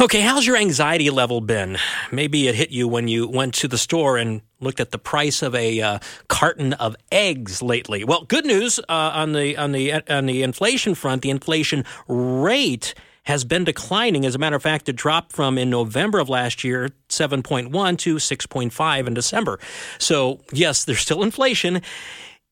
Okay, 0.00 0.20
how's 0.20 0.46
your 0.46 0.56
anxiety 0.56 1.10
level 1.10 1.40
been? 1.40 1.78
Maybe 2.10 2.48
it 2.48 2.54
hit 2.54 2.70
you 2.70 2.88
when 2.88 3.08
you 3.08 3.28
went 3.28 3.54
to 3.54 3.68
the 3.68 3.78
store 3.78 4.16
and 4.16 4.42
looked 4.60 4.80
at 4.80 4.90
the 4.90 4.98
price 4.98 5.42
of 5.42 5.54
a 5.54 5.80
uh, 5.80 5.98
carton 6.28 6.72
of 6.74 6.96
eggs 7.10 7.62
lately. 7.62 8.04
Well, 8.04 8.24
good 8.24 8.44
news 8.44 8.78
uh, 8.80 9.10
on 9.14 9.32
the 9.32 9.56
on 9.56 9.72
the 9.72 9.92
on 10.12 10.26
the 10.26 10.42
inflation 10.42 10.94
front. 10.94 11.22
The 11.22 11.30
inflation 11.30 11.84
rate 12.08 12.94
has 13.30 13.44
been 13.44 13.62
declining. 13.62 14.26
As 14.26 14.34
a 14.34 14.38
matter 14.38 14.56
of 14.56 14.62
fact, 14.62 14.88
it 14.88 14.96
dropped 14.96 15.30
from 15.30 15.56
in 15.56 15.70
November 15.70 16.18
of 16.18 16.28
last 16.28 16.64
year, 16.64 16.90
7.1 17.08 17.98
to 17.98 18.16
6.5 18.16 19.06
in 19.06 19.14
December. 19.14 19.60
So, 19.98 20.40
yes, 20.52 20.84
there's 20.84 20.98
still 20.98 21.22
inflation. 21.22 21.80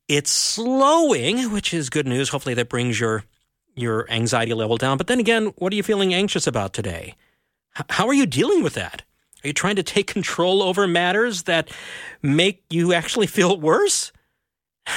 It's 0.06 0.30
slowing, 0.30 1.50
which 1.52 1.74
is 1.74 1.90
good 1.90 2.06
news. 2.06 2.28
Hopefully 2.28 2.54
that 2.54 2.68
brings 2.68 2.98
your 3.00 3.24
your 3.74 4.08
anxiety 4.10 4.54
level 4.54 4.76
down. 4.76 4.98
But 4.98 5.08
then 5.08 5.20
again, 5.20 5.46
what 5.56 5.72
are 5.72 5.76
you 5.76 5.82
feeling 5.82 6.14
anxious 6.14 6.46
about 6.46 6.72
today? 6.72 7.14
H- 7.78 7.86
how 7.90 8.06
are 8.06 8.14
you 8.14 8.26
dealing 8.26 8.62
with 8.62 8.74
that? 8.74 9.02
Are 9.44 9.48
you 9.48 9.52
trying 9.52 9.76
to 9.76 9.84
take 9.84 10.06
control 10.06 10.62
over 10.62 10.86
matters 10.86 11.44
that 11.44 11.70
make 12.22 12.62
you 12.70 12.92
actually 12.92 13.26
feel 13.26 13.58
worse? 13.58 14.12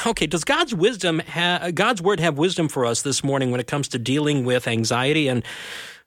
Okay, 0.06 0.25
does 0.25 0.43
God's 0.43 0.73
wisdom 0.73 1.19
ha- 1.19 1.71
God's 1.73 2.01
word 2.01 2.19
have 2.19 2.38
wisdom 2.38 2.67
for 2.67 2.86
us 2.86 3.01
this 3.01 3.23
morning 3.23 3.51
when 3.51 3.60
it 3.60 3.67
comes 3.67 3.88
to 3.89 3.99
dealing 3.99 4.45
with 4.45 4.67
anxiety 4.67 5.27
and 5.27 5.43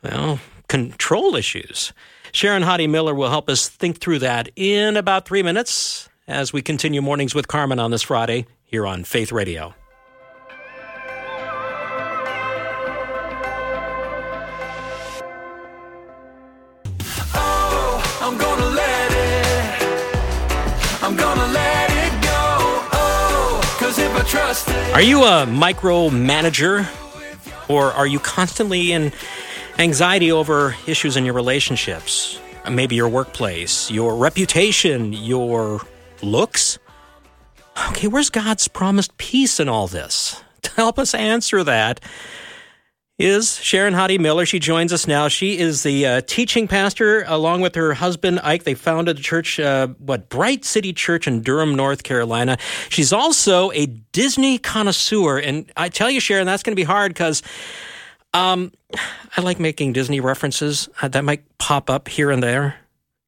well, 0.03 0.41
control 0.69 1.37
issues? 1.37 1.93
Sharon 2.33 2.63
Hodde 2.63 2.89
Miller 2.91 3.15
will 3.15 3.31
help 3.31 3.49
us 3.49 3.69
think 3.69 4.01
through 4.01 4.21
that 4.21 4.51
in 4.57 4.97
about 4.97 5.27
3 5.27 5.43
minutes 5.43 6.09
as 6.27 6.53
we 6.53 6.63
continue 6.63 7.01
mornings 7.01 7.35
with 7.35 7.47
Carmen 7.47 7.79
on 7.79 7.91
this 7.91 8.03
Friday 8.03 8.47
here 8.65 8.87
on 8.87 9.05
Faith 9.05 9.31
Radio. 9.31 9.75
Are 24.93 25.03
you 25.03 25.25
a 25.25 25.47
micromanager 25.47 26.87
or 27.69 27.93
are 27.93 28.07
you 28.07 28.21
constantly 28.21 28.93
in 28.93 29.13
anxiety 29.79 30.31
over 30.31 30.77
issues 30.87 31.17
in 31.17 31.25
your 31.25 31.35
relationships? 31.35 32.39
Maybe 32.71 32.95
your 32.95 33.09
workplace, 33.09 33.91
your 33.91 34.17
reputation, 34.17 35.13
your 35.13 35.81
looks? 36.23 36.79
Okay, 37.89 38.07
where's 38.07 38.31
God's 38.31 38.69
promised 38.69 39.17
peace 39.19 39.59
in 39.59 39.69
all 39.69 39.89
this? 39.89 40.41
To 40.63 40.71
help 40.77 40.99
us 40.99 41.15
answer 41.15 41.65
that 41.65 42.01
is 43.19 43.57
Sharon 43.61 43.95
Hodde 43.95 44.19
Miller. 44.19 44.45
She 44.45 44.59
joins 44.59 44.93
us 44.93 45.07
now. 45.07 45.29
She 45.29 45.59
is 45.59 45.83
the 45.85 46.05
uh, 46.07 46.21
teaching 46.27 46.67
pastor 46.67 47.25
along 47.29 47.61
with 47.61 47.75
her 47.77 47.95
husband 47.95 48.41
Ike. 48.43 48.65
They 48.65 48.75
founded 48.75 49.19
a 49.19 49.23
church, 49.23 49.61
uh, 49.61 49.89
what 49.99 50.29
Bright 50.29 50.65
City 50.65 50.93
Church 50.93 51.27
in 51.29 51.41
Durham, 51.43 51.75
North 51.77 52.03
Carolina. 52.03 52.57
She's 52.89 53.13
also 53.13 53.71
a 53.73 53.87
Disney 53.87 54.59
connoisseur, 54.59 55.39
and 55.39 55.71
I 55.77 55.89
tell 55.89 56.11
you, 56.11 56.19
Sharon, 56.21 56.47
that's 56.47 56.63
going 56.65 56.73
to 56.73 56.77
be 56.81 56.85
hard 56.85 57.13
because 57.15 57.43
Um, 58.33 58.73
I 59.37 59.43
like 59.43 59.61
making 59.61 59.93
Disney 59.93 60.19
references. 60.19 60.89
Uh, 61.01 61.07
that 61.09 61.23
might 61.25 61.45
pop 61.59 61.89
up 61.89 62.09
here 62.09 62.33
and 62.33 62.43
there. 62.43 62.75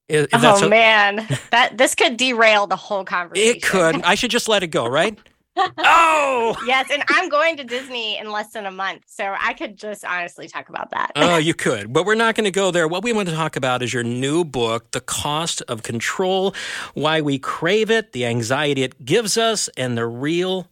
If, 0.09 0.27
oh 0.33 0.67
a- 0.67 0.69
man, 0.69 1.29
that 1.53 1.79
this 1.79 1.95
could 1.95 2.17
derail 2.17 2.67
the 2.67 2.75
whole 2.77 3.05
conversation. 3.05 3.57
it 3.57 3.63
could. 3.63 4.03
I 4.03 4.17
should 4.17 4.33
just 4.33 4.49
let 4.49 4.63
it 4.65 4.69
go, 4.69 4.85
right? 4.87 5.17
oh, 5.57 6.57
Yes, 6.67 6.91
and 6.91 7.03
I'm 7.09 7.29
going 7.29 7.57
to 7.57 7.65
Disney 7.65 8.19
in 8.19 8.31
less 8.31 8.53
than 8.53 8.67
a 8.67 8.71
month, 8.71 9.03
so 9.07 9.35
I 9.39 9.53
could 9.55 9.77
just 9.77 10.05
honestly 10.05 10.49
talk 10.49 10.69
about 10.69 10.91
that. 10.91 11.13
oh, 11.17 11.37
you 11.39 11.55
could, 11.55 11.93
but 11.93 12.05
we're 12.07 12.15
not 12.15 12.35
going 12.35 12.45
to 12.45 12.51
go 12.51 12.71
there. 12.71 12.89
What 12.89 13.03
we 13.03 13.13
want 13.13 13.29
to 13.29 13.35
talk 13.35 13.57
about 13.57 13.83
is 13.83 13.93
your 13.93 14.03
new 14.05 14.45
book, 14.45 14.91
The 14.93 15.01
Cost 15.01 15.63
of 15.63 15.83
Control 15.83 16.55
Why 16.95 17.21
We 17.21 17.39
Crave 17.39 17.91
It, 17.91 18.13
the 18.13 18.27
Anxiety 18.27 18.83
It 18.83 19.05
Gives 19.05 19.37
Us, 19.37 19.69
and 19.77 19.97
the 19.97 20.07
Real 20.07 20.69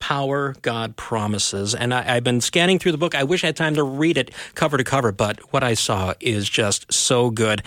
Power 0.00 0.54
God 0.62 0.96
Promises. 0.96 1.74
And 1.74 1.92
I, 1.92 2.16
I've 2.16 2.24
been 2.24 2.40
scanning 2.40 2.78
through 2.78 2.92
the 2.92 2.98
book. 2.98 3.14
I 3.14 3.24
wish 3.24 3.44
I 3.44 3.48
had 3.48 3.56
time 3.56 3.74
to 3.74 3.82
read 3.82 4.16
it 4.16 4.30
cover 4.54 4.76
to 4.76 4.84
cover, 4.84 5.12
but 5.12 5.40
what 5.52 5.62
I 5.62 5.74
saw 5.74 6.14
is 6.20 6.48
just 6.48 6.92
so 6.92 7.30
good. 7.30 7.62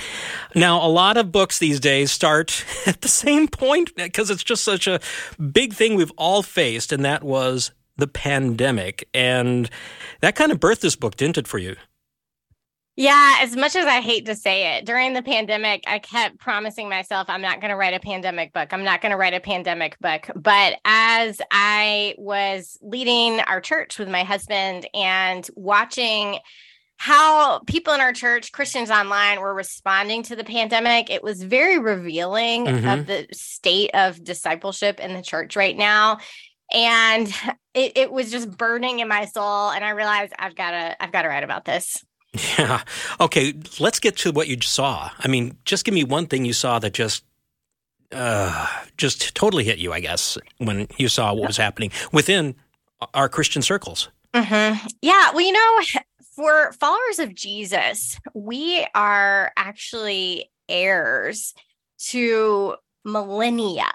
Now, 0.56 0.86
a 0.86 0.88
lot 0.88 1.18
of 1.18 1.32
books 1.32 1.60
these 1.60 1.80
days 1.80 2.12
start 2.12 2.66
at 2.86 3.02
the 3.02 3.08
same 3.08 3.48
point 3.48 3.96
because 3.96 4.30
it's 4.30 4.44
just 4.44 4.64
such 4.64 4.88
a 4.88 5.00
big 5.52 5.74
thing 5.74 5.96
we've 5.96 6.14
all 6.18 6.44
faced, 6.44 6.92
and 6.92 7.06
that 7.06 7.24
was 7.24 7.72
the 7.98 8.08
pandemic. 8.08 9.08
And 9.14 9.70
that 10.22 10.36
kind 10.36 10.52
of 10.52 10.60
birthed 10.60 10.82
this 10.82 10.96
book, 10.96 11.16
didn't 11.16 11.38
it, 11.38 11.48
for 11.48 11.58
you? 11.58 11.76
Yeah, 12.98 13.38
as 13.40 13.56
much 13.56 13.76
as 13.76 13.86
I 13.86 14.02
hate 14.02 14.26
to 14.26 14.36
say 14.36 14.76
it, 14.78 14.86
during 14.86 15.14
the 15.14 15.22
pandemic, 15.22 15.84
I 15.88 16.00
kept 16.00 16.38
promising 16.40 16.90
myself 16.90 17.30
I'm 17.30 17.42
not 17.42 17.62
going 17.62 17.70
to 17.72 17.78
write 17.78 17.94
a 17.94 18.00
pandemic 18.00 18.52
book. 18.52 18.74
I'm 18.74 18.84
not 18.84 19.02
going 19.02 19.12
to 19.12 19.18
write 19.18 19.34
a 19.34 19.40
pandemic 19.40 19.98
book. 20.00 20.30
But 20.36 20.78
as 20.84 21.42
I 21.52 22.16
was 22.18 22.78
leading 22.82 23.40
our 23.40 23.62
church 23.62 23.98
with 23.98 24.10
my 24.10 24.24
husband 24.24 24.88
and 24.94 25.48
watching 25.56 26.40
how 26.98 27.60
people 27.66 27.94
in 27.94 28.02
our 28.02 28.14
church, 28.14 28.52
Christians 28.52 28.92
online, 28.92 29.40
were 29.40 29.56
responding 29.56 30.22
to 30.24 30.36
the 30.36 30.44
pandemic, 30.44 31.10
it 31.10 31.24
was 31.24 31.42
very 31.42 31.80
revealing 31.80 32.66
Mhm. 32.66 32.94
of 33.00 33.08
the 33.08 33.26
state 33.32 33.90
of 33.96 34.24
discipleship 34.24 35.00
in 35.00 35.14
the 35.14 35.24
church 35.24 35.56
right 35.56 35.76
now. 35.76 36.20
And 36.74 37.28
it, 37.74 37.94
it 37.96 38.12
was 38.12 38.30
just 38.32 38.56
burning 38.56 39.00
in 39.00 39.08
my 39.08 39.26
soul. 39.26 39.72
And 39.72 39.84
I 39.84 39.92
realized 39.92 40.34
I've 40.38 40.56
got 40.56 40.72
to, 40.72 41.02
I've 41.04 41.12
got 41.12 41.24
to 41.24 41.30
write 41.30 41.44
about 41.44 41.66
this. 41.66 42.04
Yeah. 42.34 42.82
Okay, 43.20 43.54
let's 43.80 44.00
get 44.00 44.16
to 44.18 44.32
what 44.32 44.48
you 44.48 44.58
saw. 44.62 45.10
I 45.20 45.28
mean, 45.28 45.58
just 45.66 45.84
give 45.84 45.94
me 45.94 46.04
one 46.06 46.28
thing 46.28 46.46
you 46.46 46.54
saw 46.54 46.80
that 46.80 46.94
just 46.94 47.24
uh 48.14 48.68
just 48.98 49.36
totally 49.36 49.64
hit 49.64 49.80
you, 49.80 49.92
I 49.94 50.00
guess, 50.00 50.38
when 50.58 50.88
you 50.98 51.08
saw 51.10 51.34
what 51.34 51.48
was 51.48 51.58
happening 51.58 51.92
within 52.12 52.56
our 53.14 53.28
Christian 53.30 53.62
circles. 53.62 54.10
hmm 54.36 54.74
Yeah. 55.02 55.32
Well, 55.32 55.42
you 55.42 55.52
know, 55.52 56.02
for 56.36 56.72
followers 56.74 57.20
of 57.20 57.36
Jesus, 57.36 58.18
we 58.34 58.86
are 58.96 59.52
actually 59.58 60.50
heirs 60.70 61.54
to 62.10 62.76
millennia 63.04 63.92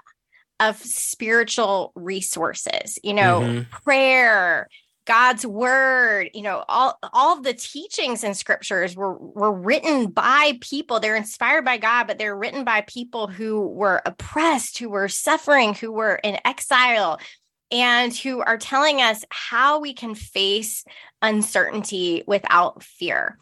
of 0.59 0.77
spiritual 0.77 1.91
resources, 1.95 2.99
you 3.03 3.13
know, 3.13 3.41
Mhm. 3.41 3.69
prayer, 3.83 4.67
God's 5.07 5.47
word, 5.47 6.29
you 6.33 6.41
know, 6.41 6.65
all 6.67 6.99
all 7.13 7.41
the 7.41 7.53
teachings 7.53 8.23
in 8.23 8.33
scriptures 8.33 8.95
were 8.95 9.17
were 9.17 9.53
written 9.53 10.07
by 10.07 10.59
people. 10.61 10.99
They're 10.99 11.15
inspired 11.15 11.63
by 11.65 11.77
God, 11.77 12.05
but 12.05 12.19
they're 12.19 12.37
written 12.37 12.65
by 12.65 12.81
people 12.81 13.27
who 13.27 13.67
were 13.67 14.01
oppressed, 14.05 14.77
who 14.77 14.89
were 14.89 15.07
suffering, 15.07 15.73
who 15.73 15.93
were 15.93 16.15
in 16.23 16.37
exile, 16.43 17.19
and 17.71 18.13
who 18.13 18.41
are 18.41 18.57
telling 18.57 19.01
us 19.01 19.23
how 19.29 19.79
we 19.79 19.93
can 19.93 20.13
face 20.13 20.83
uncertainty 21.21 22.23
without 22.27 22.83
fear. 22.83 23.37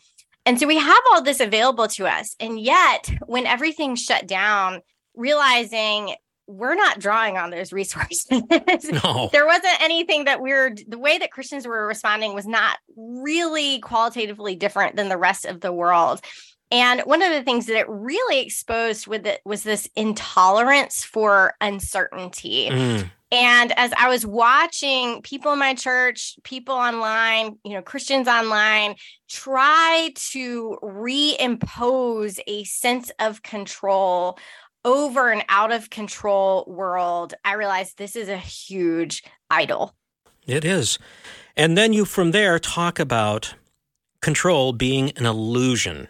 And 0.46 0.60
so 0.60 0.68
we 0.68 0.78
have 0.78 1.02
all 1.12 1.24
this 1.24 1.40
available 1.40 1.88
to 1.90 2.06
us. 2.06 2.36
And 2.40 2.60
yet, 2.60 3.10
when 3.26 3.48
everything 3.48 3.96
shut 3.96 4.28
down, 4.28 4.82
realizing 5.16 6.16
we're 6.48 6.76
not 6.76 7.00
drawing 7.00 7.38
on 7.38 7.50
those 7.50 7.74
resources. 7.74 8.26
No. 8.32 9.30
there 9.32 9.46
wasn't 9.46 9.82
anything 9.82 10.26
that 10.26 10.42
we're 10.42 10.76
the 10.88 11.00
way 11.00 11.18
that 11.18 11.32
Christians 11.32 11.68
were 11.68 11.88
responding 11.88 12.34
was 12.34 12.46
not 12.46 12.78
really 12.96 13.80
qualitatively 13.80 14.56
different 14.56 14.96
than 14.96 15.10
the 15.10 15.18
rest 15.18 15.46
of 15.46 15.62
the 15.62 15.74
world. 15.74 16.22
And 16.72 17.02
one 17.02 17.22
of 17.22 17.32
the 17.32 17.44
things 17.44 17.68
that 17.68 17.78
it 17.78 17.90
really 17.90 18.40
exposed 18.40 19.08
with 19.08 19.26
it 19.26 19.42
was 19.46 19.64
this 19.64 19.88
intolerance 19.96 21.04
for 21.04 21.54
uncertainty. 21.62 22.70
Mm. 22.70 23.10
And 23.32 23.78
as 23.78 23.92
I 23.98 24.08
was 24.08 24.26
watching 24.26 25.22
people 25.22 25.52
in 25.54 25.60
my 25.60 25.74
church, 25.74 26.38
people 26.44 26.76
online, 26.76 27.58
you 27.64 27.74
know, 27.74 27.82
Christians 27.82 28.28
online 28.28 28.96
try 29.28 30.12
to 30.32 30.78
reimpose 30.82 32.40
a 32.48 32.64
sense 32.64 33.12
of 33.20 33.42
control 33.42 34.38
over 34.86 35.32
an 35.32 35.44
out 35.50 35.74
of 35.74 35.90
control 35.90 36.64
world, 36.68 37.34
I 37.44 37.54
realized 37.56 37.98
this 37.98 38.16
is 38.16 38.30
a 38.30 38.38
huge 38.38 39.24
idol. 39.50 39.94
It 40.46 40.64
is. 40.64 41.00
And 41.58 41.78
then 41.78 41.92
you 41.92 42.06
from 42.06 42.32
there 42.32 42.60
talk 42.60 43.00
about 43.00 43.56
control 44.22 44.72
being 44.72 45.12
an 45.18 45.26
illusion. 45.26 46.08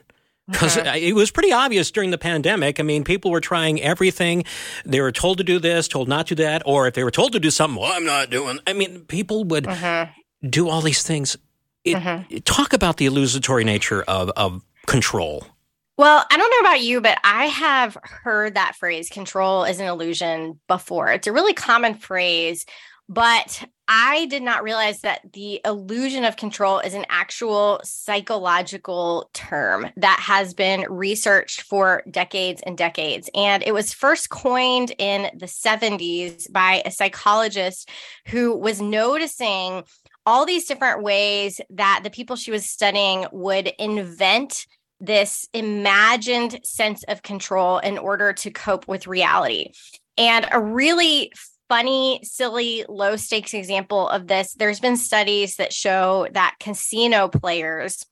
Because 0.48 0.78
mm-hmm. 0.78 0.96
it 0.96 1.16
was 1.16 1.32
pretty 1.32 1.52
obvious 1.52 1.90
during 1.90 2.12
the 2.12 2.20
pandemic. 2.20 2.80
I 2.80 2.84
mean, 2.84 3.04
people 3.04 3.32
were 3.32 3.42
trying 3.42 3.82
everything. 3.82 4.44
They 4.86 5.02
were 5.02 5.12
told 5.12 5.40
to 5.40 5.44
do 5.44 5.58
this, 5.58 5.88
told 5.88 6.08
not 6.08 6.28
to 6.28 6.36
do 6.36 6.44
that, 6.44 6.62
or 6.68 6.86
if 6.86 6.94
they 6.94 7.04
were 7.04 7.10
told 7.10 7.32
to 7.32 7.40
do 7.40 7.50
something, 7.50 7.82
well, 7.82 7.92
I'm 7.92 8.06
not 8.06 8.30
doing. 8.30 8.60
I 8.68 8.74
mean, 8.74 9.06
people 9.06 9.44
would 9.46 9.64
mm-hmm. 9.64 10.12
do 10.48 10.70
all 10.70 10.82
these 10.82 11.02
things. 11.02 11.36
It, 11.84 11.98
mm-hmm. 11.98 12.38
Talk 12.40 12.74
about 12.74 12.98
the 12.98 13.08
illusory 13.08 13.64
nature 13.64 14.04
of 14.04 14.30
of 14.36 14.64
control. 14.86 15.48
Well, 15.97 16.25
I 16.29 16.38
don't 16.38 16.49
know 16.51 16.69
about 16.69 16.81
you, 16.81 16.99
but 16.99 17.17
I 17.23 17.45
have 17.45 17.97
heard 18.03 18.55
that 18.55 18.75
phrase 18.75 19.08
control 19.08 19.63
is 19.63 19.79
an 19.79 19.88
illusion 19.88 20.60
before. 20.67 21.10
It's 21.12 21.27
a 21.27 21.31
really 21.31 21.53
common 21.53 21.93
phrase, 21.93 22.65
but 23.08 23.63
I 23.88 24.25
did 24.25 24.43
not 24.43 24.63
realize 24.63 25.01
that 25.01 25.21
the 25.31 25.62
illusion 25.63 26.25
of 26.25 26.36
control 26.36 26.79
is 26.79 26.95
an 26.95 27.05
actual 27.08 27.79
psychological 27.86 29.29
term 29.34 29.88
that 29.95 30.19
has 30.19 30.53
been 30.53 30.86
researched 30.89 31.62
for 31.62 32.03
decades 32.12 32.62
and 32.65 32.77
decades. 32.77 33.29
And 33.34 33.63
it 33.63 33.73
was 33.73 33.93
first 33.93 34.29
coined 34.29 34.93
in 34.97 35.29
the 35.38 35.45
70s 35.45 36.51
by 36.51 36.81
a 36.84 36.91
psychologist 36.91 37.89
who 38.27 38.58
was 38.58 38.81
noticing 38.81 39.84
all 40.25 40.45
these 40.45 40.65
different 40.65 41.03
ways 41.03 41.62
that 41.69 42.01
the 42.03 42.10
people 42.10 42.36
she 42.36 42.51
was 42.51 42.65
studying 42.65 43.27
would 43.31 43.67
invent 43.79 44.65
this 44.99 45.47
imagined 45.53 46.60
sense 46.63 47.03
of 47.03 47.21
control 47.21 47.79
in 47.79 47.97
order 47.97 48.34
to 48.34 48.51
cope 48.51 48.88
with 48.88 49.08
reality. 49.08 49.71
And 50.17 50.47
a 50.51 50.60
really 50.60 51.31
funny, 51.69 52.21
silly, 52.23 52.86
low 52.88 53.15
stakes 53.15 53.53
example 53.53 54.08
of 54.08 54.27
this 54.27 54.53
there's 54.53 54.79
been 54.79 54.97
studies 54.97 55.58
that 55.58 55.73
show 55.73 56.27
that 56.31 56.55
casino 56.60 57.27
players. 57.27 58.05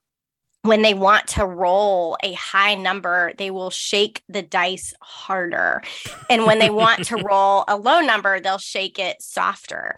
When 0.63 0.81
they 0.81 0.93
want 0.93 1.27
to 1.29 1.45
roll 1.45 2.17
a 2.23 2.31
high 2.33 2.75
number, 2.75 3.33
they 3.37 3.51
will 3.51 3.69
shake 3.69 4.23
the 4.29 4.41
dice 4.41 4.93
harder. 5.01 5.83
And 6.29 6.45
when 6.45 6.59
they 6.59 6.69
want 6.69 7.03
to 7.07 7.17
roll 7.29 7.65
a 7.67 7.75
low 7.75 7.99
number, 7.99 8.39
they'll 8.39 8.57
shake 8.57 8.97
it 8.97 9.21
softer. 9.21 9.97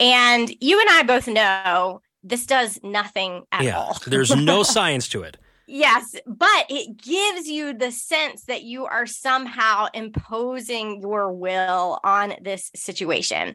And 0.00 0.52
you 0.60 0.80
and 0.80 0.88
I 0.90 1.04
both 1.04 1.28
know 1.28 2.00
this 2.24 2.44
does 2.44 2.80
nothing 2.82 3.44
at 3.52 3.62
yeah, 3.62 3.78
all. 3.78 3.98
there's 4.06 4.34
no 4.34 4.62
science 4.64 5.08
to 5.10 5.22
it. 5.22 5.36
Yes, 5.72 6.16
but 6.26 6.66
it 6.68 6.96
gives 6.96 7.46
you 7.46 7.74
the 7.74 7.92
sense 7.92 8.42
that 8.46 8.64
you 8.64 8.86
are 8.86 9.06
somehow 9.06 9.86
imposing 9.94 11.00
your 11.00 11.32
will 11.32 12.00
on 12.02 12.34
this 12.42 12.72
situation. 12.74 13.54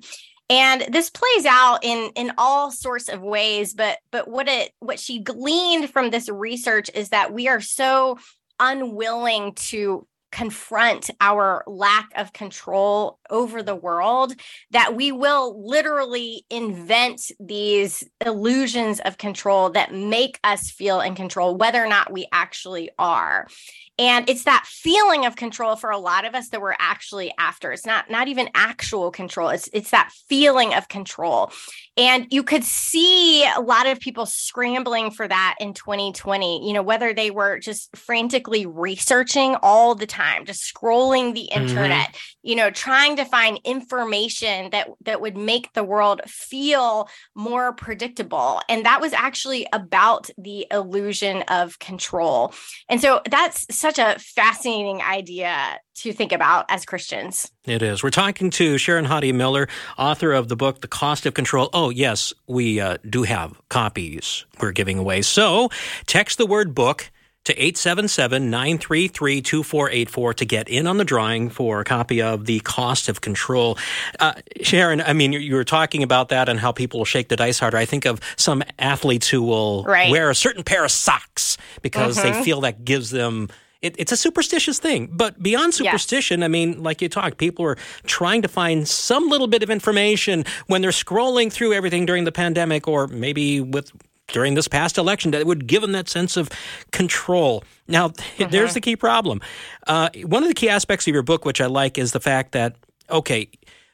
And 0.50 0.86
this 0.94 1.10
plays 1.10 1.46
out 1.46 1.80
in 1.84 2.12
in 2.16 2.32
all 2.38 2.72
sorts 2.72 3.10
of 3.10 3.22
ways, 3.22 3.74
but 3.74 3.98
but 4.12 4.30
what 4.30 4.48
it 4.48 4.72
what 4.80 4.98
she 4.98 5.20
gleaned 5.20 5.90
from 5.90 6.10
this 6.10 6.30
research 6.30 6.90
is 6.94 7.10
that 7.10 7.34
we 7.34 7.50
are 7.50 7.60
so 7.60 8.18
unwilling 8.62 9.54
to 9.56 10.08
confront 10.36 11.10
our 11.22 11.64
lack 11.66 12.10
of 12.18 12.34
control 12.34 13.20
over 13.30 13.64
the 13.64 13.74
world 13.74 14.34
that 14.72 14.94
we 14.94 15.10
will 15.10 15.66
literally 15.66 16.44
invent 16.50 17.32
these 17.40 18.04
illusions 18.26 19.00
of 19.00 19.18
control 19.18 19.70
that 19.70 19.94
make 19.94 20.38
us 20.44 20.70
feel 20.70 21.00
in 21.00 21.16
control 21.16 21.56
whether 21.56 21.82
or 21.82 21.88
not 21.88 22.12
we 22.12 22.28
actually 22.34 22.90
are 23.00 23.48
And 23.98 24.30
it's 24.30 24.44
that 24.44 24.66
feeling 24.68 25.26
of 25.26 25.36
control 25.36 25.76
for 25.76 25.90
a 25.90 25.98
lot 25.98 26.26
of 26.26 26.36
us 26.36 26.50
that 26.50 26.62
we're 26.62 26.76
actually 26.80 27.34
after. 27.40 27.72
It's 27.72 27.86
not 27.86 28.10
not 28.10 28.28
even 28.28 28.50
actual 28.54 29.12
control. 29.12 29.50
It's 29.50 29.70
it's 29.74 29.92
that 29.92 30.12
feeling 30.28 30.74
of 30.74 30.88
control. 30.90 31.52
And 31.98 32.28
you 32.30 32.44
could 32.44 32.66
see 32.66 33.46
a 33.46 33.62
lot 33.62 33.88
of 33.88 34.02
people 34.02 34.26
scrambling 34.26 35.12
for 35.12 35.28
that 35.28 35.56
in 35.62 35.74
2020, 35.74 36.68
you 36.68 36.74
know, 36.74 36.82
whether 36.84 37.14
they 37.14 37.32
were 37.32 37.58
just 37.60 37.96
frantically 37.96 38.66
researching 38.66 39.56
all 39.64 39.96
the 39.96 40.06
time, 40.06 40.46
just 40.46 40.74
scrolling 40.74 41.34
the 41.34 41.50
Mhm. 41.56 41.58
internet, 41.62 42.16
you 42.44 42.56
know, 42.56 42.70
trying 42.70 43.16
to 43.16 43.26
find 43.26 43.60
information 43.64 44.70
that 44.72 44.90
that 45.06 45.22
would 45.22 45.38
make 45.38 45.72
the 45.74 45.84
world 45.86 46.22
feel 46.28 47.08
more 47.34 47.74
predictable. 47.74 48.62
And 48.68 48.86
that 48.86 49.00
was 49.00 49.14
actually 49.14 49.66
about 49.72 50.30
the 50.38 50.68
illusion 50.72 51.44
of 51.44 51.80
control. 51.80 52.54
And 52.90 53.00
so 53.00 53.22
that's 53.30 53.66
such 53.86 54.00
a 54.00 54.18
fascinating 54.18 55.00
idea 55.00 55.80
to 55.94 56.12
think 56.12 56.32
about 56.32 56.66
as 56.70 56.86
Christians. 56.86 57.52
It 57.66 57.84
is. 57.84 58.02
We're 58.02 58.10
talking 58.10 58.50
to 58.50 58.80
Sharon 58.80 59.06
Hodde 59.06 59.32
Miller, 59.32 59.68
author 59.96 60.32
of 60.32 60.48
the 60.48 60.56
book, 60.56 60.82
The 60.82 60.88
Cost 60.88 61.28
of 61.28 61.36
Control. 61.36 61.70
Oh, 61.72 61.92
yes, 61.92 62.34
we 62.48 62.80
uh, 62.80 62.98
do 63.08 63.22
have 63.22 63.62
copies 63.70 64.48
we're 64.60 64.72
giving 64.72 64.98
away. 64.98 65.22
So 65.22 65.70
text 66.08 66.40
the 66.40 66.48
word 66.48 66.74
book 66.74 67.12
to 67.44 67.54
877 67.54 68.50
933 68.50 69.42
2484 69.42 70.34
to 70.34 70.46
get 70.46 70.68
in 70.68 70.88
on 70.88 70.98
the 70.98 71.06
drawing 71.06 71.50
for 71.52 71.82
a 71.82 71.84
copy 71.84 72.24
of 72.24 72.48
The 72.48 72.62
Cost 72.62 73.08
of 73.08 73.22
Control. 73.22 73.78
Uh, 74.20 74.34
Sharon, 74.64 75.00
I 75.00 75.14
mean, 75.14 75.32
you, 75.32 75.54
were 75.54 75.64
talking 75.64 76.02
about 76.02 76.30
that 76.30 76.50
and 76.50 76.60
how 76.60 76.72
people 76.72 77.02
will 77.02 77.06
shake 77.06 77.30
the 77.30 77.36
dice 77.36 77.60
harder. 77.60 77.78
I 77.78 77.86
think 77.86 78.06
of 78.06 78.20
some 78.36 78.64
athletes 78.80 79.30
who 79.30 79.44
will 79.44 79.84
Right. 79.84 80.10
wear 80.10 80.32
a 80.32 80.36
certain 80.36 80.64
pair 80.64 80.84
of 80.84 80.90
socks 80.90 81.60
because 81.84 82.16
they 82.16 82.34
feel 82.44 82.62
that 82.62 82.84
gives 82.84 83.12
them. 83.12 83.50
It, 83.86 83.96
it's 84.00 84.12
a 84.12 84.18
superstitious 84.18 84.80
thing, 84.80 85.10
but 85.12 85.42
beyond 85.42 85.76
superstition, 85.76 86.42
I 86.42 86.48
mean, 86.48 86.82
like 86.82 87.04
you 87.04 87.10
talked, 87.10 87.38
people 87.38 87.66
are 87.66 87.78
trying 88.08 88.42
to 88.42 88.48
find 88.48 88.88
some 88.88 89.30
little 89.30 89.46
bit 89.46 89.62
of 89.62 89.70
information 89.70 90.44
when 90.66 90.82
they're 90.82 90.90
scrolling 90.90 91.52
through 91.52 91.74
everything 91.74 92.08
during 92.08 92.24
the 92.24 92.32
pandemic, 92.32 92.88
or 92.88 93.06
maybe 93.06 93.62
with 93.62 93.92
during 94.30 94.56
this 94.56 94.68
past 94.68 94.98
election 94.98 95.30
that 95.32 95.46
would 95.46 95.68
give 95.68 95.84
them 95.84 95.92
that 95.92 96.10
sense 96.10 96.36
of 96.36 96.50
control. 96.92 97.64
Now, 97.88 98.12
there's 98.50 98.74
the 98.74 98.82
key 98.82 98.96
problem. 98.96 99.40
Uh, 99.86 100.10
one 100.24 100.42
of 100.42 100.50
the 100.50 100.56
key 100.56 100.68
aspects 100.68 101.08
of 101.08 101.14
your 101.14 101.22
book, 101.22 101.46
which 101.46 101.62
I 101.62 101.68
like, 101.68 102.00
is 102.00 102.12
the 102.12 102.20
fact 102.20 102.54
that 102.54 102.76
okay. 103.10 103.50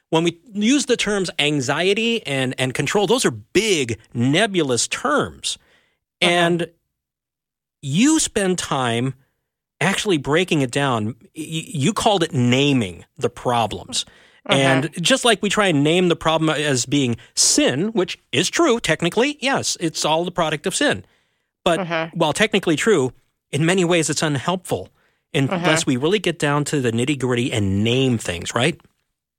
When 0.08 0.24
we 0.24 0.38
use 0.52 0.84
the 0.84 0.96
terms 0.98 1.30
anxiety 1.38 2.26
and, 2.26 2.54
and 2.58 2.74
control, 2.74 3.06
those 3.06 3.24
are 3.24 3.30
big, 3.30 3.98
nebulous 4.12 4.86
terms. 4.86 5.56
And 6.20 6.68
you 7.80 8.20
spend 8.20 8.58
time 8.58 9.14
actually 9.82 10.18
breaking 10.18 10.62
it 10.62 10.70
down. 10.70 11.14
Y- 11.36 11.70
You 11.74 11.92
called 11.92 12.22
it 12.22 12.32
naming 12.32 13.04
the 13.16 13.30
problems. 13.30 14.04
Uh-huh. 14.46 14.58
And 14.58 14.90
just 15.00 15.24
like 15.24 15.40
we 15.42 15.48
try 15.48 15.68
and 15.68 15.84
name 15.84 16.08
the 16.08 16.16
problem 16.16 16.50
as 16.50 16.84
being 16.84 17.16
sin, 17.34 17.88
which 17.92 18.18
is 18.32 18.50
true, 18.50 18.80
technically, 18.80 19.38
yes, 19.40 19.76
it's 19.80 20.04
all 20.04 20.24
the 20.24 20.32
product 20.32 20.66
of 20.66 20.74
sin. 20.74 21.04
But 21.64 21.80
uh-huh. 21.80 22.10
while 22.14 22.32
technically 22.32 22.76
true, 22.76 23.12
in 23.50 23.64
many 23.64 23.84
ways 23.84 24.10
it's 24.10 24.22
unhelpful 24.22 24.88
unless 25.34 25.82
uh-huh. 25.82 25.84
we 25.86 25.96
really 25.96 26.18
get 26.18 26.38
down 26.38 26.64
to 26.64 26.80
the 26.80 26.90
nitty 26.92 27.18
gritty 27.18 27.52
and 27.52 27.84
name 27.84 28.18
things, 28.18 28.54
right? 28.54 28.80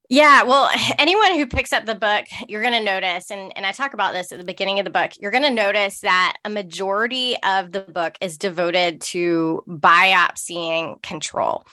Yeah, 0.10 0.44
well, 0.44 0.70
anyone 1.00 1.34
who 1.36 1.48
picks 1.48 1.74
up 1.74 1.86
the 1.86 1.96
book, 1.96 2.26
you're 2.48 2.62
going 2.62 2.74
to 2.74 2.84
notice, 2.84 3.32
and, 3.32 3.52
and 3.56 3.66
I 3.66 3.72
talk 3.72 3.94
about 3.94 4.14
this 4.14 4.32
at 4.32 4.38
the 4.38 4.44
beginning 4.44 4.80
of 4.80 4.86
the 4.86 4.92
book, 4.92 5.12
you're 5.20 5.32
going 5.32 5.44
to 5.44 5.50
notice 5.50 6.02
that 6.02 6.36
a 6.46 6.50
majority 6.50 7.36
of 7.44 7.72
the 7.72 7.82
book 7.82 8.16
is 8.22 8.38
devoted 8.38 9.02
to 9.02 9.64
biopsying 9.68 11.02
control. 11.02 11.66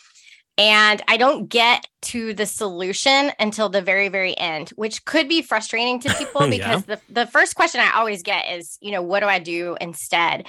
And 0.59 1.01
I 1.09 1.17
don't 1.17 1.49
get 1.49 1.87
to 2.03 2.35
the 2.35 2.45
solution 2.45 3.33
until 3.39 3.71
the 3.71 3.81
very, 3.81 4.09
very 4.09 4.37
end, 4.37 4.71
which 4.71 5.05
could 5.07 5.27
be 5.29 5.41
frustrating 5.41 6.01
to 6.01 6.15
people 6.19 6.47
Yeah. 6.47 6.77
because 6.77 6.85
the, 6.85 7.01
the 7.09 7.27
first 7.27 7.55
question 7.55 7.81
I 7.81 7.93
always 7.93 8.23
get 8.23 8.45
is, 8.53 8.77
you 8.81 8.93
know, 8.93 9.01
what 9.03 9.21
do 9.21 9.27
I 9.27 9.39
do 9.39 9.77
instead? 9.81 10.47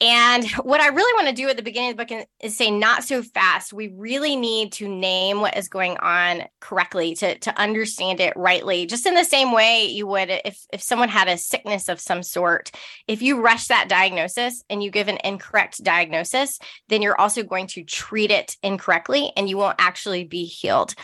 And 0.00 0.48
what 0.62 0.80
I 0.80 0.88
really 0.88 1.12
want 1.14 1.26
to 1.26 1.42
do 1.42 1.48
at 1.48 1.56
the 1.56 1.62
beginning 1.62 1.90
of 1.90 1.96
the 1.96 2.04
book 2.04 2.28
is 2.40 2.56
say, 2.56 2.70
not 2.70 3.02
so 3.02 3.20
fast. 3.20 3.72
We 3.72 3.88
really 3.88 4.36
need 4.36 4.70
to 4.74 4.86
name 4.86 5.40
what 5.40 5.56
is 5.56 5.68
going 5.68 5.96
on 5.96 6.44
correctly 6.60 7.16
to, 7.16 7.36
to 7.36 7.60
understand 7.60 8.20
it 8.20 8.32
rightly, 8.36 8.86
just 8.86 9.06
in 9.06 9.14
the 9.14 9.24
same 9.24 9.50
way 9.50 9.86
you 9.86 10.06
would 10.06 10.30
if, 10.44 10.64
if 10.72 10.82
someone 10.82 11.08
had 11.08 11.26
a 11.26 11.36
sickness 11.36 11.88
of 11.88 12.00
some 12.00 12.22
sort. 12.22 12.70
If 13.08 13.22
you 13.22 13.40
rush 13.40 13.66
that 13.66 13.88
diagnosis 13.88 14.62
and 14.70 14.84
you 14.84 14.92
give 14.92 15.08
an 15.08 15.18
incorrect 15.24 15.82
diagnosis, 15.82 16.60
then 16.88 17.02
you're 17.02 17.20
also 17.20 17.42
going 17.42 17.66
to 17.68 17.82
treat 17.82 18.30
it 18.30 18.56
incorrectly 18.62 19.32
and 19.36 19.48
you 19.48 19.56
won't 19.56 19.80
actually 19.80 20.22
be 20.22 20.44
healed. 20.44 20.94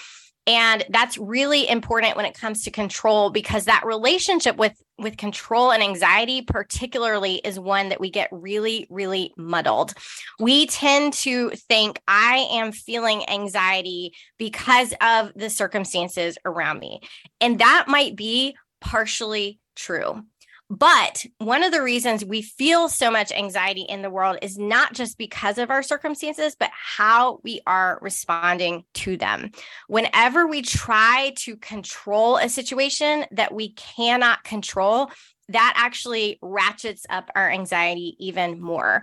And 0.46 0.84
that's 0.90 1.16
really 1.16 1.68
important 1.68 2.16
when 2.16 2.26
it 2.26 2.38
comes 2.38 2.64
to 2.64 2.70
control 2.70 3.30
because 3.30 3.64
that 3.64 3.86
relationship 3.86 4.56
with 4.56 4.80
with 4.98 5.16
control 5.16 5.72
and 5.72 5.82
anxiety 5.82 6.42
particularly 6.42 7.36
is 7.44 7.58
one 7.58 7.88
that 7.88 8.00
we 8.00 8.10
get 8.10 8.28
really 8.30 8.86
really 8.90 9.32
muddled. 9.36 9.94
We 10.38 10.66
tend 10.66 11.14
to 11.14 11.50
think 11.50 12.00
I 12.06 12.46
am 12.52 12.72
feeling 12.72 13.28
anxiety 13.28 14.12
because 14.38 14.94
of 15.00 15.32
the 15.34 15.50
circumstances 15.50 16.38
around 16.44 16.78
me. 16.78 17.00
And 17.40 17.58
that 17.58 17.86
might 17.88 18.16
be 18.16 18.56
partially 18.80 19.58
true. 19.74 20.22
But 20.78 21.24
one 21.38 21.62
of 21.62 21.70
the 21.70 21.82
reasons 21.82 22.24
we 22.24 22.42
feel 22.42 22.88
so 22.88 23.08
much 23.08 23.30
anxiety 23.30 23.82
in 23.82 24.02
the 24.02 24.10
world 24.10 24.38
is 24.42 24.58
not 24.58 24.92
just 24.92 25.16
because 25.18 25.58
of 25.58 25.70
our 25.70 25.84
circumstances, 25.84 26.56
but 26.58 26.70
how 26.72 27.38
we 27.44 27.60
are 27.64 27.98
responding 28.02 28.84
to 28.94 29.16
them. 29.16 29.52
Whenever 29.86 30.48
we 30.48 30.62
try 30.62 31.32
to 31.36 31.56
control 31.56 32.38
a 32.38 32.48
situation 32.48 33.24
that 33.30 33.54
we 33.54 33.70
cannot 33.74 34.42
control, 34.42 35.10
that 35.48 35.74
actually 35.76 36.38
ratchets 36.42 37.04
up 37.10 37.30
our 37.34 37.50
anxiety 37.50 38.16
even 38.18 38.60
more. 38.60 39.02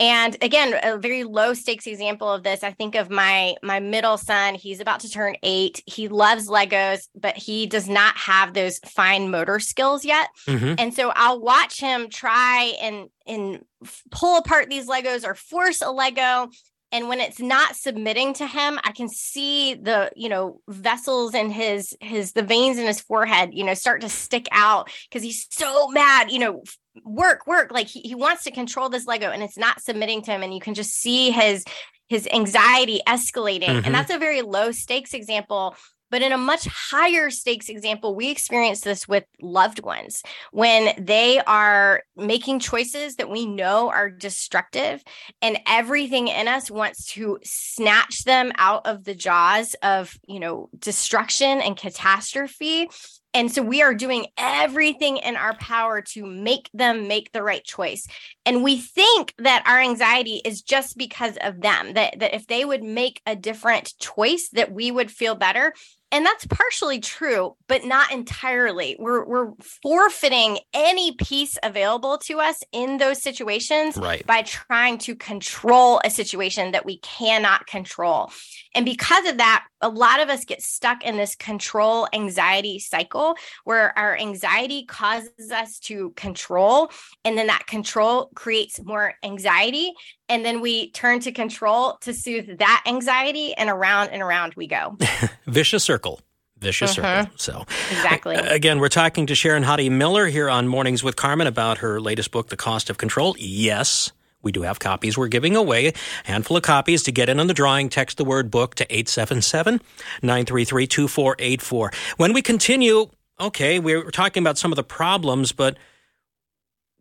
And 0.00 0.36
again, 0.42 0.74
a 0.82 0.98
very 0.98 1.24
low 1.24 1.54
stakes 1.54 1.86
example 1.86 2.32
of 2.32 2.42
this, 2.42 2.62
I 2.64 2.72
think 2.72 2.94
of 2.94 3.10
my 3.10 3.54
my 3.62 3.78
middle 3.78 4.16
son, 4.16 4.54
he's 4.54 4.80
about 4.80 5.00
to 5.00 5.10
turn 5.10 5.36
8. 5.42 5.82
He 5.86 6.08
loves 6.08 6.48
Legos, 6.48 7.08
but 7.14 7.36
he 7.36 7.66
does 7.66 7.88
not 7.88 8.16
have 8.16 8.54
those 8.54 8.78
fine 8.80 9.30
motor 9.30 9.60
skills 9.60 10.04
yet. 10.04 10.28
Mhm. 10.48 10.76
And 10.78 10.94
so 10.94 11.12
I'll 11.14 11.40
watch 11.40 11.78
him 11.80 12.08
try 12.08 12.74
and 12.80 13.08
and 13.26 13.64
pull 14.10 14.38
apart 14.38 14.70
these 14.70 14.88
Legos 14.88 15.24
or 15.26 15.34
force 15.34 15.80
a 15.82 15.90
Lego. 15.90 16.48
And 16.92 17.08
when 17.08 17.20
it's 17.20 17.40
not 17.40 17.74
submitting 17.74 18.34
to 18.34 18.46
him, 18.46 18.78
I 18.84 18.92
can 18.92 19.08
see 19.08 19.74
the, 19.74 20.12
you 20.14 20.28
know, 20.28 20.60
vessels 20.68 21.34
in 21.34 21.50
his 21.50 21.96
his 22.00 22.32
the 22.32 22.42
veins 22.42 22.78
in 22.78 22.86
his 22.86 23.00
forehead, 23.00 23.50
you 23.52 23.64
know, 23.64 23.74
start 23.74 24.02
to 24.02 24.08
stick 24.10 24.46
out 24.52 24.90
because 25.08 25.22
he's 25.22 25.48
so 25.50 25.88
mad, 25.88 26.30
you 26.30 26.38
know, 26.38 26.62
work, 27.04 27.46
work. 27.46 27.72
Like 27.72 27.88
he, 27.88 28.00
he 28.00 28.14
wants 28.14 28.44
to 28.44 28.50
control 28.50 28.90
this 28.90 29.06
Lego 29.06 29.30
and 29.30 29.42
it's 29.42 29.56
not 29.56 29.80
submitting 29.82 30.22
to 30.22 30.30
him. 30.30 30.42
And 30.42 30.52
you 30.54 30.60
can 30.60 30.74
just 30.74 30.92
see 30.92 31.30
his 31.30 31.64
his 32.08 32.28
anxiety 32.30 33.00
escalating. 33.08 33.68
Mhm. 33.68 33.86
And 33.86 33.94
that's 33.94 34.12
a 34.12 34.18
very 34.18 34.42
low 34.42 34.70
stakes 34.70 35.14
example. 35.14 35.74
But 36.12 36.22
in 36.22 36.30
a 36.30 36.38
much 36.38 36.66
higher 36.66 37.30
stakes 37.30 37.70
example, 37.70 38.14
we 38.14 38.30
experience 38.30 38.82
this 38.82 39.08
with 39.08 39.24
loved 39.40 39.82
ones 39.82 40.22
when 40.52 40.94
they 41.04 41.40
are 41.40 42.02
making 42.16 42.60
choices 42.60 43.16
that 43.16 43.30
we 43.30 43.46
know 43.46 43.88
are 43.88 44.10
destructive, 44.10 45.02
and 45.40 45.58
everything 45.66 46.28
in 46.28 46.46
us 46.48 46.70
wants 46.70 47.06
to 47.14 47.38
snatch 47.42 48.24
them 48.24 48.52
out 48.56 48.86
of 48.86 49.04
the 49.04 49.14
jaws 49.14 49.74
of, 49.82 50.14
you 50.28 50.38
know, 50.38 50.68
destruction 50.78 51.62
and 51.62 51.78
catastrophe. 51.78 52.88
And 53.34 53.50
so 53.50 53.62
we 53.62 53.80
are 53.80 53.94
doing 53.94 54.26
everything 54.36 55.16
in 55.16 55.36
our 55.36 55.56
power 55.56 56.02
to 56.02 56.26
make 56.26 56.68
them 56.74 57.08
make 57.08 57.32
the 57.32 57.42
right 57.42 57.64
choice. 57.64 58.06
And 58.44 58.62
we 58.62 58.76
think 58.76 59.32
that 59.38 59.64
our 59.66 59.80
anxiety 59.80 60.42
is 60.44 60.60
just 60.60 60.98
because 60.98 61.38
of 61.40 61.62
them, 61.62 61.94
that, 61.94 62.18
that 62.18 62.34
if 62.34 62.46
they 62.46 62.66
would 62.66 62.82
make 62.82 63.22
a 63.24 63.34
different 63.34 63.94
choice, 63.98 64.50
that 64.52 64.70
we 64.70 64.90
would 64.90 65.10
feel 65.10 65.34
better. 65.34 65.72
And 66.12 66.26
that's 66.26 66.46
partially 66.46 67.00
true, 67.00 67.56
but 67.68 67.84
not 67.84 68.12
entirely. 68.12 68.96
We're, 68.98 69.24
we're 69.24 69.52
forfeiting 69.82 70.58
any 70.74 71.12
peace 71.12 71.56
available 71.62 72.18
to 72.26 72.38
us 72.38 72.62
in 72.70 72.98
those 72.98 73.22
situations 73.22 73.96
Right. 73.96 74.24
by 74.26 74.42
trying 74.42 74.98
to 74.98 75.16
control 75.16 76.00
a 76.04 76.10
situation 76.10 76.72
that 76.72 76.84
we 76.84 76.98
cannot 76.98 77.66
control. 77.66 78.30
And 78.74 78.84
because 78.84 79.26
of 79.26 79.38
that, 79.38 79.64
a 79.80 79.88
lot 79.88 80.20
of 80.20 80.28
us 80.28 80.44
get 80.44 80.62
stuck 80.62 81.02
in 81.02 81.16
this 81.16 81.34
control 81.34 82.06
anxiety 82.12 82.78
cycle 82.78 83.34
where 83.64 83.96
our 83.98 84.16
anxiety 84.16 84.84
causes 84.84 85.50
us 85.50 85.78
to 85.80 86.10
control, 86.10 86.90
and 87.24 87.36
then 87.36 87.48
that 87.48 87.66
control 87.66 88.30
creates 88.34 88.80
more 88.84 89.14
anxiety. 89.24 89.92
And 90.28 90.44
then 90.44 90.60
we 90.60 90.90
turn 90.90 91.20
to 91.20 91.32
control 91.32 91.98
to 92.02 92.14
soothe 92.14 92.58
that 92.58 92.82
anxiety, 92.86 93.54
and 93.54 93.68
around 93.68 94.10
and 94.10 94.22
around 94.22 94.54
we 94.54 94.66
go. 94.66 94.96
Vicious 95.46 95.84
circle. 95.84 96.20
Vicious 96.58 96.92
Mhm. 96.92 96.94
circle. 96.94 97.32
So, 97.36 97.66
Exactly. 97.90 98.36
Again, 98.36 98.78
we're 98.78 98.88
talking 98.88 99.26
to 99.26 99.34
Sharon 99.34 99.64
Hodde 99.64 99.90
Miller 99.90 100.26
here 100.28 100.48
on 100.48 100.68
Mornings 100.68 101.02
with 101.02 101.16
Carmen 101.16 101.46
about 101.48 101.78
her 101.78 102.00
latest 102.00 102.30
book, 102.30 102.48
The 102.50 102.56
Cost 102.56 102.88
of 102.88 102.98
Control. 102.98 103.34
Yes, 103.38 104.12
We 104.44 104.50
do 104.50 104.62
have 104.62 104.80
copies 104.80 105.16
we're 105.16 105.28
giving 105.28 105.54
away, 105.54 105.86
a 105.88 105.92
handful 106.24 106.56
of 106.56 106.64
copies. 106.64 107.04
To 107.04 107.12
get 107.12 107.28
in 107.28 107.38
on 107.38 107.46
the 107.46 107.54
drawing, 107.54 107.88
text 107.88 108.16
the 108.16 108.24
word 108.24 108.50
book 108.50 108.74
to 108.74 108.84
877 108.92 109.80
933 110.20 110.86
2484. 110.88 111.92
When 112.16 112.32
we 112.32 112.42
continue, 112.42 113.08
okay, 113.38 113.78
we're 113.78 114.10
talking 114.10 114.42
about 114.42 114.58
some 114.58 114.72
of 114.72 114.76
the 114.76 114.82
problems, 114.82 115.52
but 115.52 115.76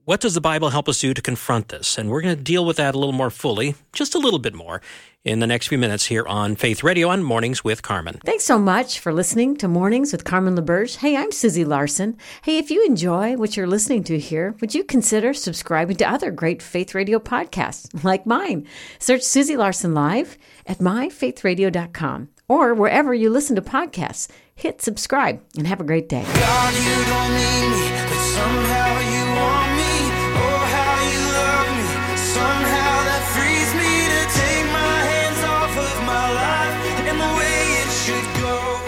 what 0.06 0.20
does 0.20 0.34
the 0.34 0.42
Bible 0.42 0.70
help 0.70 0.90
us 0.90 1.00
do 1.00 1.14
to 1.14 1.22
confront 1.22 1.68
this? 1.68 1.98
And 1.98 2.10
we're 2.10 2.22
going 2.22 2.36
to 2.36 2.42
deal 2.42 2.66
with 2.66 2.78
that 2.78 2.96
a 2.96 2.98
little 2.98 3.14
more 3.14 3.30
fully, 3.30 3.76
just 3.94 4.16
a 4.16 4.20
little 4.20 4.40
bit 4.40 4.54
more, 4.54 4.82
in 5.24 5.40
the 5.40 5.48
next 5.48 5.68
few 5.68 5.78
minutes 5.78 6.06
here 6.08 6.26
on 6.26 6.56
Faith 6.56 6.84
Radio 6.84 7.10
on 7.10 7.22
Mornings 7.24 7.64
with 7.64 7.84
Carmen. 7.84 8.20
Thanks 8.26 8.44
so 8.44 8.58
much 8.58 9.00
for 9.00 9.14
listening 9.14 9.56
to 9.58 9.68
Mornings 9.68 10.12
with 10.12 10.24
Carmen 10.24 10.56
LaBerge. 10.56 10.98
Hey, 10.98 11.16
I'm 11.16 11.32
Susie 11.32 11.64
Larson. 11.64 12.18
Hey, 12.42 12.58
if 12.58 12.72
you 12.72 12.84
enjoy 12.86 13.38
what 13.38 13.56
you're 13.56 13.68
listening 13.68 14.04
to 14.06 14.18
here, 14.18 14.56
would 14.60 14.74
you 14.74 14.84
consider 14.84 15.34
subscribing 15.36 15.98
to 15.98 16.10
other 16.10 16.32
great 16.32 16.64
Faith 16.64 16.96
Radio 16.96 17.20
podcasts 17.20 18.04
like 18.04 18.26
mine? 18.26 18.68
Search 18.98 19.22
Susie 19.22 19.58
Larson 19.58 19.94
Live 19.94 20.38
at 20.66 20.80
myfaithradio.com 20.80 22.30
or 22.48 22.74
wherever 22.74 23.14
you 23.14 23.30
listen 23.30 23.56
to 23.56 23.62
podcasts. 23.62 24.30
Hit 24.56 24.82
subscribe 24.82 25.42
and 25.58 25.68
have 25.68 25.80
a 25.80 25.84
great 25.84 26.10
day. 26.10 26.24
God, 26.34 26.74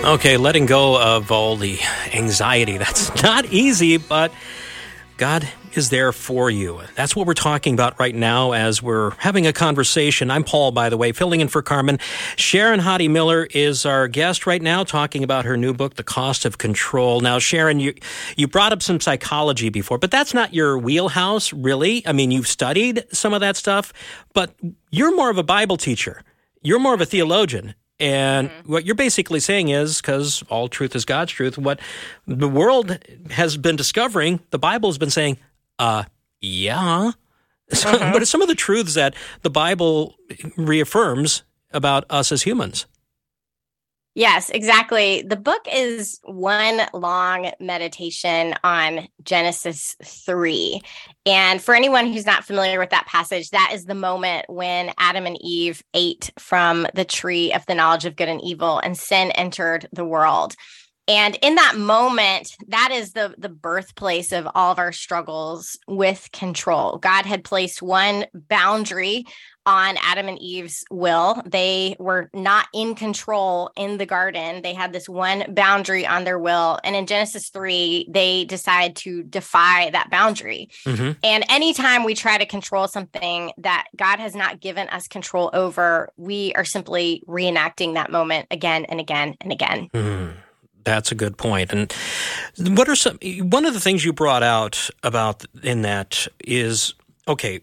Okay, 0.03 0.35
letting 0.35 0.65
go 0.65 1.01
of 1.01 1.31
all 1.31 1.55
the 1.55 1.79
anxiety. 2.13 2.77
That's 2.77 3.23
not 3.23 3.45
easy, 3.45 3.95
but 3.95 4.33
God 5.15 5.47
is 5.75 5.89
there 5.91 6.11
for 6.11 6.49
you. 6.49 6.81
That's 6.95 7.15
what 7.15 7.25
we're 7.25 7.33
talking 7.33 7.73
about 7.73 7.97
right 8.01 8.13
now 8.13 8.51
as 8.51 8.83
we're 8.83 9.11
having 9.11 9.47
a 9.47 9.53
conversation. 9.53 10.29
I'm 10.29 10.43
Paul, 10.43 10.71
by 10.71 10.89
the 10.89 10.97
way, 10.97 11.13
filling 11.13 11.39
in 11.39 11.47
for 11.47 11.61
Carmen. 11.61 11.99
Sharon 12.35 12.81
Hodde 12.81 13.09
Miller 13.09 13.47
is 13.49 13.85
our 13.85 14.09
guest 14.09 14.45
right 14.45 14.61
now, 14.61 14.83
talking 14.83 15.23
about 15.23 15.45
her 15.45 15.55
new 15.55 15.73
book, 15.73 15.95
The 15.95 16.03
Cost 16.03 16.43
of 16.43 16.57
Control. 16.57 17.21
Now, 17.21 17.39
Sharon, 17.39 17.79
you 17.79 17.93
you 18.35 18.45
brought 18.49 18.73
up 18.73 18.83
some 18.83 18.99
psychology 18.99 19.69
before, 19.69 19.99
but 19.99 20.11
that's 20.11 20.33
not 20.33 20.53
your 20.53 20.77
wheelhouse, 20.77 21.53
really. 21.53 22.05
I 22.05 22.11
mean, 22.11 22.29
you've 22.29 22.47
studied 22.47 23.05
some 23.13 23.33
of 23.33 23.39
that 23.39 23.55
stuff, 23.55 23.93
but 24.33 24.53
you're 24.91 25.15
more 25.15 25.29
of 25.29 25.37
a 25.37 25.43
Bible 25.43 25.77
teacher. 25.77 26.23
You're 26.61 26.79
more 26.79 26.93
of 26.93 26.99
a 26.99 27.05
theologian. 27.05 27.73
And 27.99 28.49
what 28.65 28.85
you're 28.85 28.95
basically 28.95 29.39
saying 29.39 29.69
is, 29.69 30.01
because 30.01 30.43
all 30.49 30.67
truth 30.67 30.95
is 30.95 31.05
God's 31.05 31.31
truth, 31.31 31.57
what 31.57 31.79
the 32.27 32.49
world 32.49 32.97
has 33.29 33.55
been 33.57 33.75
discovering, 33.75 34.39
the 34.49 34.59
Bible 34.59 34.89
has 34.89 34.97
been 34.97 35.11
saying, 35.11 35.37
uh, 35.79 36.03
yeah. 36.41 37.11
So, 37.71 37.91
What 37.91 38.21
are 38.21 38.25
some 38.25 38.41
of 38.41 38.47
the 38.49 38.55
truths 38.55 38.93
that 38.95 39.15
the 39.41 39.49
Bible 39.49 40.15
reaffirms 40.57 41.43
about 41.71 42.03
us 42.09 42.31
as 42.31 42.43
humans? 42.43 42.85
Yes, 44.15 44.51
exactly. 44.51 45.23
The 45.23 45.35
book 45.35 45.67
is 45.71 46.19
one 46.23 46.81
long 46.93 47.51
meditation 47.59 48.53
on 48.63 49.07
Genesis 49.23 49.95
3. 50.03 50.81
And 51.25 51.59
for 51.59 51.73
anyone 51.73 52.05
who's 52.05 52.25
not 52.25 52.43
familiar 52.43 52.79
with 52.79 52.91
that 52.91 53.07
passage, 53.07 53.49
that 53.49 53.71
is 53.73 53.85
the 53.85 53.95
moment 53.95 54.45
when 54.49 54.93
Adam 54.99 55.25
and 55.25 55.37
Eve 55.41 55.81
ate 55.95 56.29
from 56.37 56.85
the 56.93 57.05
tree 57.05 57.53
of 57.53 57.65
the 57.65 57.73
knowledge 57.73 58.05
of 58.05 58.15
good 58.15 58.29
and 58.29 58.43
evil 58.43 58.77
and 58.77 58.95
sin 58.95 59.31
entered 59.31 59.87
the 59.91 60.05
world. 60.05 60.53
And 61.07 61.35
in 61.41 61.55
that 61.55 61.75
moment, 61.75 62.55
that 62.67 62.91
is 62.93 63.11
the 63.11 63.35
the 63.37 63.49
birthplace 63.49 64.31
of 64.31 64.47
all 64.55 64.71
of 64.71 64.79
our 64.79 64.93
struggles 64.93 65.77
with 65.85 66.29
control. 66.31 66.97
God 66.97 67.25
had 67.25 67.43
placed 67.43 67.81
one 67.81 68.25
boundary 68.33 69.25
on 69.65 69.97
Adam 70.01 70.27
and 70.27 70.39
Eve's 70.39 70.83
will. 70.91 71.41
They 71.45 71.95
were 71.99 72.29
not 72.33 72.67
in 72.73 72.95
control 72.95 73.71
in 73.75 73.97
the 73.97 74.05
garden. 74.05 74.61
They 74.61 74.73
had 74.73 74.93
this 74.93 75.07
one 75.07 75.45
boundary 75.53 76.05
on 76.05 76.23
their 76.23 76.39
will. 76.39 76.79
And 76.83 76.95
in 76.95 77.05
Genesis 77.05 77.49
3, 77.49 78.07
they 78.09 78.45
decide 78.45 78.95
to 78.97 79.23
defy 79.23 79.89
that 79.91 80.09
boundary. 80.09 80.69
Mhm. 80.85 81.17
And 81.23 81.45
anytime 81.49 82.03
we 82.03 82.13
try 82.13 82.37
to 82.37 82.45
control 82.45 82.87
something 82.87 83.51
that 83.57 83.85
God 83.95 84.19
has 84.19 84.35
not 84.35 84.59
given 84.59 84.89
us 84.89 85.07
control 85.07 85.49
over, 85.53 86.11
we 86.17 86.53
are 86.55 86.65
simply 86.65 87.23
reenacting 87.27 87.93
that 87.93 88.11
moment 88.11 88.47
again 88.51 88.85
and 88.85 88.99
again 88.99 89.35
and 89.41 89.51
again. 89.51 89.89
Hmm, 89.93 90.27
that's 90.83 91.11
a 91.11 91.15
good 91.15 91.37
point. 91.37 91.71
And 91.71 91.93
what 92.77 92.89
are 92.89 92.95
some 92.95 93.17
one 93.21 93.65
of 93.65 93.73
the 93.73 93.79
things 93.79 94.03
you 94.03 94.13
brought 94.13 94.43
out 94.43 94.89
about 95.03 95.45
in 95.63 95.83
that 95.83 96.27
is 96.43 96.93
okay, 97.27 97.61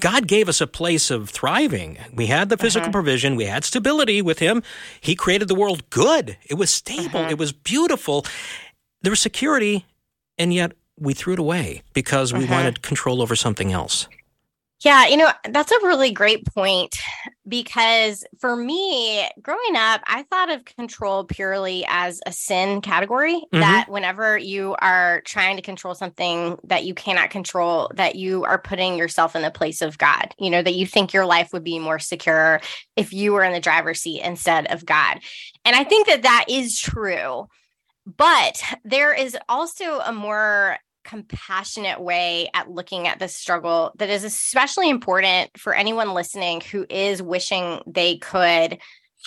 God 0.00 0.28
gave 0.28 0.48
us 0.48 0.60
a 0.60 0.66
place 0.66 1.10
of 1.10 1.28
thriving. 1.28 1.98
We 2.14 2.26
had 2.26 2.50
the 2.50 2.56
physical 2.56 2.86
uh-huh. 2.86 2.92
provision, 2.92 3.36
we 3.36 3.46
had 3.46 3.64
stability 3.64 4.22
with 4.22 4.38
him. 4.38 4.62
He 5.00 5.14
created 5.14 5.48
the 5.48 5.54
world 5.54 5.90
good. 5.90 6.36
It 6.46 6.54
was 6.54 6.70
stable, 6.70 7.20
uh-huh. 7.20 7.30
it 7.30 7.38
was 7.38 7.52
beautiful. 7.52 8.24
There 9.02 9.10
was 9.10 9.20
security, 9.20 9.86
and 10.38 10.54
yet 10.54 10.72
we 10.98 11.14
threw 11.14 11.34
it 11.34 11.38
away 11.38 11.82
because 11.94 12.32
we 12.32 12.44
uh-huh. 12.44 12.54
wanted 12.54 12.82
control 12.82 13.20
over 13.22 13.34
something 13.34 13.72
else. 13.72 14.08
Yeah, 14.84 15.06
you 15.08 15.16
know, 15.16 15.30
that's 15.50 15.72
a 15.72 15.78
really 15.82 16.12
great 16.12 16.46
point 16.46 16.96
because 17.48 18.24
for 18.38 18.54
me, 18.54 19.28
growing 19.40 19.76
up, 19.76 20.02
I 20.06 20.24
thought 20.24 20.50
of 20.50 20.64
control 20.64 21.24
purely 21.24 21.84
as 21.88 22.20
a 22.26 22.32
sin 22.32 22.80
category 22.80 23.34
mm-hmm. 23.34 23.60
that 23.60 23.88
whenever 23.88 24.36
you 24.36 24.76
are 24.80 25.22
trying 25.24 25.56
to 25.56 25.62
control 25.62 25.94
something 25.94 26.58
that 26.64 26.84
you 26.84 26.94
cannot 26.94 27.30
control, 27.30 27.90
that 27.94 28.16
you 28.16 28.44
are 28.44 28.58
putting 28.58 28.96
yourself 28.96 29.34
in 29.34 29.42
the 29.42 29.50
place 29.50 29.82
of 29.82 29.98
God, 29.98 30.34
you 30.38 30.50
know, 30.50 30.62
that 30.62 30.74
you 30.74 30.86
think 30.86 31.12
your 31.12 31.26
life 31.26 31.52
would 31.52 31.64
be 31.64 31.78
more 31.78 31.98
secure 31.98 32.60
if 32.96 33.12
you 33.12 33.32
were 33.32 33.44
in 33.44 33.52
the 33.52 33.60
driver's 33.60 34.00
seat 34.00 34.20
instead 34.22 34.70
of 34.72 34.84
God. 34.84 35.20
And 35.64 35.74
I 35.74 35.84
think 35.84 36.06
that 36.06 36.22
that 36.22 36.46
is 36.48 36.78
true. 36.78 37.46
But 38.16 38.62
there 38.84 39.12
is 39.12 39.36
also 39.48 39.98
a 39.98 40.12
more 40.12 40.78
compassionate 41.08 42.00
way 42.00 42.50
at 42.52 42.70
looking 42.70 43.08
at 43.08 43.18
this 43.18 43.34
struggle 43.34 43.92
that 43.96 44.10
is 44.10 44.24
especially 44.24 44.90
important 44.90 45.50
for 45.56 45.74
anyone 45.74 46.12
listening 46.12 46.60
who 46.60 46.84
is 46.90 47.22
wishing 47.22 47.80
they 47.86 48.18
could 48.18 48.78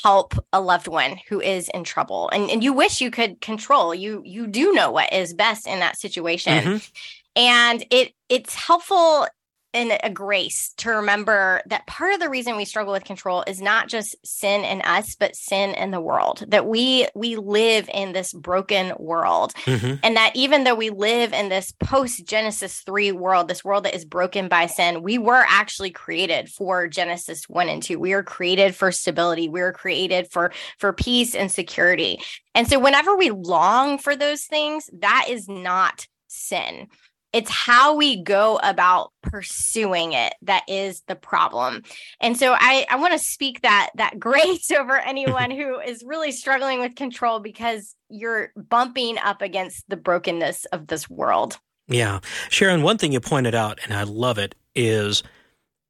help 0.04 0.36
a 0.54 0.62
loved 0.62 0.88
one 0.88 1.18
who 1.28 1.42
is 1.42 1.70
in 1.70 1.84
trouble. 1.84 2.30
And, 2.32 2.50
and 2.52 2.64
you 2.64 2.72
wish 2.72 3.02
you 3.02 3.10
could 3.10 3.42
control. 3.42 3.96
You 3.96 4.22
you 4.24 4.48
do 4.48 4.74
know 4.74 4.92
what 4.92 5.12
is 5.12 5.34
best 5.34 5.68
in 5.68 5.80
that 5.80 5.98
situation. 5.98 6.54
Mhm. 6.64 6.92
and 7.36 7.86
it 7.90 8.14
it's 8.30 8.54
helpful 8.54 9.28
in 9.74 9.93
a 10.03 10.09
grace 10.09 10.74
to 10.78 10.89
remember 10.89 11.61
that 11.67 11.88
part 11.88 12.13
of 12.13 12.19
the 12.19 12.30
reason 12.30 12.57
we 12.57 12.65
struggle 12.65 12.91
with 12.91 13.03
control 13.05 13.43
is 13.47 13.61
not 13.61 13.88
just 13.88 14.15
sin 14.26 14.65
in 14.65 14.82
us 14.82 15.15
but 15.15 15.36
sin 15.36 15.72
in 15.76 15.91
the 15.91 16.01
world 16.01 16.43
that 16.47 16.65
we 16.67 17.07
we 17.15 17.36
live 17.38 17.89
in 17.93 18.11
this 18.11 18.34
broken 18.34 18.93
world 18.99 19.53
Mhm. 19.65 19.99
and 20.03 20.15
that 20.17 20.36
even 20.36 20.63
though 20.63 20.76
we 20.76 20.89
live 20.89 21.32
in 21.34 21.49
this 21.49 21.72
post 21.80 22.26
Genesis 22.26 22.82
3 22.82 23.11
world, 23.11 23.47
this 23.47 23.63
world 23.63 23.86
that 23.86 23.95
is 23.95 24.05
broken 24.05 24.47
by 24.47 24.65
sin, 24.65 25.03
we 25.03 25.17
were 25.17 25.45
actually 25.47 25.91
created 25.91 26.49
for 26.49 26.88
Genesis 26.88 27.47
1 27.47 27.69
and 27.69 27.82
2. 27.82 27.99
We 27.99 28.13
are 28.13 28.24
created 28.24 28.76
for 28.76 28.91
stability. 28.91 29.47
We 29.49 29.61
are 29.61 29.74
created 29.74 30.32
for 30.32 30.51
for 30.80 30.91
peace 30.93 31.34
and 31.36 31.51
security. 31.51 32.22
And 32.53 32.67
so 32.67 32.80
whenever 32.80 33.15
we 33.15 33.30
long 33.30 33.97
for 33.97 34.15
those 34.15 34.43
things, 34.45 34.89
that 34.99 35.28
is 35.30 35.47
not 35.47 36.07
sin. 36.28 36.88
It's 37.34 37.50
how 37.50 37.96
we 37.96 38.22
go 38.22 38.60
about 38.62 39.12
pursuing 39.24 40.14
it 40.14 40.34
that 40.42 40.64
is 40.68 41.02
the 41.08 41.16
problem. 41.16 41.84
And 42.20 42.38
so 42.38 42.54
I, 42.54 42.86
I 42.90 42.98
want 42.98 43.14
to 43.14 43.20
speak 43.20 43.62
that 43.62 43.92
that 43.96 44.20
grace 44.20 44.72
over 44.72 44.98
anyone 44.98 45.52
who 45.52 45.80
is 45.80 46.04
really 46.06 46.32
struggling 46.32 46.80
with 46.80 46.96
control 46.96 47.40
because 47.40 47.96
you're 48.10 48.52
bumping 48.56 49.18
up 49.18 49.42
against 49.42 49.88
the 49.90 49.98
brokenness 49.98 50.66
of 50.66 50.88
this 50.88 51.10
world. 51.10 51.58
Yeah. 51.88 52.20
Sharon, 52.50 52.84
one 52.84 52.98
thing 52.98 53.12
you 53.12 53.20
pointed 53.20 53.56
out, 53.56 53.80
and 53.84 53.94
I 53.94 54.04
love 54.04 54.38
it, 54.38 54.56
is 54.76 55.24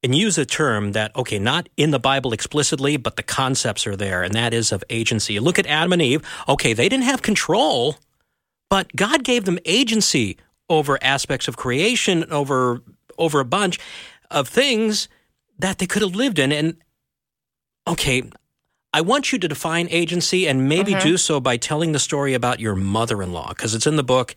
and 0.04 0.16
use 0.16 0.38
a 0.38 0.46
term 0.46 0.94
that, 0.94 1.16
okay, 1.16 1.38
not 1.38 1.70
in 1.78 1.92
the 1.92 2.00
Bible 2.00 2.34
explicitly, 2.34 2.98
but 2.98 3.18
the 3.18 3.24
concepts 3.24 3.86
are 3.86 3.96
there, 3.96 4.24
and 4.24 4.34
that 4.34 4.54
is 4.54 4.72
of 4.72 4.84
agency. 4.90 5.40
Look 5.40 5.60
at 5.60 5.68
Adam 5.68 5.94
and 5.94 6.02
Eve, 6.02 6.24
okay, 6.48 6.74
they 6.74 6.90
didn't 6.90 7.06
have 7.06 7.22
control, 7.22 7.98
but 8.70 8.96
God 8.96 9.24
gave 9.24 9.46
them 9.46 9.60
agency 9.66 10.38
over 10.72 10.98
aspects 11.04 11.48
of 11.48 11.58
creation, 11.58 12.24
over 12.32 12.82
over 13.18 13.40
a 13.40 13.46
bunch 13.46 13.78
of 14.32 14.48
things 14.48 15.10
that 15.60 15.78
they 15.78 15.86
could 15.86 16.02
have 16.02 16.16
lived 16.16 16.40
in. 16.40 16.52
And 16.52 16.78
okay, 17.86 18.24
I 18.94 19.02
want 19.02 19.32
you 19.32 19.38
to 19.40 19.48
define 19.48 19.88
agency 19.92 20.48
and 20.48 20.68
maybe 20.68 20.96
do 20.96 21.18
so 21.18 21.40
by 21.40 21.58
telling 21.58 21.92
the 21.92 22.00
story 22.00 22.34
about 22.34 22.60
your 22.60 22.76
mother 22.76 23.22
in 23.22 23.34
law, 23.34 23.50
because 23.50 23.76
it's 23.76 23.86
in 23.86 23.98
the 23.98 24.04
book, 24.04 24.34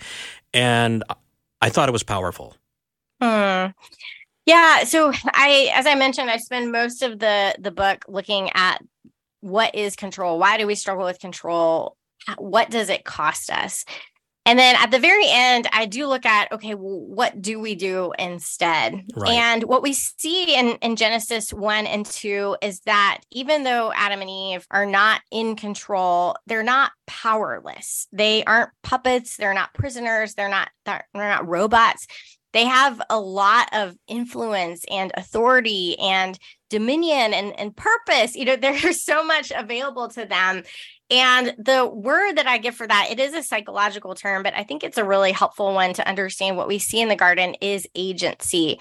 and 0.52 1.02
I 1.62 1.70
thought 1.70 1.88
it 1.88 1.92
was 1.92 2.02
powerful. 2.02 2.56
Hmm. 3.22 3.68
Yeah. 4.44 4.84
So 4.84 5.12
I, 5.26 5.70
as 5.72 5.86
I 5.86 5.94
mentioned, 5.94 6.30
I 6.30 6.36
spend 6.36 6.72
most 6.72 7.02
of 7.02 7.20
the 7.20 7.54
the 7.58 7.70
book 7.70 8.04
looking 8.08 8.50
at 8.54 8.82
what 9.40 9.74
is 9.74 9.96
control. 9.96 10.38
Why 10.38 10.58
do 10.58 10.66
we 10.66 10.74
struggle 10.74 11.04
with 11.04 11.20
control? 11.20 11.96
What 12.38 12.70
does 12.70 12.90
it 12.90 13.04
cost 13.04 13.50
us? 13.50 13.84
And 14.46 14.58
then 14.58 14.76
at 14.76 14.90
the 14.90 14.98
very 14.98 15.24
end, 15.26 15.68
I 15.72 15.86
do 15.86 16.06
look 16.06 16.26
at 16.26 16.52
okay, 16.52 16.74
well, 16.74 17.00
what 17.00 17.40
do 17.40 17.58
we 17.58 17.74
do 17.74 18.12
instead? 18.18 19.04
Right. 19.16 19.32
And 19.32 19.64
what 19.64 19.82
we 19.82 19.94
see 19.94 20.54
in, 20.54 20.76
in 20.82 20.96
Genesis 20.96 21.52
1 21.52 21.86
and 21.86 22.04
2 22.04 22.56
is 22.60 22.80
that 22.80 23.20
even 23.30 23.64
though 23.64 23.90
Adam 23.94 24.20
and 24.20 24.28
Eve 24.28 24.66
are 24.70 24.86
not 24.86 25.22
in 25.30 25.56
control, 25.56 26.36
they're 26.46 26.62
not 26.62 26.92
powerless. 27.06 28.06
They 28.12 28.44
aren't 28.44 28.70
puppets, 28.82 29.36
they're 29.36 29.54
not 29.54 29.72
prisoners, 29.72 30.34
they're 30.34 30.48
not 30.50 30.68
they're 30.84 31.04
not 31.14 31.48
robots. 31.48 32.06
They 32.54 32.64
have 32.64 33.02
a 33.10 33.20
lot 33.20 33.68
of 33.72 33.94
influence 34.08 34.84
and 34.90 35.12
authority 35.14 35.98
and 35.98 36.38
dominion 36.70 37.34
and, 37.34 37.58
and 37.60 37.76
purpose. 37.76 38.34
You 38.34 38.46
know, 38.46 38.56
there's 38.60 39.02
so 39.02 39.22
much 39.24 39.52
available 39.54 40.08
to 40.08 40.24
them. 40.24 40.62
And 41.10 41.54
the 41.58 41.86
word 41.86 42.36
that 42.36 42.46
I 42.46 42.56
give 42.56 42.74
for 42.74 42.86
that, 42.86 43.08
it 43.10 43.20
is 43.20 43.34
a 43.34 43.42
psychological 43.42 44.14
term, 44.14 44.42
but 44.42 44.54
I 44.54 44.62
think 44.64 44.82
it's 44.82 44.96
a 44.96 45.04
really 45.04 45.32
helpful 45.32 45.74
one 45.74 45.92
to 45.94 46.08
understand 46.08 46.56
what 46.56 46.68
we 46.68 46.78
see 46.78 47.02
in 47.02 47.08
the 47.08 47.16
garden 47.16 47.54
is 47.60 47.86
agency. 47.94 48.80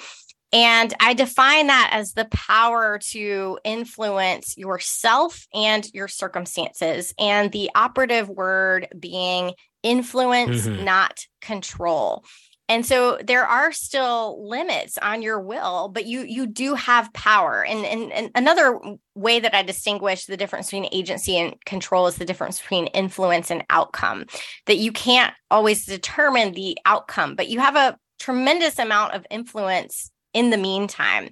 And 0.53 0.93
I 0.99 1.15
define 1.15 1.67
that 1.67 1.89
as 1.91 2.13
the 2.13 2.25
power 2.25 2.99
to 3.09 3.57
influence 3.63 4.55
yourself 4.55 5.47
and 5.53 5.85
your 5.93 6.07
circumstances. 6.07 7.13
And 7.19 7.51
the 7.51 7.71
operative 7.75 8.29
word 8.29 8.87
being 8.97 9.55
influence, 9.81 10.67
Mhm. 10.67 10.83
not 10.83 11.25
control. 11.41 12.23
And 12.69 12.85
so 12.85 13.19
there 13.21 13.45
are 13.45 13.71
still 13.73 14.47
limits 14.47 14.97
on 14.97 15.21
your 15.21 15.39
will, 15.39 15.89
but 15.89 16.05
you 16.05 16.21
you 16.21 16.47
do 16.47 16.75
have 16.75 17.13
power. 17.13 17.63
And, 17.63 17.85
and 17.85 18.11
and 18.11 18.31
another 18.35 18.79
way 19.15 19.39
that 19.41 19.53
I 19.53 19.63
distinguish 19.63 20.25
the 20.25 20.37
difference 20.37 20.67
between 20.67 20.89
agency 20.93 21.37
and 21.37 21.55
control 21.65 22.07
is 22.07 22.15
the 22.15 22.25
difference 22.25 22.61
between 22.61 22.87
influence 22.87 23.51
and 23.51 23.65
outcome. 23.69 24.25
That 24.65 24.77
you 24.77 24.93
can't 24.93 25.33
always 25.51 25.85
determine 25.85 26.53
the 26.53 26.77
outcome, 26.85 27.35
but 27.35 27.49
you 27.49 27.59
have 27.59 27.75
a 27.75 27.97
tremendous 28.19 28.79
amount 28.79 29.13
of 29.13 29.25
influence 29.29 30.09
in 30.33 30.49
the 30.49 30.57
meantime. 30.57 31.29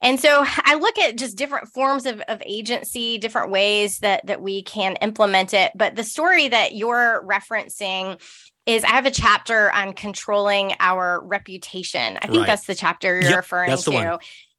And 0.00 0.18
so 0.18 0.44
I 0.64 0.74
look 0.74 0.98
at 0.98 1.16
just 1.16 1.36
different 1.36 1.68
forms 1.68 2.06
of, 2.06 2.20
of 2.22 2.42
agency, 2.44 3.18
different 3.18 3.50
ways 3.50 3.98
that 3.98 4.26
that 4.26 4.42
we 4.42 4.62
can 4.62 4.96
implement 4.96 5.54
it. 5.54 5.72
But 5.74 5.96
the 5.96 6.04
story 6.04 6.48
that 6.48 6.74
you're 6.74 7.24
referencing 7.26 8.20
is 8.66 8.84
I 8.84 8.88
have 8.90 9.06
a 9.06 9.10
chapter 9.10 9.70
on 9.72 9.92
controlling 9.92 10.74
our 10.80 11.20
reputation. 11.24 12.18
I 12.22 12.28
think 12.28 12.46
Right. 12.46 12.46
that's 12.46 12.66
the 12.66 12.74
chapter 12.74 13.20
you're 13.20 13.30
Yep, 13.30 13.36
referring 13.36 13.70
that's 13.70 13.84
the 13.84 13.90
to. 13.90 13.96
one. 13.96 14.18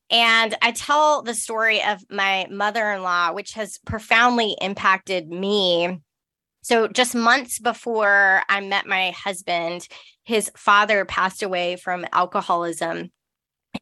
And 0.10 0.56
I 0.62 0.72
tell 0.72 1.22
the 1.24 1.34
story 1.34 1.82
of 1.84 2.04
my 2.10 2.46
mother 2.52 2.92
in 2.92 3.02
law, 3.04 3.32
which 3.34 3.54
has 3.54 3.80
profoundly 3.86 4.56
impacted 4.62 5.30
me. 5.30 6.00
So, 6.62 6.88
just 6.88 7.16
months 7.16 7.60
before 7.60 8.44
I 8.50 8.62
met 8.62 8.86
my 8.88 9.12
husband, 9.12 9.88
his 10.24 10.52
father 10.56 11.06
passed 11.06 11.44
away 11.44 11.76
from 11.76 12.06
alcoholism. 12.14 13.12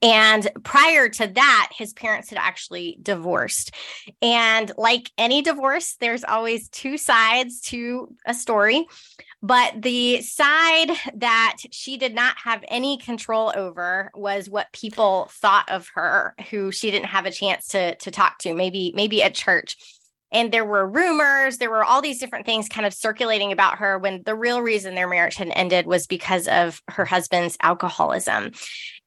And 0.02 0.50
prior 0.64 1.10
to 1.10 1.28
that, 1.28 1.70
his 1.78 1.94
parents 1.94 2.30
had 2.30 2.40
actually 2.40 2.98
divorced. 3.02 3.76
And 4.22 4.72
like 4.78 5.12
any 5.18 5.42
divorce, 5.42 5.96
there's 6.00 6.24
always 6.24 6.70
two 6.70 6.98
sides 6.98 7.62
to 7.64 8.16
a 8.26 8.34
story. 8.34 8.88
But 9.44 9.82
the 9.82 10.22
side 10.22 10.92
that 11.16 11.58
she 11.72 11.98
did 11.98 12.14
not 12.14 12.36
have 12.44 12.64
any 12.68 12.98
control 12.98 13.52
over 13.56 14.12
was 14.14 14.50
what 14.50 14.72
people 14.72 15.30
thought 15.32 15.70
of 15.70 15.90
her, 15.96 16.36
who 16.52 16.72
she 16.72 16.92
didn't 16.92 17.08
have 17.08 17.26
a 17.26 17.32
chance 17.32 17.68
to, 17.70 17.96
to 17.96 18.12
talk 18.12 18.38
to, 18.40 18.54
maybe, 18.54 18.94
maybe 18.96 19.24
at 19.24 19.34
church. 19.34 19.78
And 20.32 20.52
there 20.52 20.66
were 20.66 20.88
rumors, 20.88 21.58
there 21.58 21.70
were 21.70 21.84
all 21.84 22.02
these 22.02 22.20
different 22.20 22.46
things 22.46 22.70
kind 22.70 22.86
of 22.86 22.94
circulating 22.94 23.52
about 23.52 23.80
her 23.80 23.98
when 23.98 24.24
the 24.24 24.36
real 24.36 24.62
reason 24.62 24.96
their 24.96 25.08
marriage 25.08 25.36
had 25.36 25.52
ended 25.56 25.86
was 25.86 26.08
because 26.08 26.48
of 26.48 26.82
her 26.88 27.06
husband's 27.06 27.58
alcoholism. 27.62 28.52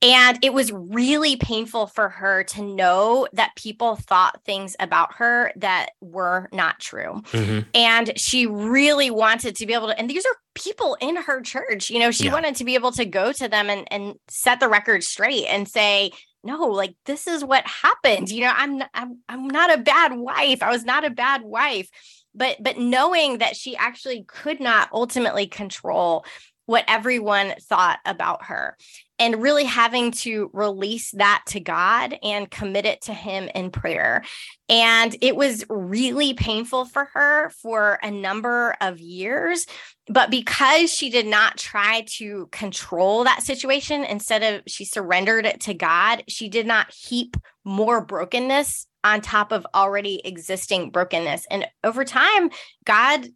And 0.03 0.39
it 0.43 0.53
was 0.53 0.71
really 0.71 1.37
painful 1.37 1.87
for 1.87 2.11
her 2.11 2.45
to 2.45 2.63
know 2.63 3.27
that 3.33 3.57
people 3.57 3.97
thought 3.97 4.43
things 4.45 4.77
about 4.79 5.15
her 5.15 5.51
that 5.57 5.91
were 6.03 6.49
not 6.53 6.79
true. 6.79 7.23
Mhm. 7.33 7.67
And 7.73 8.19
she 8.19 8.47
really 8.47 9.11
wanted 9.11 9.57
to 9.57 9.67
be 9.67 9.73
able 9.73 9.89
to, 9.89 9.99
and 9.99 10.11
these 10.11 10.27
are 10.27 10.37
people 10.55 10.97
in 11.01 11.17
her 11.17 11.41
church, 11.41 11.89
you 11.89 11.99
know, 11.99 12.11
she 12.11 12.25
Yeah. 12.27 12.33
wanted 12.35 12.57
to 12.57 12.65
be 12.65 12.75
able 12.75 12.93
to 12.93 13.07
go 13.07 13.33
to 13.33 13.49
them 13.49 13.71
and, 13.71 13.89
and 13.91 14.15
set 14.29 14.61
the 14.61 14.69
record 14.69 15.03
straight 15.03 15.47
and 15.47 15.67
say, 15.67 16.13
no, 16.45 16.67
like 16.67 16.95
this 17.07 17.27
is 17.27 17.45
what 17.45 17.67
happened. 17.67 18.31
You 18.31 18.43
know, 18.43 18.53
I'm 18.55 18.83
I'm 18.93 19.19
I'm 19.29 19.49
not 19.49 19.73
a 19.73 19.79
bad 19.79 20.13
wife. 20.15 20.63
I 20.63 20.71
was 20.71 20.85
not 20.85 21.05
a 21.05 21.11
bad 21.11 21.43
wife. 21.43 21.89
But 22.35 22.57
but 22.61 22.79
knowing 22.79 23.39
that 23.39 23.57
she 23.57 23.77
actually 23.77 24.25
could 24.27 24.61
not 24.61 24.89
ultimately 24.93 25.47
control 25.47 26.25
what 26.67 26.85
everyone 26.89 27.55
thought 27.61 27.99
about 28.05 28.47
her 28.47 28.77
and 29.19 29.43
really 29.43 29.65
having 29.65 30.11
to 30.11 30.51
release 30.53 31.13
that 31.13 31.43
to 31.47 31.61
God 31.61 32.19
and 32.23 32.51
commit 32.51 32.85
it 32.85 33.03
to 33.03 33.15
him 33.15 33.49
in 33.55 33.71
prayer. 33.71 34.25
And 34.69 35.17
it 35.21 35.37
was 35.37 35.65
really 35.69 36.35
painful 36.35 36.87
for 36.87 37.09
her 37.13 37.51
for 37.51 37.99
a 38.03 38.11
number 38.11 38.77
of 38.81 38.99
years. 38.99 39.67
But 40.09 40.31
because 40.31 40.93
she 40.93 41.11
did 41.11 41.27
not 41.27 41.57
try 41.57 42.05
to 42.19 42.49
control 42.51 43.25
that 43.25 43.43
situation, 43.43 44.05
instead 44.05 44.43
of 44.43 44.63
she 44.67 44.85
surrendered 44.85 45.47
it 45.47 45.61
to 45.63 45.75
God, 45.75 46.25
she 46.29 46.49
did 46.49 46.67
not 46.67 46.93
heap 46.93 47.37
more 47.65 48.05
brokenness 48.05 48.87
on 49.05 49.21
top 49.21 49.53
of 49.53 49.67
already 49.75 50.21
existing 50.25 50.91
brokenness. 50.91 51.47
And 51.51 51.67
over 51.85 52.05
time, 52.05 52.51
God 52.85 53.29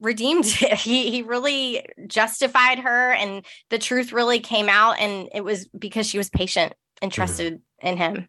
redeemed 0.00 0.44
it. 0.60 0.74
He 0.74 1.10
he 1.10 1.22
really 1.22 1.86
justified 2.06 2.80
her 2.80 3.12
and 3.12 3.44
the 3.70 3.78
truth 3.78 4.12
really 4.12 4.40
came 4.40 4.68
out 4.68 4.98
and 4.98 5.28
it 5.34 5.44
was 5.44 5.66
because 5.68 6.08
she 6.08 6.18
was 6.18 6.30
patient 6.30 6.74
and 7.02 7.12
trusted 7.12 7.60
in 7.80 7.96
him. 7.96 8.28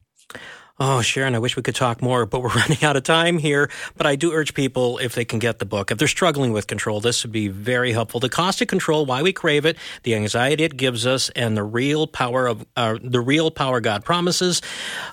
Oh, 0.78 1.01
Sharon, 1.01 1.36
I 1.36 1.39
wish 1.39 1.55
we 1.55 1.63
could 1.63 1.76
talk 1.76 2.01
more, 2.01 2.26
but 2.26 2.41
we're 2.41 2.49
running 2.55 2.84
out 2.84 2.97
of 2.97 3.03
time 3.03 3.38
here. 3.38 3.70
But 3.95 4.07
I 4.07 4.16
do 4.16 4.34
urge 4.34 4.53
people, 4.53 4.97
if 4.97 5.16
they 5.16 5.24
can 5.24 5.39
get 5.39 5.59
the 5.59 5.66
book, 5.66 5.89
if 5.89 5.97
they're 5.97 6.07
struggling 6.07 6.51
with 6.51 6.68
control, 6.68 6.99
this 6.99 7.24
would 7.24 7.32
be 7.32 7.47
very 7.47 7.93
helpful. 7.93 8.20
The 8.20 8.30
cost 8.30 8.61
of 8.61 8.68
control, 8.68 9.05
why 9.05 9.22
we 9.22 9.32
crave 9.32 9.66
it, 9.66 9.78
the 10.03 10.16
anxiety 10.16 10.66
it 10.66 10.76
gives 10.76 11.05
us, 11.07 11.30
and 11.30 11.55
the 11.55 11.63
real 11.63 12.07
power 12.07 12.47
of 12.47 12.66
uh, 12.76 12.97
the 13.01 13.22
real 13.22 13.51
power 13.51 13.80
God 13.80 14.03
promises. 14.03 14.61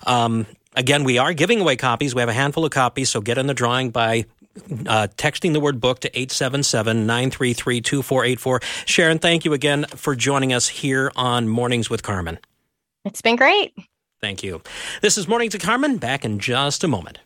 Um, 0.05 0.47
again, 0.75 1.05
we 1.05 1.19
are 1.19 1.33
giving 1.33 1.61
away 1.61 1.77
copies. 1.77 2.13
We 2.13 2.21
have 2.21 2.29
a 2.29 2.35
handful 2.35 2.65
of 2.65 2.73
copies, 2.73 3.11
so 3.11 3.21
get 3.21 3.39
in 3.39 3.47
the 3.47 3.55
drawing 3.55 3.91
by 3.91 4.25
uh, 4.87 5.09
texting 5.17 5.53
the 5.53 5.61
word 5.61 5.81
book 5.81 6.01
to 6.01 6.09
877 6.09 7.07
933 7.07 7.81
2484. 7.81 8.61
Sharon, 8.87 9.19
thank 9.19 9.45
you 9.45 9.53
again 9.53 9.85
for 9.97 10.15
joining 10.15 10.53
us 10.53 10.69
here 10.69 11.11
on 11.17 11.49
Mornings 11.49 11.91
with 11.91 12.03
Carmen. 12.03 12.39
It's 13.05 13.23
been 13.23 13.37
great. 13.37 13.75
Thank 14.21 14.43
you. 14.43 14.63
This 15.01 15.19
is 15.19 15.27
Mornings 15.27 15.55
with 15.55 15.63
Carmen. 15.63 15.97
Back 15.97 16.25
in 16.25 16.39
just 16.39 16.85
a 16.85 16.89
moment. 16.89 17.19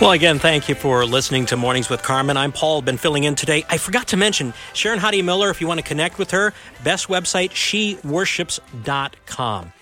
Well, 0.00 0.12
again, 0.12 0.38
thank 0.38 0.70
you 0.70 0.74
for 0.74 1.04
listening 1.04 1.44
to 1.46 1.56
Mornings 1.58 1.90
with 1.90 2.02
Carmen. 2.02 2.38
I'm 2.38 2.52
Paul, 2.52 2.80
been 2.80 2.96
filling 2.96 3.24
in 3.24 3.34
today. 3.34 3.66
I 3.68 3.76
forgot 3.76 4.08
to 4.08 4.16
mention 4.16 4.54
Sharon 4.72 4.98
Hodde 4.98 5.22
Miller, 5.22 5.50
if 5.50 5.60
you 5.60 5.66
want 5.66 5.78
to 5.78 5.84
connect 5.84 6.18
with 6.18 6.30
her, 6.30 6.54
best 6.82 7.08
website, 7.08 7.50
sheworships.com. 7.50 9.72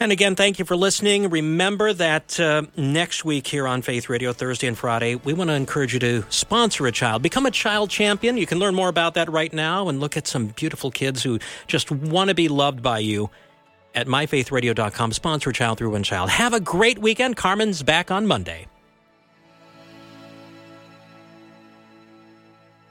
And 0.00 0.10
again, 0.10 0.36
thank 0.36 0.58
you 0.58 0.64
for 0.64 0.74
listening. 0.74 1.28
Remember 1.28 1.92
that 1.92 2.40
uh, 2.40 2.62
next 2.78 3.22
week 3.22 3.46
here 3.46 3.68
on 3.68 3.82
Faith 3.82 4.08
Radio, 4.08 4.32
Thursday 4.32 4.66
and 4.66 4.78
Friday, 4.78 5.16
we 5.16 5.34
want 5.34 5.50
to 5.50 5.54
encourage 5.54 5.92
you 5.92 6.00
to 6.00 6.24
sponsor 6.30 6.86
a 6.86 6.92
child. 6.92 7.20
Become 7.20 7.44
a 7.44 7.50
child 7.50 7.90
champion. 7.90 8.38
You 8.38 8.46
can 8.46 8.58
learn 8.58 8.74
more 8.74 8.88
about 8.88 9.12
that 9.14 9.28
right 9.28 9.52
now 9.52 9.90
and 9.90 10.00
look 10.00 10.16
at 10.16 10.26
some 10.26 10.46
beautiful 10.46 10.90
kids 10.90 11.22
who 11.22 11.38
just 11.66 11.90
want 11.90 12.28
to 12.28 12.34
be 12.34 12.48
loved 12.48 12.82
by 12.82 13.00
you 13.00 13.28
at 13.94 14.06
myfaithradio.com. 14.06 15.12
Sponsor 15.12 15.50
a 15.50 15.52
child 15.52 15.76
through 15.76 15.90
one 15.90 16.04
child. 16.04 16.30
Have 16.30 16.54
a 16.54 16.60
great 16.60 16.98
weekend. 16.98 17.36
Carmen's 17.36 17.82
back 17.82 18.10
on 18.10 18.26
Monday. 18.26 18.66